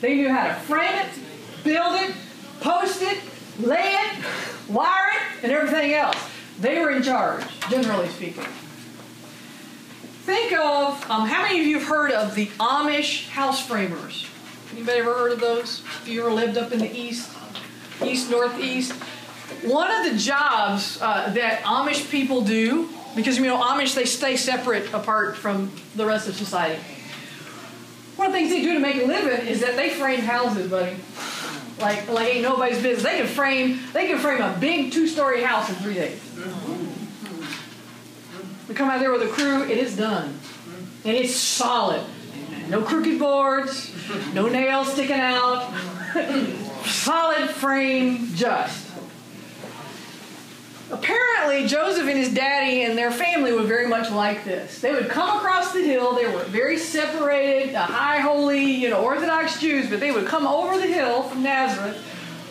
They 0.00 0.16
knew 0.16 0.30
how 0.30 0.48
to 0.48 0.54
frame 0.54 0.94
it, 0.94 1.08
build 1.62 2.00
it, 2.00 2.14
post 2.60 3.02
it, 3.02 3.18
lay 3.58 3.94
it, 3.94 4.24
wire 4.68 5.10
it, 5.12 5.44
and 5.44 5.52
everything 5.52 5.92
else. 5.92 6.16
They 6.60 6.78
were 6.78 6.90
in 6.90 7.02
charge, 7.02 7.44
generally 7.68 8.08
speaking. 8.08 8.44
Think 10.24 10.52
of 10.52 11.10
um, 11.10 11.26
how 11.26 11.42
many 11.42 11.60
of 11.60 11.66
you 11.66 11.78
have 11.78 11.88
heard 11.88 12.12
of 12.12 12.34
the 12.34 12.46
Amish 12.58 13.28
house 13.28 13.66
framers? 13.66 14.26
Anybody 14.72 14.98
ever 15.00 15.14
heard 15.14 15.32
of 15.32 15.40
those? 15.40 15.82
If 16.02 16.08
you 16.08 16.20
ever 16.20 16.32
lived 16.32 16.56
up 16.56 16.72
in 16.72 16.78
the 16.78 16.94
east, 16.96 17.30
east 18.04 18.30
northeast, 18.30 18.92
one 19.64 19.90
of 19.90 20.12
the 20.12 20.18
jobs 20.18 20.98
uh, 21.02 21.30
that 21.34 21.62
Amish 21.62 22.10
people 22.10 22.42
do, 22.42 22.88
because 23.16 23.38
you 23.38 23.44
know 23.44 23.60
Amish 23.60 23.94
they 23.94 24.04
stay 24.04 24.36
separate 24.36 24.92
apart 24.94 25.36
from 25.36 25.72
the 25.96 26.06
rest 26.06 26.28
of 26.28 26.36
society. 26.36 26.80
One 28.20 28.26
of 28.26 28.32
the 28.34 28.38
things 28.38 28.50
they 28.50 28.60
do 28.60 28.74
to 28.74 28.80
make 28.80 28.96
a 28.96 29.06
living 29.06 29.46
is 29.46 29.62
that 29.62 29.76
they 29.76 29.88
frame 29.88 30.20
houses, 30.20 30.70
buddy. 30.70 30.94
Like 31.80 32.06
like 32.10 32.34
ain't 32.34 32.42
nobody's 32.42 32.82
business. 32.82 33.02
They 33.02 33.16
can 33.16 33.26
frame 33.26 33.80
they 33.94 34.08
can 34.08 34.18
frame 34.18 34.42
a 34.42 34.54
big 34.60 34.92
two-story 34.92 35.42
house 35.42 35.70
in 35.70 35.76
three 35.76 35.94
days. 35.94 36.20
We 38.68 38.74
come 38.74 38.90
out 38.90 39.00
there 39.00 39.10
with 39.10 39.22
a 39.22 39.28
crew, 39.28 39.62
it 39.62 39.78
is 39.78 39.96
done, 39.96 40.38
and 41.06 41.16
it's 41.16 41.34
solid. 41.34 42.04
No 42.68 42.82
crooked 42.82 43.18
boards, 43.18 43.90
no 44.34 44.50
nails 44.50 44.92
sticking 44.92 45.18
out, 45.18 45.72
solid 46.84 47.48
frame, 47.48 48.34
just. 48.34 48.89
Apparently, 50.90 51.68
Joseph 51.68 52.08
and 52.08 52.18
his 52.18 52.34
daddy 52.34 52.82
and 52.82 52.98
their 52.98 53.12
family 53.12 53.52
were 53.52 53.62
very 53.62 53.86
much 53.86 54.10
like 54.10 54.44
this. 54.44 54.80
They 54.80 54.92
would 54.92 55.08
come 55.08 55.36
across 55.36 55.72
the 55.72 55.82
hill. 55.82 56.14
They 56.16 56.26
were 56.26 56.42
very 56.44 56.78
separated, 56.78 57.74
high 57.74 58.18
holy, 58.18 58.64
you 58.64 58.90
know, 58.90 59.00
Orthodox 59.00 59.60
Jews, 59.60 59.88
but 59.88 60.00
they 60.00 60.10
would 60.10 60.26
come 60.26 60.48
over 60.48 60.76
the 60.78 60.88
hill 60.88 61.22
from 61.22 61.44
Nazareth 61.44 62.02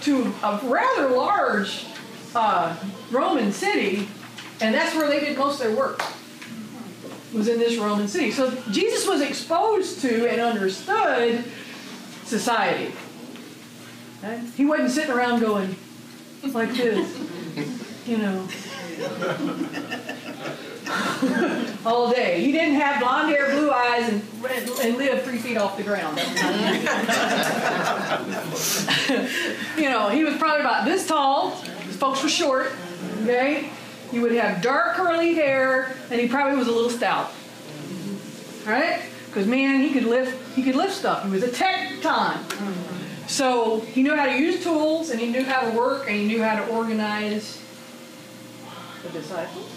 to 0.02 0.34
a 0.42 0.60
rather 0.64 1.10
large 1.10 1.86
uh, 2.34 2.78
Roman 3.12 3.52
city, 3.52 4.08
and 4.62 4.74
that's 4.74 4.96
where 4.96 5.10
they 5.10 5.20
did 5.20 5.38
most 5.38 5.60
of 5.60 5.68
their 5.68 5.76
work. 5.76 6.02
Was 7.34 7.48
in 7.48 7.60
this 7.60 7.78
Roman 7.78 8.08
city. 8.08 8.32
So 8.32 8.50
Jesus 8.72 9.08
was 9.08 9.22
exposed 9.22 10.02
to 10.02 10.28
and 10.28 10.42
understood 10.42 11.44
society. 12.24 12.94
He 14.56 14.66
wasn't 14.66 14.92
sitting 14.92 15.12
around 15.12 15.42
going 15.42 15.76
like 16.54 16.74
this 16.74 17.29
you 18.06 18.18
know, 18.18 18.48
all 21.86 22.12
day. 22.12 22.42
He 22.42 22.52
didn't 22.52 22.76
have 22.76 23.00
blonde 23.00 23.30
hair, 23.30 23.52
blue 23.52 23.72
eyes, 23.72 24.10
and, 24.10 24.22
and 24.82 24.98
live 24.98 25.24
three 25.24 25.38
feet 25.38 25.58
off 25.58 25.78
the 25.78 25.84
ground. 25.84 26.18
you 29.78 29.90
know, 29.90 30.10
he 30.10 30.24
was 30.24 30.36
probably 30.38 30.62
about 30.62 30.86
this 30.86 31.08
tall. 31.08 31.52
His 31.86 31.98
folks 31.98 32.24
were 32.24 32.30
short, 32.30 32.72
okay? 33.24 33.70
He 34.12 34.20
would 34.20 34.32
have 34.32 34.62
dark 34.62 34.96
curly 34.96 35.36
hair, 35.36 35.96
and 36.10 36.20
he 36.20 36.28
probably 36.28 36.58
was 36.58 36.68
a 36.68 36.72
little 36.72 36.90
stout. 36.90 37.32
All 38.66 38.74
right? 38.74 39.02
Because 39.28 39.46
man, 39.46 39.82
he 39.82 39.92
could 39.92 40.06
lift 40.06 40.36
he 40.56 40.64
could 40.64 40.76
lift 40.76 40.94
stuff. 40.94 41.24
He 41.24 41.30
was 41.30 41.44
a 41.44 41.50
tekton. 41.50 42.40
So 43.28 43.82
he 43.82 44.02
knew 44.02 44.16
how 44.16 44.26
to 44.26 44.40
use 44.40 44.64
tools, 44.64 45.12
and 45.12 45.20
he 45.20 45.28
knew 45.28 45.44
how 45.44 45.62
to 45.62 45.78
work, 45.78 46.08
and 46.08 46.16
he 46.16 46.26
knew 46.26 46.42
how 46.42 46.56
to 46.56 46.66
organize 46.72 47.59
the 49.04 49.10
disciples. 49.10 49.72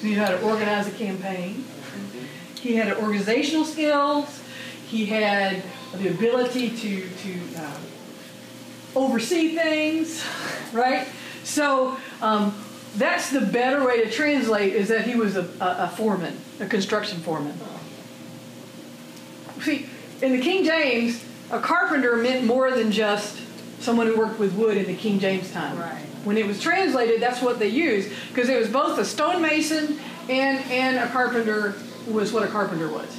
He 0.00 0.10
knew 0.10 0.16
how 0.16 0.30
to 0.30 0.40
organize 0.42 0.88
a 0.88 0.92
campaign. 0.92 1.64
He 2.60 2.76
had 2.76 2.96
organizational 2.96 3.64
skills. 3.64 4.42
He 4.86 5.06
had 5.06 5.62
the 5.94 6.08
ability 6.08 6.70
to, 6.70 7.08
to 7.08 7.40
uh, 7.56 7.78
oversee 8.94 9.54
things, 9.56 10.24
right? 10.72 11.08
So 11.44 11.96
um, 12.20 12.54
that's 12.96 13.30
the 13.30 13.40
better 13.40 13.84
way 13.84 14.04
to 14.04 14.10
translate 14.10 14.74
is 14.74 14.88
that 14.88 15.06
he 15.06 15.14
was 15.14 15.36
a, 15.36 15.44
a, 15.60 15.84
a 15.84 15.92
foreman, 15.96 16.36
a 16.60 16.66
construction 16.66 17.18
foreman. 17.20 17.58
See, 19.62 19.88
in 20.20 20.32
the 20.32 20.40
King 20.40 20.64
James, 20.64 21.24
a 21.50 21.60
carpenter 21.60 22.16
meant 22.16 22.44
more 22.44 22.70
than 22.70 22.90
just 22.90 23.40
someone 23.80 24.06
who 24.06 24.16
worked 24.16 24.38
with 24.38 24.54
wood 24.54 24.76
in 24.76 24.86
the 24.86 24.96
King 24.96 25.18
James 25.18 25.52
time. 25.52 25.78
Right. 25.78 26.04
When 26.24 26.36
it 26.36 26.46
was 26.46 26.60
translated, 26.60 27.20
that's 27.20 27.42
what 27.42 27.58
they 27.58 27.68
used 27.68 28.10
because 28.28 28.48
it 28.48 28.58
was 28.58 28.68
both 28.68 28.98
a 28.98 29.04
stonemason 29.04 29.98
and 30.28 30.58
and 30.70 30.96
a 30.98 31.08
carpenter 31.08 31.74
was 32.06 32.32
what 32.32 32.44
a 32.44 32.48
carpenter 32.48 32.88
was. 32.88 33.18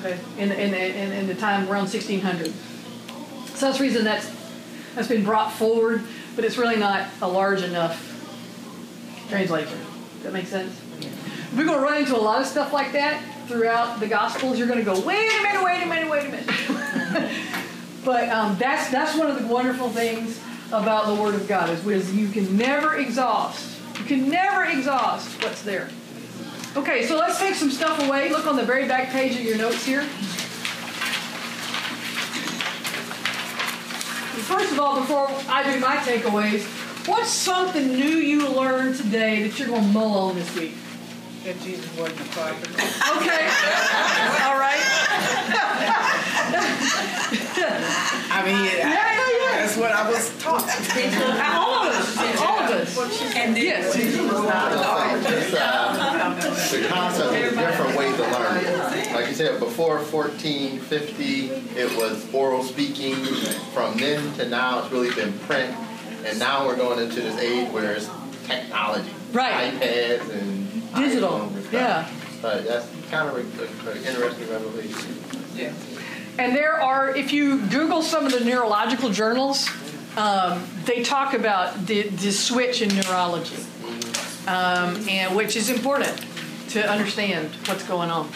Okay, 0.00 0.18
in 0.38 0.50
in 0.50 0.74
in, 0.74 1.12
in 1.12 1.26
the 1.26 1.34
time 1.34 1.62
around 1.68 1.88
1600. 1.88 2.52
So 3.54 3.66
that's 3.66 3.78
the 3.78 3.84
reason 3.84 4.04
that's 4.04 4.30
that's 4.94 5.08
been 5.08 5.24
brought 5.24 5.52
forward, 5.52 6.02
but 6.34 6.44
it's 6.44 6.58
really 6.58 6.76
not 6.76 7.08
a 7.22 7.28
large 7.28 7.62
enough 7.62 8.06
translation. 9.28 9.78
Does 10.14 10.22
that 10.24 10.32
make 10.32 10.46
sense? 10.46 10.80
We're 11.56 11.64
going 11.64 11.78
to 11.78 11.84
run 11.84 11.98
into 11.98 12.16
a 12.16 12.20
lot 12.20 12.40
of 12.40 12.46
stuff 12.46 12.72
like 12.72 12.92
that 12.92 13.22
throughout 13.48 13.98
the 13.98 14.06
Gospels. 14.06 14.58
You're 14.58 14.68
going 14.68 14.78
to 14.78 14.84
go, 14.84 15.00
wait 15.00 15.30
a 15.32 15.42
minute, 15.42 15.64
wait 15.64 15.82
a 15.82 15.86
minute, 15.86 16.10
wait 16.10 16.26
a 16.26 16.28
minute. 16.28 17.32
but 18.04 18.28
um, 18.28 18.56
that's 18.58 18.90
that's 18.90 19.16
one 19.16 19.30
of 19.30 19.40
the 19.40 19.46
wonderful 19.46 19.88
things 19.90 20.40
about 20.72 21.06
the 21.06 21.14
Word 21.14 21.34
of 21.34 21.46
God 21.48 21.70
is, 21.70 21.86
is 21.86 22.14
you 22.14 22.28
can 22.28 22.56
never 22.56 22.96
exhaust. 22.96 23.78
You 23.98 24.04
can 24.04 24.28
never 24.28 24.64
exhaust 24.64 25.42
what's 25.42 25.62
there. 25.62 25.88
Okay, 26.76 27.04
so 27.06 27.16
let's 27.16 27.38
take 27.38 27.54
some 27.54 27.70
stuff 27.70 28.00
away. 28.06 28.30
Look 28.30 28.46
on 28.46 28.56
the 28.56 28.64
very 28.64 28.86
back 28.86 29.10
page 29.10 29.34
of 29.34 29.42
your 29.42 29.58
notes 29.58 29.84
here. 29.84 30.02
First 34.46 34.72
of 34.72 34.80
all, 34.80 35.00
before 35.00 35.28
I 35.48 35.62
do 35.64 35.78
my 35.80 35.96
takeaways, 35.96 36.64
what's 37.08 37.30
something 37.30 37.88
new 37.88 38.16
you 38.16 38.48
learned 38.48 38.96
today 38.96 39.42
that 39.42 39.58
you're 39.58 39.68
going 39.68 39.82
to 39.82 39.88
mull 39.88 40.30
on 40.30 40.36
this 40.36 40.54
week? 40.56 40.74
That 41.44 41.60
Jesus 41.60 41.86
wasn't 41.96 42.20
a 42.20 42.24
carpenter. 42.34 42.70
Okay. 43.16 43.48
all 44.44 44.58
right. 44.58 44.80
I 48.32 48.42
mean, 48.44 48.64
yeah, 48.64 48.90
yeah. 48.90 49.29
That's 49.60 49.76
what 49.76 49.92
I 49.92 50.10
was 50.10 50.36
taught. 50.38 50.62
All 51.54 51.86
of 51.86 51.94
us. 51.94 52.40
All 52.40 52.58
of 52.58 52.70
us. 52.70 53.34
And 53.36 53.56
then 53.56 53.64
Yes. 53.64 53.94
Jesus 53.94 54.20
was 54.20 54.42
not 54.42 54.72
a 54.72 54.76
carpenter. 54.76 55.36
It's, 55.36 55.54
uh, 55.54 56.72
the 56.72 56.88
concept 56.88 57.34
is 57.34 57.56
different 57.56 57.96
ways 57.98 58.14
of 58.14 58.30
learning. 58.32 59.14
Like 59.14 59.28
you 59.28 59.34
said, 59.34 59.60
before 59.60 59.98
1450, 59.98 61.50
it 61.78 61.96
was 61.96 62.32
oral 62.32 62.62
speaking. 62.62 63.16
From 63.74 63.96
then 63.98 64.32
to 64.34 64.48
now, 64.48 64.80
it's 64.80 64.92
really 64.92 65.14
been 65.14 65.38
print. 65.40 65.76
And 66.24 66.38
now 66.38 66.66
we're 66.66 66.76
going 66.76 66.98
into 66.98 67.20
this 67.20 67.38
age 67.38 67.70
where 67.70 67.92
it's 67.92 68.08
technology. 68.46 69.10
Right. 69.32 69.72
iPads 69.74 70.28
and 70.30 70.94
Digital, 70.94 71.42
and 71.42 71.72
yeah. 71.72 72.10
But 72.42 72.66
that's 72.66 72.88
kind 73.10 73.28
of 73.28 73.36
an 73.36 73.96
interesting 74.04 74.50
revelation. 74.50 75.16
Yeah. 75.54 75.72
And 76.38 76.54
there 76.54 76.74
are, 76.74 77.14
if 77.14 77.32
you 77.32 77.66
Google 77.68 78.02
some 78.02 78.26
of 78.26 78.32
the 78.32 78.44
neurological 78.44 79.10
journals, 79.10 79.68
um, 80.16 80.64
they 80.84 81.02
talk 81.02 81.34
about 81.34 81.86
the, 81.86 82.08
the 82.08 82.32
switch 82.32 82.82
in 82.82 82.88
neurology, 82.94 83.56
um, 84.46 85.08
and 85.08 85.36
which 85.36 85.56
is 85.56 85.70
important 85.70 86.24
to 86.70 86.88
understand 86.88 87.50
what's 87.66 87.86
going 87.86 88.10
on. 88.10 88.30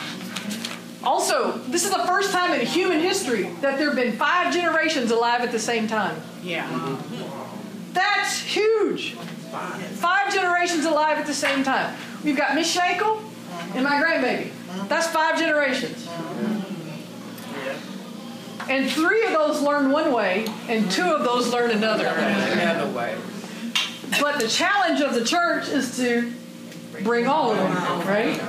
Also, 1.02 1.58
this 1.68 1.84
is 1.84 1.90
the 1.90 2.04
first 2.06 2.32
time 2.32 2.52
in 2.58 2.66
human 2.66 3.00
history 3.00 3.44
that 3.60 3.78
there 3.78 3.88
have 3.88 3.96
been 3.96 4.16
five 4.16 4.52
generations 4.52 5.10
alive 5.10 5.42
at 5.42 5.52
the 5.52 5.58
same 5.58 5.86
time. 5.86 6.20
Yeah. 6.42 6.98
That's 7.92 8.40
huge. 8.40 9.14
Five 9.14 10.32
generations 10.32 10.84
alive 10.84 11.18
at 11.18 11.26
the 11.26 11.34
same 11.34 11.62
time. 11.62 11.96
We've 12.24 12.36
got 12.36 12.54
Miss 12.54 12.74
Shankle 12.74 13.22
and 13.74 13.84
my 13.84 14.02
grandbaby. 14.02 14.50
That's 14.88 15.06
five 15.08 15.38
generations. 15.38 16.08
And 18.68 18.90
three 18.90 19.24
of 19.26 19.32
those 19.32 19.60
learn 19.60 19.90
one 19.90 20.12
way, 20.12 20.46
and 20.68 20.90
two 20.90 21.04
of 21.04 21.22
those 21.24 21.52
learn 21.52 21.70
another. 21.70 22.06
Another 22.06 22.90
way. 22.90 23.16
But 24.20 24.40
the 24.40 24.48
challenge 24.48 25.00
of 25.00 25.14
the 25.14 25.24
church 25.24 25.68
is 25.68 25.96
to 25.96 26.32
bring 27.02 27.26
all 27.26 27.50
of 27.52 27.58
them, 27.58 27.74
right? 28.08 28.40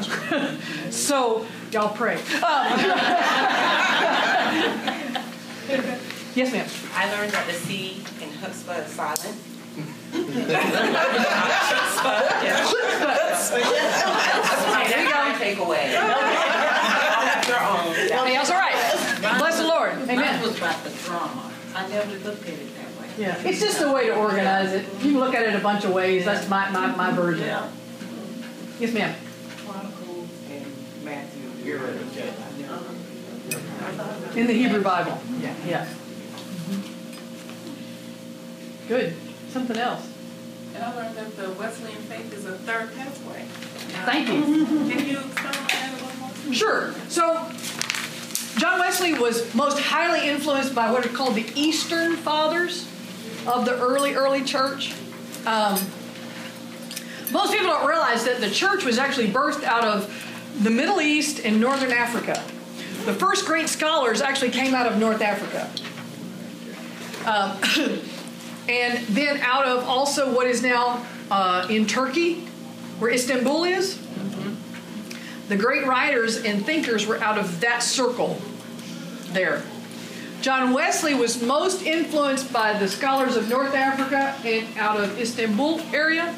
so, 0.94 1.46
y'all 1.72 1.96
pray. 1.96 2.16
Um, 2.16 2.22
yes, 6.36 6.52
ma'am. 6.52 6.68
I 6.94 7.12
learned 7.12 7.32
that 7.32 7.48
the 7.48 7.54
C 7.54 8.04
in 8.22 8.30
chutzpah 8.30 8.86
is 8.86 8.92
silent. 8.92 9.36
There 14.86 15.04
you 15.04 15.10
go. 15.10 15.16
Takeaway. 15.40 15.92
Your 17.48 17.60
own. 17.60 17.94
Hey, 17.96 18.34
that's 18.34 18.50
all 18.50 18.58
right. 18.58 18.75
Bless 20.16 20.32
the 20.32 20.38
Mine 20.38 20.42
was 20.42 20.58
about 20.58 20.84
the 20.84 20.90
drama. 21.04 21.52
I 21.76 21.88
never 21.90 22.12
looked 22.20 22.44
at 22.44 22.54
it 22.54 22.76
that 22.78 23.02
way. 23.02 23.08
Yeah, 23.18 23.42
it's 23.44 23.60
just 23.60 23.82
a 23.82 23.92
way 23.92 24.08
to 24.08 24.16
organize 24.16 24.72
it. 24.74 24.86
You 25.02 25.12
can 25.12 25.20
look 25.20 25.34
at 25.36 25.44
it 25.44 25.56
a 25.56 25.60
bunch 25.60 25.84
of 25.86 25.92
ways. 25.94 26.26
That's 26.26 26.48
my, 26.50 26.70
my, 26.72 26.88
my 26.96 27.12
version. 27.12 27.46
Yeah. 27.48 27.70
Yes, 28.80 28.94
ma'am. 28.94 29.16
Chronicles 29.66 30.30
and 30.50 30.66
Matthew. 31.04 31.50
Uh-huh. 32.68 34.40
In 34.40 34.48
the 34.48 34.54
Hebrew 34.54 34.82
Bible. 34.82 35.20
Yeah. 35.40 35.54
Yes. 35.66 35.88
Good. 38.88 39.16
Something 39.50 39.78
else. 39.78 40.08
And 40.76 40.84
I 40.84 40.96
learned 40.96 41.16
that 41.16 41.36
the 41.38 41.52
Wesleyan 41.52 42.02
faith 42.04 42.34
is 42.34 42.46
a 42.46 42.58
third 42.60 42.94
pathway. 42.96 43.46
Thank 44.06 44.28
you. 44.28 44.66
Can 44.66 45.06
you 45.08 45.20
expound 45.20 45.56
on 45.56 45.68
that 45.68 45.90
a 45.90 45.94
little 46.04 46.18
more? 46.20 46.54
Sure. 46.54 46.94
So, 47.08 47.50
John 48.58 48.80
Wesley 48.80 49.14
was 49.14 49.54
most 49.54 49.80
highly 49.80 50.30
influenced 50.30 50.74
by 50.74 50.92
what 50.92 51.06
are 51.06 51.10
called 51.10 51.36
the 51.36 51.46
Eastern 51.56 52.16
Fathers 52.16 52.88
of 53.46 53.66
the 53.66 53.78
early, 53.78 54.14
early 54.14 54.44
church. 54.44 54.94
Um, 55.46 55.80
most 57.32 57.52
people 57.52 57.68
don't 57.68 57.88
realize 57.88 58.24
that 58.24 58.40
the 58.40 58.50
church 58.50 58.86
was 58.86 58.98
actually 58.98 59.28
birthed 59.28 59.64
out 59.64 59.84
of 59.84 60.10
the 60.64 60.70
Middle 60.70 61.02
East 61.02 61.42
and 61.44 61.60
Northern 61.60 61.92
Africa. 61.92 62.44
The 63.04 63.14
first 63.14 63.46
great 63.46 63.68
scholars 63.68 64.22
actually 64.22 64.52
came 64.52 64.74
out 64.74 64.88
of 64.88 64.98
North 64.98 65.22
Africa. 65.22 65.70
Um, 67.26 67.58
and 68.70 69.06
then 69.08 69.42
out 69.42 69.66
of 69.66 69.84
also 69.84 70.34
what 70.34 70.48
is 70.48 70.64
now 70.64 71.06
uh, 71.30 71.68
in 71.70 71.86
Turkey, 71.86 72.46
where 73.00 73.12
Istanbul 73.12 73.66
is. 73.66 74.00
The 75.48 75.56
great 75.56 75.86
writers 75.86 76.44
and 76.44 76.66
thinkers 76.66 77.06
were 77.06 77.18
out 77.18 77.38
of 77.38 77.62
that 77.62 77.84
circle 77.84 78.40
there. 79.28 79.64
John 80.42 80.74
Wesley 80.74 81.14
was 81.14 81.42
most 81.42 81.84
influenced 81.84 82.52
by 82.52 82.78
the 82.78 82.88
scholars 82.88 83.36
of 83.36 83.50
North 83.50 83.74
Africa 83.76 84.36
and 84.44 84.78
out 84.78 85.00
of 85.00 85.20
Istanbul 85.20 85.82
area. 85.94 86.36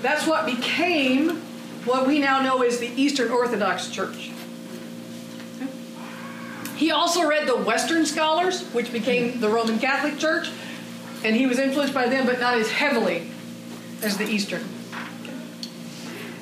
That's 0.00 0.26
what 0.26 0.46
became 0.46 1.42
what 1.84 2.06
we 2.06 2.18
now 2.18 2.40
know 2.42 2.62
as 2.62 2.78
the 2.78 2.88
Eastern 2.88 3.30
Orthodox 3.30 3.88
Church. 3.88 4.30
He 6.76 6.90
also 6.90 7.28
read 7.28 7.46
the 7.46 7.56
Western 7.56 8.06
scholars, 8.06 8.62
which 8.72 8.92
became 8.92 9.40
the 9.40 9.48
Roman 9.48 9.78
Catholic 9.78 10.18
Church, 10.18 10.50
and 11.22 11.36
he 11.36 11.46
was 11.46 11.58
influenced 11.58 11.94
by 11.94 12.08
them, 12.08 12.26
but 12.26 12.40
not 12.40 12.54
as 12.54 12.70
heavily 12.70 13.30
as 14.02 14.16
the 14.16 14.24
Eastern. 14.24 14.64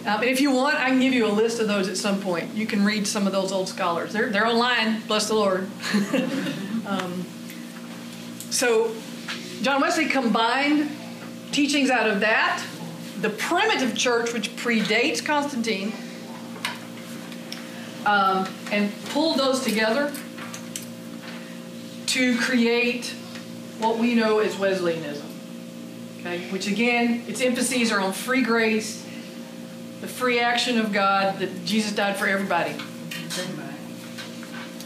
Um, 0.06 0.22
and 0.22 0.30
if 0.30 0.40
you 0.40 0.50
want, 0.50 0.76
I 0.76 0.88
can 0.88 0.98
give 0.98 1.12
you 1.12 1.26
a 1.26 1.32
list 1.32 1.60
of 1.60 1.68
those 1.68 1.86
at 1.88 1.96
some 1.98 2.22
point. 2.22 2.54
You 2.54 2.66
can 2.66 2.84
read 2.84 3.06
some 3.06 3.26
of 3.26 3.32
those 3.32 3.52
old 3.52 3.68
scholars. 3.68 4.14
They're, 4.14 4.30
they're 4.30 4.46
online, 4.46 5.00
bless 5.06 5.28
the 5.28 5.34
Lord. 5.34 5.68
um, 6.86 7.26
so, 8.48 8.94
John 9.60 9.82
Wesley 9.82 10.06
combined 10.06 10.90
teachings 11.52 11.90
out 11.90 12.08
of 12.08 12.20
that, 12.20 12.64
the 13.20 13.28
primitive 13.28 13.94
church, 13.94 14.32
which 14.32 14.56
predates 14.56 15.22
Constantine, 15.22 15.92
um, 18.06 18.48
and 18.72 18.90
pulled 19.06 19.38
those 19.38 19.62
together 19.62 20.10
to 22.06 22.38
create 22.38 23.14
what 23.78 23.98
we 23.98 24.14
know 24.14 24.38
as 24.38 24.56
Wesleyanism. 24.58 25.26
Okay, 26.20 26.48
which 26.50 26.66
again, 26.66 27.24
its 27.28 27.40
emphases 27.40 27.92
are 27.92 28.00
on 28.00 28.12
free 28.12 28.42
grace, 28.42 29.06
the 30.00 30.08
free 30.08 30.40
action 30.40 30.78
of 30.78 30.92
God, 30.92 31.38
that 31.38 31.64
Jesus 31.64 31.92
died 31.92 32.16
for 32.16 32.26
everybody. 32.26 32.74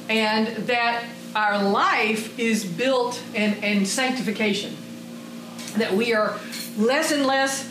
And 0.08 0.48
that 0.66 1.04
our 1.34 1.62
life 1.62 2.38
is 2.38 2.64
built 2.64 3.20
in, 3.34 3.54
in 3.64 3.86
sanctification. 3.86 4.76
That 5.76 5.94
we 5.94 6.14
are 6.14 6.38
less 6.76 7.12
and 7.12 7.26
less 7.26 7.70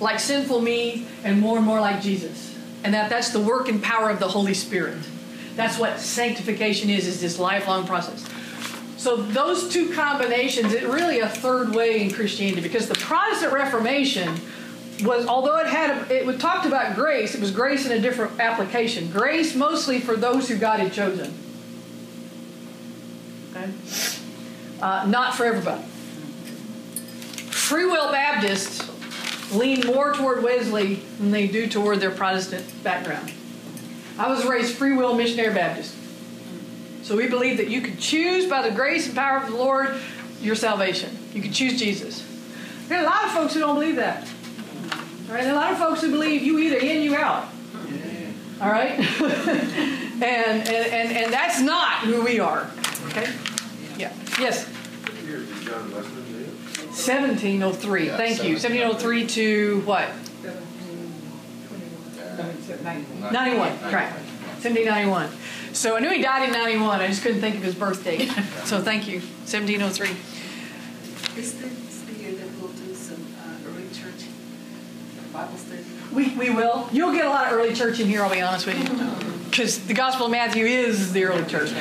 like 0.00 0.18
sinful 0.18 0.60
me 0.60 1.06
and 1.24 1.40
more 1.40 1.58
and 1.58 1.66
more 1.66 1.80
like 1.80 2.00
Jesus. 2.00 2.56
And 2.84 2.94
that 2.94 3.10
that's 3.10 3.30
the 3.30 3.40
work 3.40 3.68
and 3.68 3.82
power 3.82 4.10
of 4.10 4.18
the 4.18 4.28
Holy 4.28 4.54
Spirit. 4.54 4.98
That's 5.56 5.78
what 5.78 6.00
sanctification 6.00 6.90
is, 6.90 7.06
is 7.06 7.20
this 7.20 7.38
lifelong 7.38 7.86
process. 7.86 8.26
So 8.96 9.16
those 9.16 9.72
two 9.72 9.92
combinations, 9.92 10.72
it 10.72 10.84
really 10.84 11.20
a 11.20 11.28
third 11.28 11.74
way 11.74 12.02
in 12.02 12.10
Christianity 12.12 12.60
because 12.60 12.88
the 12.88 12.94
Protestant 12.94 13.52
Reformation 13.52 14.40
was, 15.02 15.26
although 15.26 15.58
it 15.58 15.66
had, 15.66 16.10
a, 16.10 16.28
it 16.28 16.40
talked 16.40 16.66
about 16.66 16.94
grace, 16.94 17.34
it 17.34 17.40
was 17.40 17.50
grace 17.50 17.86
in 17.86 17.92
a 17.92 18.00
different 18.00 18.40
application. 18.40 19.10
Grace 19.10 19.54
mostly 19.54 20.00
for 20.00 20.16
those 20.16 20.48
who 20.48 20.56
God 20.56 20.80
had 20.80 20.92
chosen. 20.92 21.34
Okay? 23.50 23.70
Uh, 24.80 25.06
not 25.06 25.34
for 25.34 25.44
everybody. 25.44 25.82
Free 27.50 27.84
will 27.84 28.10
Baptists 28.10 28.88
lean 29.52 29.86
more 29.86 30.12
toward 30.12 30.42
Wesley 30.42 30.96
than 31.18 31.30
they 31.30 31.46
do 31.46 31.68
toward 31.68 32.00
their 32.00 32.10
Protestant 32.10 32.82
background. 32.82 33.32
I 34.18 34.28
was 34.28 34.44
raised 34.44 34.76
free 34.76 34.92
will 34.92 35.14
missionary 35.14 35.54
Baptist. 35.54 35.94
So 37.02 37.16
we 37.16 37.28
believe 37.28 37.56
that 37.56 37.68
you 37.68 37.80
can 37.80 37.96
choose 37.96 38.48
by 38.48 38.68
the 38.68 38.74
grace 38.74 39.06
and 39.06 39.16
power 39.16 39.38
of 39.38 39.46
the 39.50 39.56
Lord 39.56 40.00
your 40.40 40.54
salvation. 40.54 41.16
You 41.32 41.42
can 41.42 41.52
choose 41.52 41.78
Jesus. 41.78 42.26
There 42.88 42.98
are 42.98 43.02
a 43.02 43.06
lot 43.06 43.24
of 43.24 43.30
folks 43.32 43.54
who 43.54 43.60
don't 43.60 43.74
believe 43.74 43.96
that. 43.96 44.26
All 45.30 45.36
right, 45.36 45.44
there 45.44 45.52
a 45.52 45.56
lot 45.56 45.70
of 45.70 45.78
folks 45.78 46.00
who 46.00 46.10
believe 46.10 46.42
you 46.42 46.58
either 46.58 46.78
in, 46.78 47.02
you 47.02 47.14
out. 47.14 47.46
All 48.60 48.68
right, 48.68 48.98
and, 49.20 50.20
and 50.20 50.68
and 50.68 51.12
and 51.16 51.32
that's 51.32 51.60
not 51.60 51.98
who 52.00 52.24
we 52.24 52.40
are. 52.40 52.68
Okay. 53.06 53.32
Yeah. 53.96 54.12
Yes. 54.40 54.68
Years 55.24 55.46
did 55.48 55.62
John 55.68 55.92
Wesley 55.92 56.22
live? 56.32 56.48
1703. 56.88 58.06
Yeah, 58.06 58.16
Thank 58.16 58.42
you. 58.42 58.54
1703 58.54 59.26
to 59.28 59.80
what? 59.82 60.08
91. 63.32 63.78
Correct. 63.78 64.14
1791. 64.64 65.30
So 65.72 65.96
I 65.96 66.00
knew 66.00 66.10
he 66.10 66.20
died 66.22 66.48
in 66.48 66.52
91. 66.52 67.00
I 67.00 67.06
just 67.06 67.22
couldn't 67.22 67.40
think 67.40 67.54
of 67.54 67.62
his 67.62 67.76
birth 67.76 68.02
date. 68.02 68.32
So 68.64 68.82
thank 68.82 69.06
you. 69.06 69.20
1703. 69.20 70.10
Is 71.40 71.54
there 71.54 71.70
speaking 71.88 72.36
that 72.36 72.48
we'll 72.60 72.72
do 72.72 72.94
some 72.94 73.24
uh, 73.38 73.68
early 73.68 73.88
church 73.90 74.26
Bible 75.32 75.56
study? 75.56 75.84
We, 76.12 76.34
we 76.36 76.50
will. 76.50 76.88
You'll 76.92 77.12
get 77.12 77.24
a 77.24 77.28
lot 77.28 77.46
of 77.46 77.52
early 77.52 77.74
church 77.74 78.00
in 78.00 78.06
here, 78.06 78.22
I'll 78.22 78.30
be 78.30 78.40
honest 78.40 78.66
with 78.66 78.78
you. 78.78 79.26
Because 79.50 79.84
the 79.86 79.94
Gospel 79.94 80.26
of 80.26 80.32
Matthew 80.32 80.64
is 80.64 81.12
the 81.12 81.24
early 81.24 81.44
church. 81.44 81.72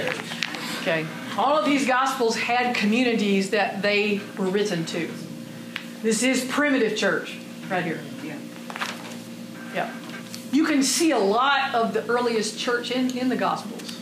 Okay. 0.82 1.06
All 1.38 1.56
of 1.56 1.66
these 1.66 1.86
Gospels 1.86 2.36
had 2.36 2.76
communities 2.76 3.52
that 3.52 3.84
they 3.84 4.22
were 4.40 4.48
written 4.48 4.88
to. 4.88 5.08
This 6.02 6.24
is 6.24 6.44
primitive 6.46 6.98
church 6.98 7.38
right 7.70 7.84
here. 7.84 8.02
Yeah. 8.24 8.40
Yeah. 9.76 9.94
You 10.52 10.66
can 10.66 10.82
see 10.82 11.12
a 11.12 11.20
lot 11.20 11.76
of 11.76 11.94
the 11.94 12.04
earliest 12.08 12.58
church 12.58 12.90
in, 12.90 13.16
in 13.16 13.30
the 13.30 13.38
Gospels. 13.38 14.02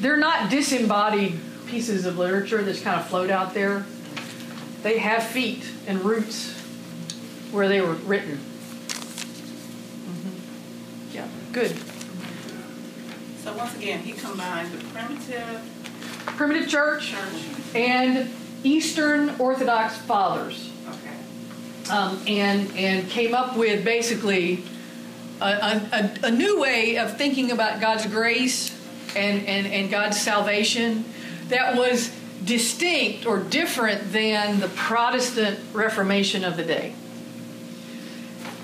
They're 0.00 0.18
not 0.18 0.50
disembodied 0.50 1.40
pieces 1.68 2.04
of 2.04 2.18
literature 2.18 2.62
that's 2.62 2.82
kind 2.82 3.00
of 3.00 3.06
float 3.06 3.30
out 3.30 3.54
there. 3.54 3.86
They 4.82 4.98
have 4.98 5.22
feet 5.22 5.64
and 5.86 6.04
roots 6.04 6.59
where 7.52 7.68
they 7.68 7.80
were 7.80 7.94
written. 7.94 8.38
Mhm. 10.06 11.14
Yeah, 11.14 11.26
good. 11.52 11.76
So 13.44 13.52
once 13.54 13.74
again, 13.76 14.00
he 14.00 14.12
combined 14.12 14.72
the 14.72 14.78
primitive 14.92 15.60
Primitive 16.36 16.68
church 16.68 17.08
church. 17.10 17.42
and 17.74 18.30
Eastern 18.62 19.34
Orthodox 19.38 19.96
fathers. 19.96 20.70
Okay. 20.88 21.92
um, 21.92 22.20
and 22.26 22.70
and 22.76 23.08
came 23.10 23.34
up 23.34 23.56
with 23.56 23.84
basically 23.84 24.62
a, 25.40 25.80
a, 25.92 26.10
a 26.26 26.30
new 26.30 26.60
way 26.60 26.96
of 26.98 27.16
thinking 27.16 27.50
about 27.50 27.80
God's 27.80 28.06
grace 28.06 28.76
and, 29.16 29.46
and, 29.46 29.66
and 29.66 29.90
God's 29.90 30.20
salvation 30.20 31.04
that 31.48 31.76
was 31.76 32.10
distinct 32.44 33.24
or 33.26 33.38
different 33.38 34.12
than 34.12 34.60
the 34.60 34.68
Protestant 34.68 35.58
Reformation 35.72 36.44
of 36.44 36.56
the 36.58 36.62
day. 36.64 36.94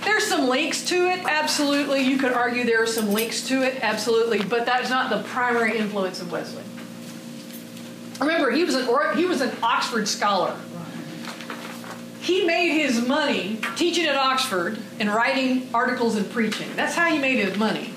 There's 0.06 0.26
some 0.26 0.48
links 0.48 0.86
to 0.86 1.08
it, 1.08 1.20
absolutely. 1.26 2.00
You 2.00 2.16
could 2.16 2.32
argue 2.32 2.64
there 2.64 2.82
are 2.82 2.86
some 2.86 3.12
links 3.12 3.46
to 3.48 3.62
it, 3.62 3.82
absolutely, 3.82 4.42
but 4.42 4.64
that's 4.64 4.88
not 4.88 5.10
the 5.10 5.22
primary 5.28 5.76
influence 5.76 6.22
of 6.22 6.32
Wesley. 6.32 6.64
Remember, 8.18 8.50
he 8.50 8.64
was 8.64 8.74
an 8.74 9.18
he 9.18 9.26
was 9.26 9.42
an 9.42 9.54
Oxford 9.62 10.08
scholar 10.08 10.56
he 12.26 12.44
made 12.44 12.72
his 12.72 13.06
money 13.06 13.60
teaching 13.76 14.04
at 14.04 14.16
Oxford 14.16 14.80
and 14.98 15.08
writing 15.08 15.68
articles 15.72 16.16
and 16.16 16.28
preaching. 16.28 16.66
That's 16.74 16.92
how 16.92 17.08
he 17.08 17.20
made 17.20 17.38
his 17.38 17.56
money. 17.56 17.94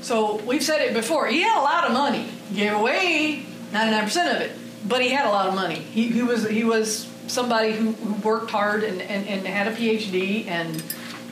So 0.00 0.36
we've 0.36 0.62
said 0.62 0.80
it 0.80 0.94
before. 0.94 1.26
He 1.26 1.42
had 1.42 1.60
a 1.60 1.62
lot 1.62 1.84
of 1.84 1.92
money. 1.92 2.30
Gave 2.54 2.72
away 2.72 3.44
99% 3.72 4.34
of 4.34 4.40
it, 4.40 4.52
but 4.88 5.02
he 5.02 5.10
had 5.10 5.26
a 5.26 5.30
lot 5.30 5.48
of 5.48 5.54
money. 5.54 5.74
He, 5.74 6.08
he 6.08 6.22
was 6.22 6.48
he 6.48 6.64
was 6.64 7.06
somebody 7.26 7.72
who, 7.72 7.92
who 7.92 8.14
worked 8.28 8.50
hard 8.50 8.84
and, 8.84 9.00
and, 9.00 9.26
and 9.26 9.46
had 9.46 9.68
a 9.68 9.72
PhD 9.72 10.46
and 10.46 10.82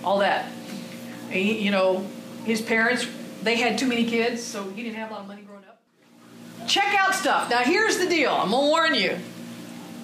all 0.05 0.19
that. 0.19 0.51
He, 1.31 1.61
you 1.61 1.71
know, 1.71 2.07
his 2.45 2.61
parents 2.61 3.07
they 3.43 3.57
had 3.57 3.77
too 3.77 3.87
many 3.87 4.05
kids, 4.05 4.43
so 4.43 4.69
he 4.71 4.83
didn't 4.83 4.97
have 4.97 5.11
a 5.11 5.15
lot 5.15 5.23
of 5.23 5.29
money 5.29 5.43
growing 5.43 5.65
up. 5.65 5.81
Check 6.69 6.95
out 6.99 7.15
stuff. 7.15 7.51
Now 7.51 7.63
here's 7.63 7.99
the 7.99 8.09
deal. 8.09 8.31
I'm 8.31 8.51
gonna 8.51 8.69
warn 8.69 8.95
you. 8.95 9.19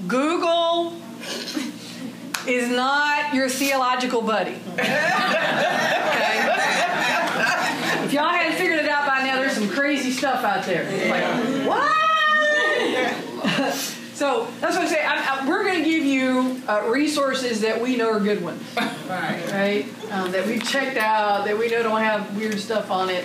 Google 0.06 0.96
is 2.46 2.68
not 2.70 3.34
your 3.34 3.48
theological 3.48 4.22
buddy. 4.22 4.58
Okay? 6.08 8.04
If 8.04 8.14
y'all 8.14 8.30
hadn't 8.30 8.56
figured 8.56 8.78
it 8.78 8.88
out 8.88 9.06
by 9.06 9.22
now, 9.22 9.36
there's 9.36 9.52
some 9.52 9.68
crazy 9.68 10.10
stuff 10.10 10.42
out 10.42 10.64
there. 10.64 10.84
Like, 11.10 11.66
what? 11.66 12.07
So 14.18 14.48
that's 14.60 14.74
what 14.76 14.86
I 14.86 14.88
say. 14.88 15.04
I'm, 15.04 15.38
I'm, 15.42 15.46
we're 15.48 15.62
going 15.62 15.78
to 15.78 15.88
give 15.88 16.04
you 16.04 16.60
uh, 16.66 16.88
resources 16.88 17.60
that 17.60 17.80
we 17.80 17.94
know 17.94 18.10
are 18.10 18.18
good 18.18 18.42
ones, 18.42 18.60
Right. 19.08 19.52
right? 19.52 20.12
Um, 20.12 20.32
that 20.32 20.44
we've 20.44 20.62
checked 20.62 20.96
out, 20.96 21.44
that 21.44 21.56
we 21.56 21.68
know 21.68 21.84
don't 21.84 22.00
have 22.00 22.36
weird 22.36 22.58
stuff 22.58 22.90
on 22.90 23.10
it. 23.10 23.24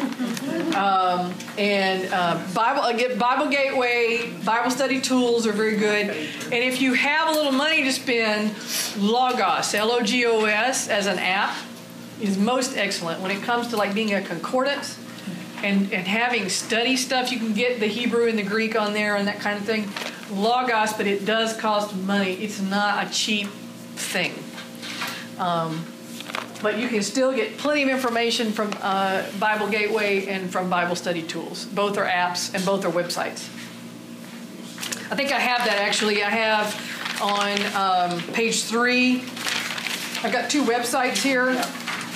Um, 0.75 1.33
and 1.57 2.13
uh, 2.13 2.39
Bible 2.53 2.83
again, 2.83 3.17
Bible 3.17 3.47
Gateway, 3.49 4.31
Bible 4.45 4.69
study 4.69 5.01
tools 5.01 5.47
are 5.47 5.51
very 5.51 5.77
good. 5.77 6.09
And 6.09 6.53
if 6.53 6.79
you 6.79 6.93
have 6.93 7.29
a 7.29 7.31
little 7.31 7.51
money 7.51 7.83
to 7.83 7.91
spend, 7.91 8.53
Logos, 8.97 9.73
L-O-G-O-S, 9.73 10.89
as 10.89 11.07
an 11.07 11.17
app 11.17 11.57
is 12.21 12.37
most 12.37 12.77
excellent 12.77 13.19
when 13.19 13.31
it 13.31 13.41
comes 13.41 13.69
to 13.69 13.77
like 13.77 13.95
being 13.95 14.13
a 14.13 14.21
concordance 14.21 14.99
and, 15.63 15.91
and 15.93 16.07
having 16.07 16.49
study 16.49 16.95
stuff. 16.95 17.31
You 17.31 17.39
can 17.39 17.53
get 17.53 17.79
the 17.79 17.87
Hebrew 17.87 18.27
and 18.27 18.37
the 18.37 18.43
Greek 18.43 18.79
on 18.79 18.93
there 18.93 19.15
and 19.15 19.27
that 19.27 19.39
kind 19.39 19.57
of 19.57 19.65
thing. 19.65 19.89
Logos, 20.29 20.93
but 20.93 21.07
it 21.07 21.25
does 21.25 21.55
cost 21.57 21.95
money. 21.95 22.33
It's 22.33 22.61
not 22.61 23.07
a 23.07 23.09
cheap 23.09 23.47
thing. 23.95 24.33
Um, 25.39 25.85
but 26.61 26.77
you 26.77 26.87
can 26.87 27.03
still 27.03 27.33
get 27.33 27.57
plenty 27.57 27.83
of 27.83 27.89
information 27.89 28.51
from 28.51 28.71
uh, 28.81 29.23
Bible 29.39 29.67
Gateway 29.67 30.27
and 30.27 30.51
from 30.51 30.69
Bible 30.69 30.95
Study 30.95 31.21
Tools. 31.21 31.65
Both 31.65 31.97
are 31.97 32.05
apps 32.05 32.53
and 32.53 32.65
both 32.65 32.85
are 32.85 32.91
websites. 32.91 33.49
I 35.11 35.15
think 35.15 35.31
I 35.31 35.39
have 35.39 35.65
that 35.65 35.77
actually. 35.77 36.23
I 36.23 36.29
have 36.29 37.21
on 37.21 38.11
um, 38.11 38.21
page 38.33 38.63
three. 38.63 39.23
I've 40.23 40.31
got 40.31 40.49
two 40.49 40.63
websites 40.63 41.21
here. 41.21 41.61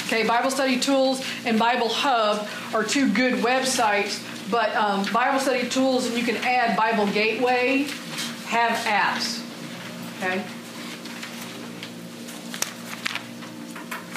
Okay, 0.08 0.26
Bible 0.26 0.49
Study 0.49 0.80
Tools 0.80 1.22
and 1.43 1.60
Bible 1.60 1.89
Hub 1.89 2.47
are 2.74 2.86
two 2.86 3.12
good 3.12 3.43
websites, 3.43 4.24
but 4.49 4.74
um, 4.74 5.03
Bible 5.12 5.38
Study 5.38 5.68
Tools 5.68 6.05
and 6.05 6.18
you 6.18 6.24
can 6.24 6.38
add 6.38 6.78
Bible 6.78 7.05
Gateway 7.08 7.88
have 8.45 8.72
apps. 8.86 9.43
Okay. 10.18 10.45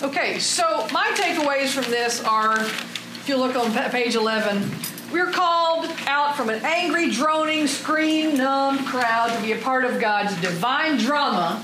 Okay, 0.04 0.38
so 0.38 0.86
my 0.92 1.10
takeaways 1.16 1.70
from 1.70 1.90
this 1.90 2.22
are 2.22 2.60
if 2.60 3.24
you 3.26 3.36
look 3.36 3.56
on 3.56 3.72
page 3.90 4.14
11, 4.14 4.70
we're 5.12 5.32
called 5.32 5.90
out 6.06 6.36
from 6.36 6.50
an 6.50 6.64
angry, 6.64 7.10
droning, 7.10 7.66
scream 7.66 8.36
numb 8.36 8.84
crowd 8.84 9.34
to 9.34 9.42
be 9.42 9.50
a 9.50 9.58
part 9.58 9.84
of 9.84 10.00
God's 10.00 10.40
divine 10.40 10.98
drama 10.98 11.60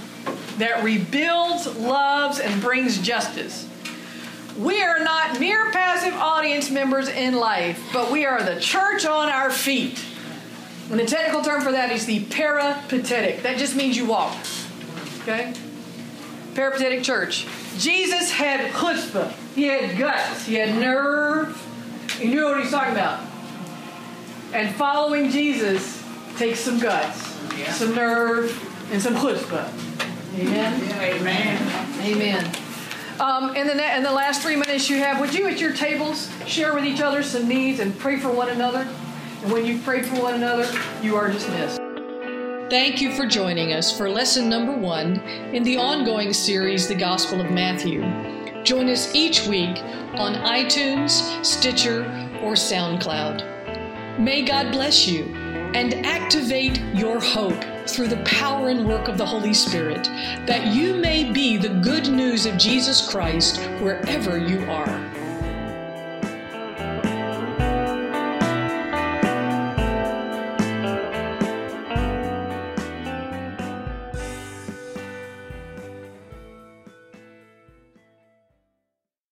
that 0.59 0.83
rebuilds, 0.83 1.77
loves, 1.77 2.41
and 2.41 2.61
brings 2.61 2.99
justice. 2.99 3.69
We 4.59 4.83
are 4.83 5.01
not 5.01 5.39
mere 5.39 5.71
passive 5.71 6.15
audience 6.15 6.71
members 6.71 7.09
in 7.09 7.35
life, 7.35 7.83
but 7.93 8.11
we 8.11 8.25
are 8.25 8.43
the 8.43 8.59
church 8.59 9.05
on 9.05 9.29
our 9.29 9.51
feet. 9.51 10.03
And 10.91 10.99
the 10.99 11.05
technical 11.05 11.43
term 11.43 11.61
for 11.61 11.73
that 11.73 11.91
is 11.91 12.07
the 12.07 12.25
peripatetic. 12.25 13.43
That 13.43 13.59
just 13.59 13.77
means 13.77 13.97
you 13.97 14.07
walk. 14.07 14.35
Okay? 15.23 15.53
Peripatetic 16.55 17.03
church. 17.03 17.47
Jesus 17.77 18.31
had 18.31 18.73
chutzpah. 18.73 19.33
He 19.55 19.65
had 19.65 19.99
guts. 19.99 20.47
He 20.47 20.55
had 20.55 20.79
nerve. 20.81 21.61
He 22.19 22.29
knew 22.29 22.45
what 22.45 22.57
he 22.57 22.63
was 22.63 22.71
talking 22.71 22.93
about. 22.93 23.21
And 24.55 24.75
following 24.77 25.31
Jesus 25.31 26.03
takes 26.39 26.61
some 26.61 26.79
guts, 26.79 27.21
some 27.77 27.95
nerve, 27.95 28.53
and 28.93 29.03
some 29.03 29.15
chutzpah. 29.17 29.69
Amen? 30.39 30.83
Amen. 31.03 32.03
Amen. 32.03 32.66
Um, 33.21 33.57
in, 33.57 33.67
the, 33.67 33.97
in 33.97 34.03
the 34.03 34.13
last 34.13 34.43
three 34.43 34.57
minutes 34.57 34.91
you 34.91 34.99
have, 34.99 35.21
would 35.21 35.33
you 35.33 35.47
at 35.47 35.59
your 35.59 35.73
tables 35.73 36.31
share 36.47 36.75
with 36.75 36.85
each 36.85 37.01
other 37.01 37.23
some 37.23 37.49
needs 37.49 37.81
and 37.81 37.99
pray 37.99 38.19
for 38.19 38.31
one 38.31 38.51
another? 38.51 38.87
And 39.43 39.51
when 39.51 39.65
you 39.65 39.79
pray 39.79 40.03
for 40.03 40.21
one 40.21 40.35
another, 40.35 40.69
you 41.03 41.17
are 41.17 41.31
dismissed. 41.31 41.81
Thank 42.69 43.01
you 43.01 43.15
for 43.15 43.27
joining 43.27 43.73
us 43.73 43.97
for 43.97 44.11
lesson 44.11 44.51
number 44.51 44.77
one 44.77 45.21
in 45.55 45.63
the 45.63 45.79
ongoing 45.79 46.35
series, 46.35 46.89
The 46.89 46.95
Gospel 46.95 47.41
of 47.41 47.51
Matthew. 47.51 48.03
Join 48.65 48.89
us 48.91 49.15
each 49.15 49.47
week 49.47 49.79
on 50.17 50.35
iTunes, 50.35 51.45
Stitcher, 51.45 52.03
or 52.43 52.53
SoundCloud. 52.53 54.19
May 54.19 54.43
God 54.43 54.73
bless 54.73 55.09
you 55.09 55.46
and 55.75 56.07
activate 56.07 56.81
your 56.95 57.21
hope 57.21 57.65
through 57.89 58.09
the 58.09 58.23
power 58.25 58.69
and 58.69 58.87
work 58.87 59.09
of 59.09 59.19
the 59.19 59.27
Holy 59.27 59.55
Spirit, 59.55 60.05
that 60.47 60.75
you 60.75 60.95
may 60.95 61.31
be 61.31 61.57
the 61.57 61.69
good 61.69 62.09
news 62.11 62.47
of 62.47 62.59
Jesus 62.59 63.09
Christ 63.09 63.61
wherever 63.81 64.39
you 64.39 64.61
are. 64.71 65.16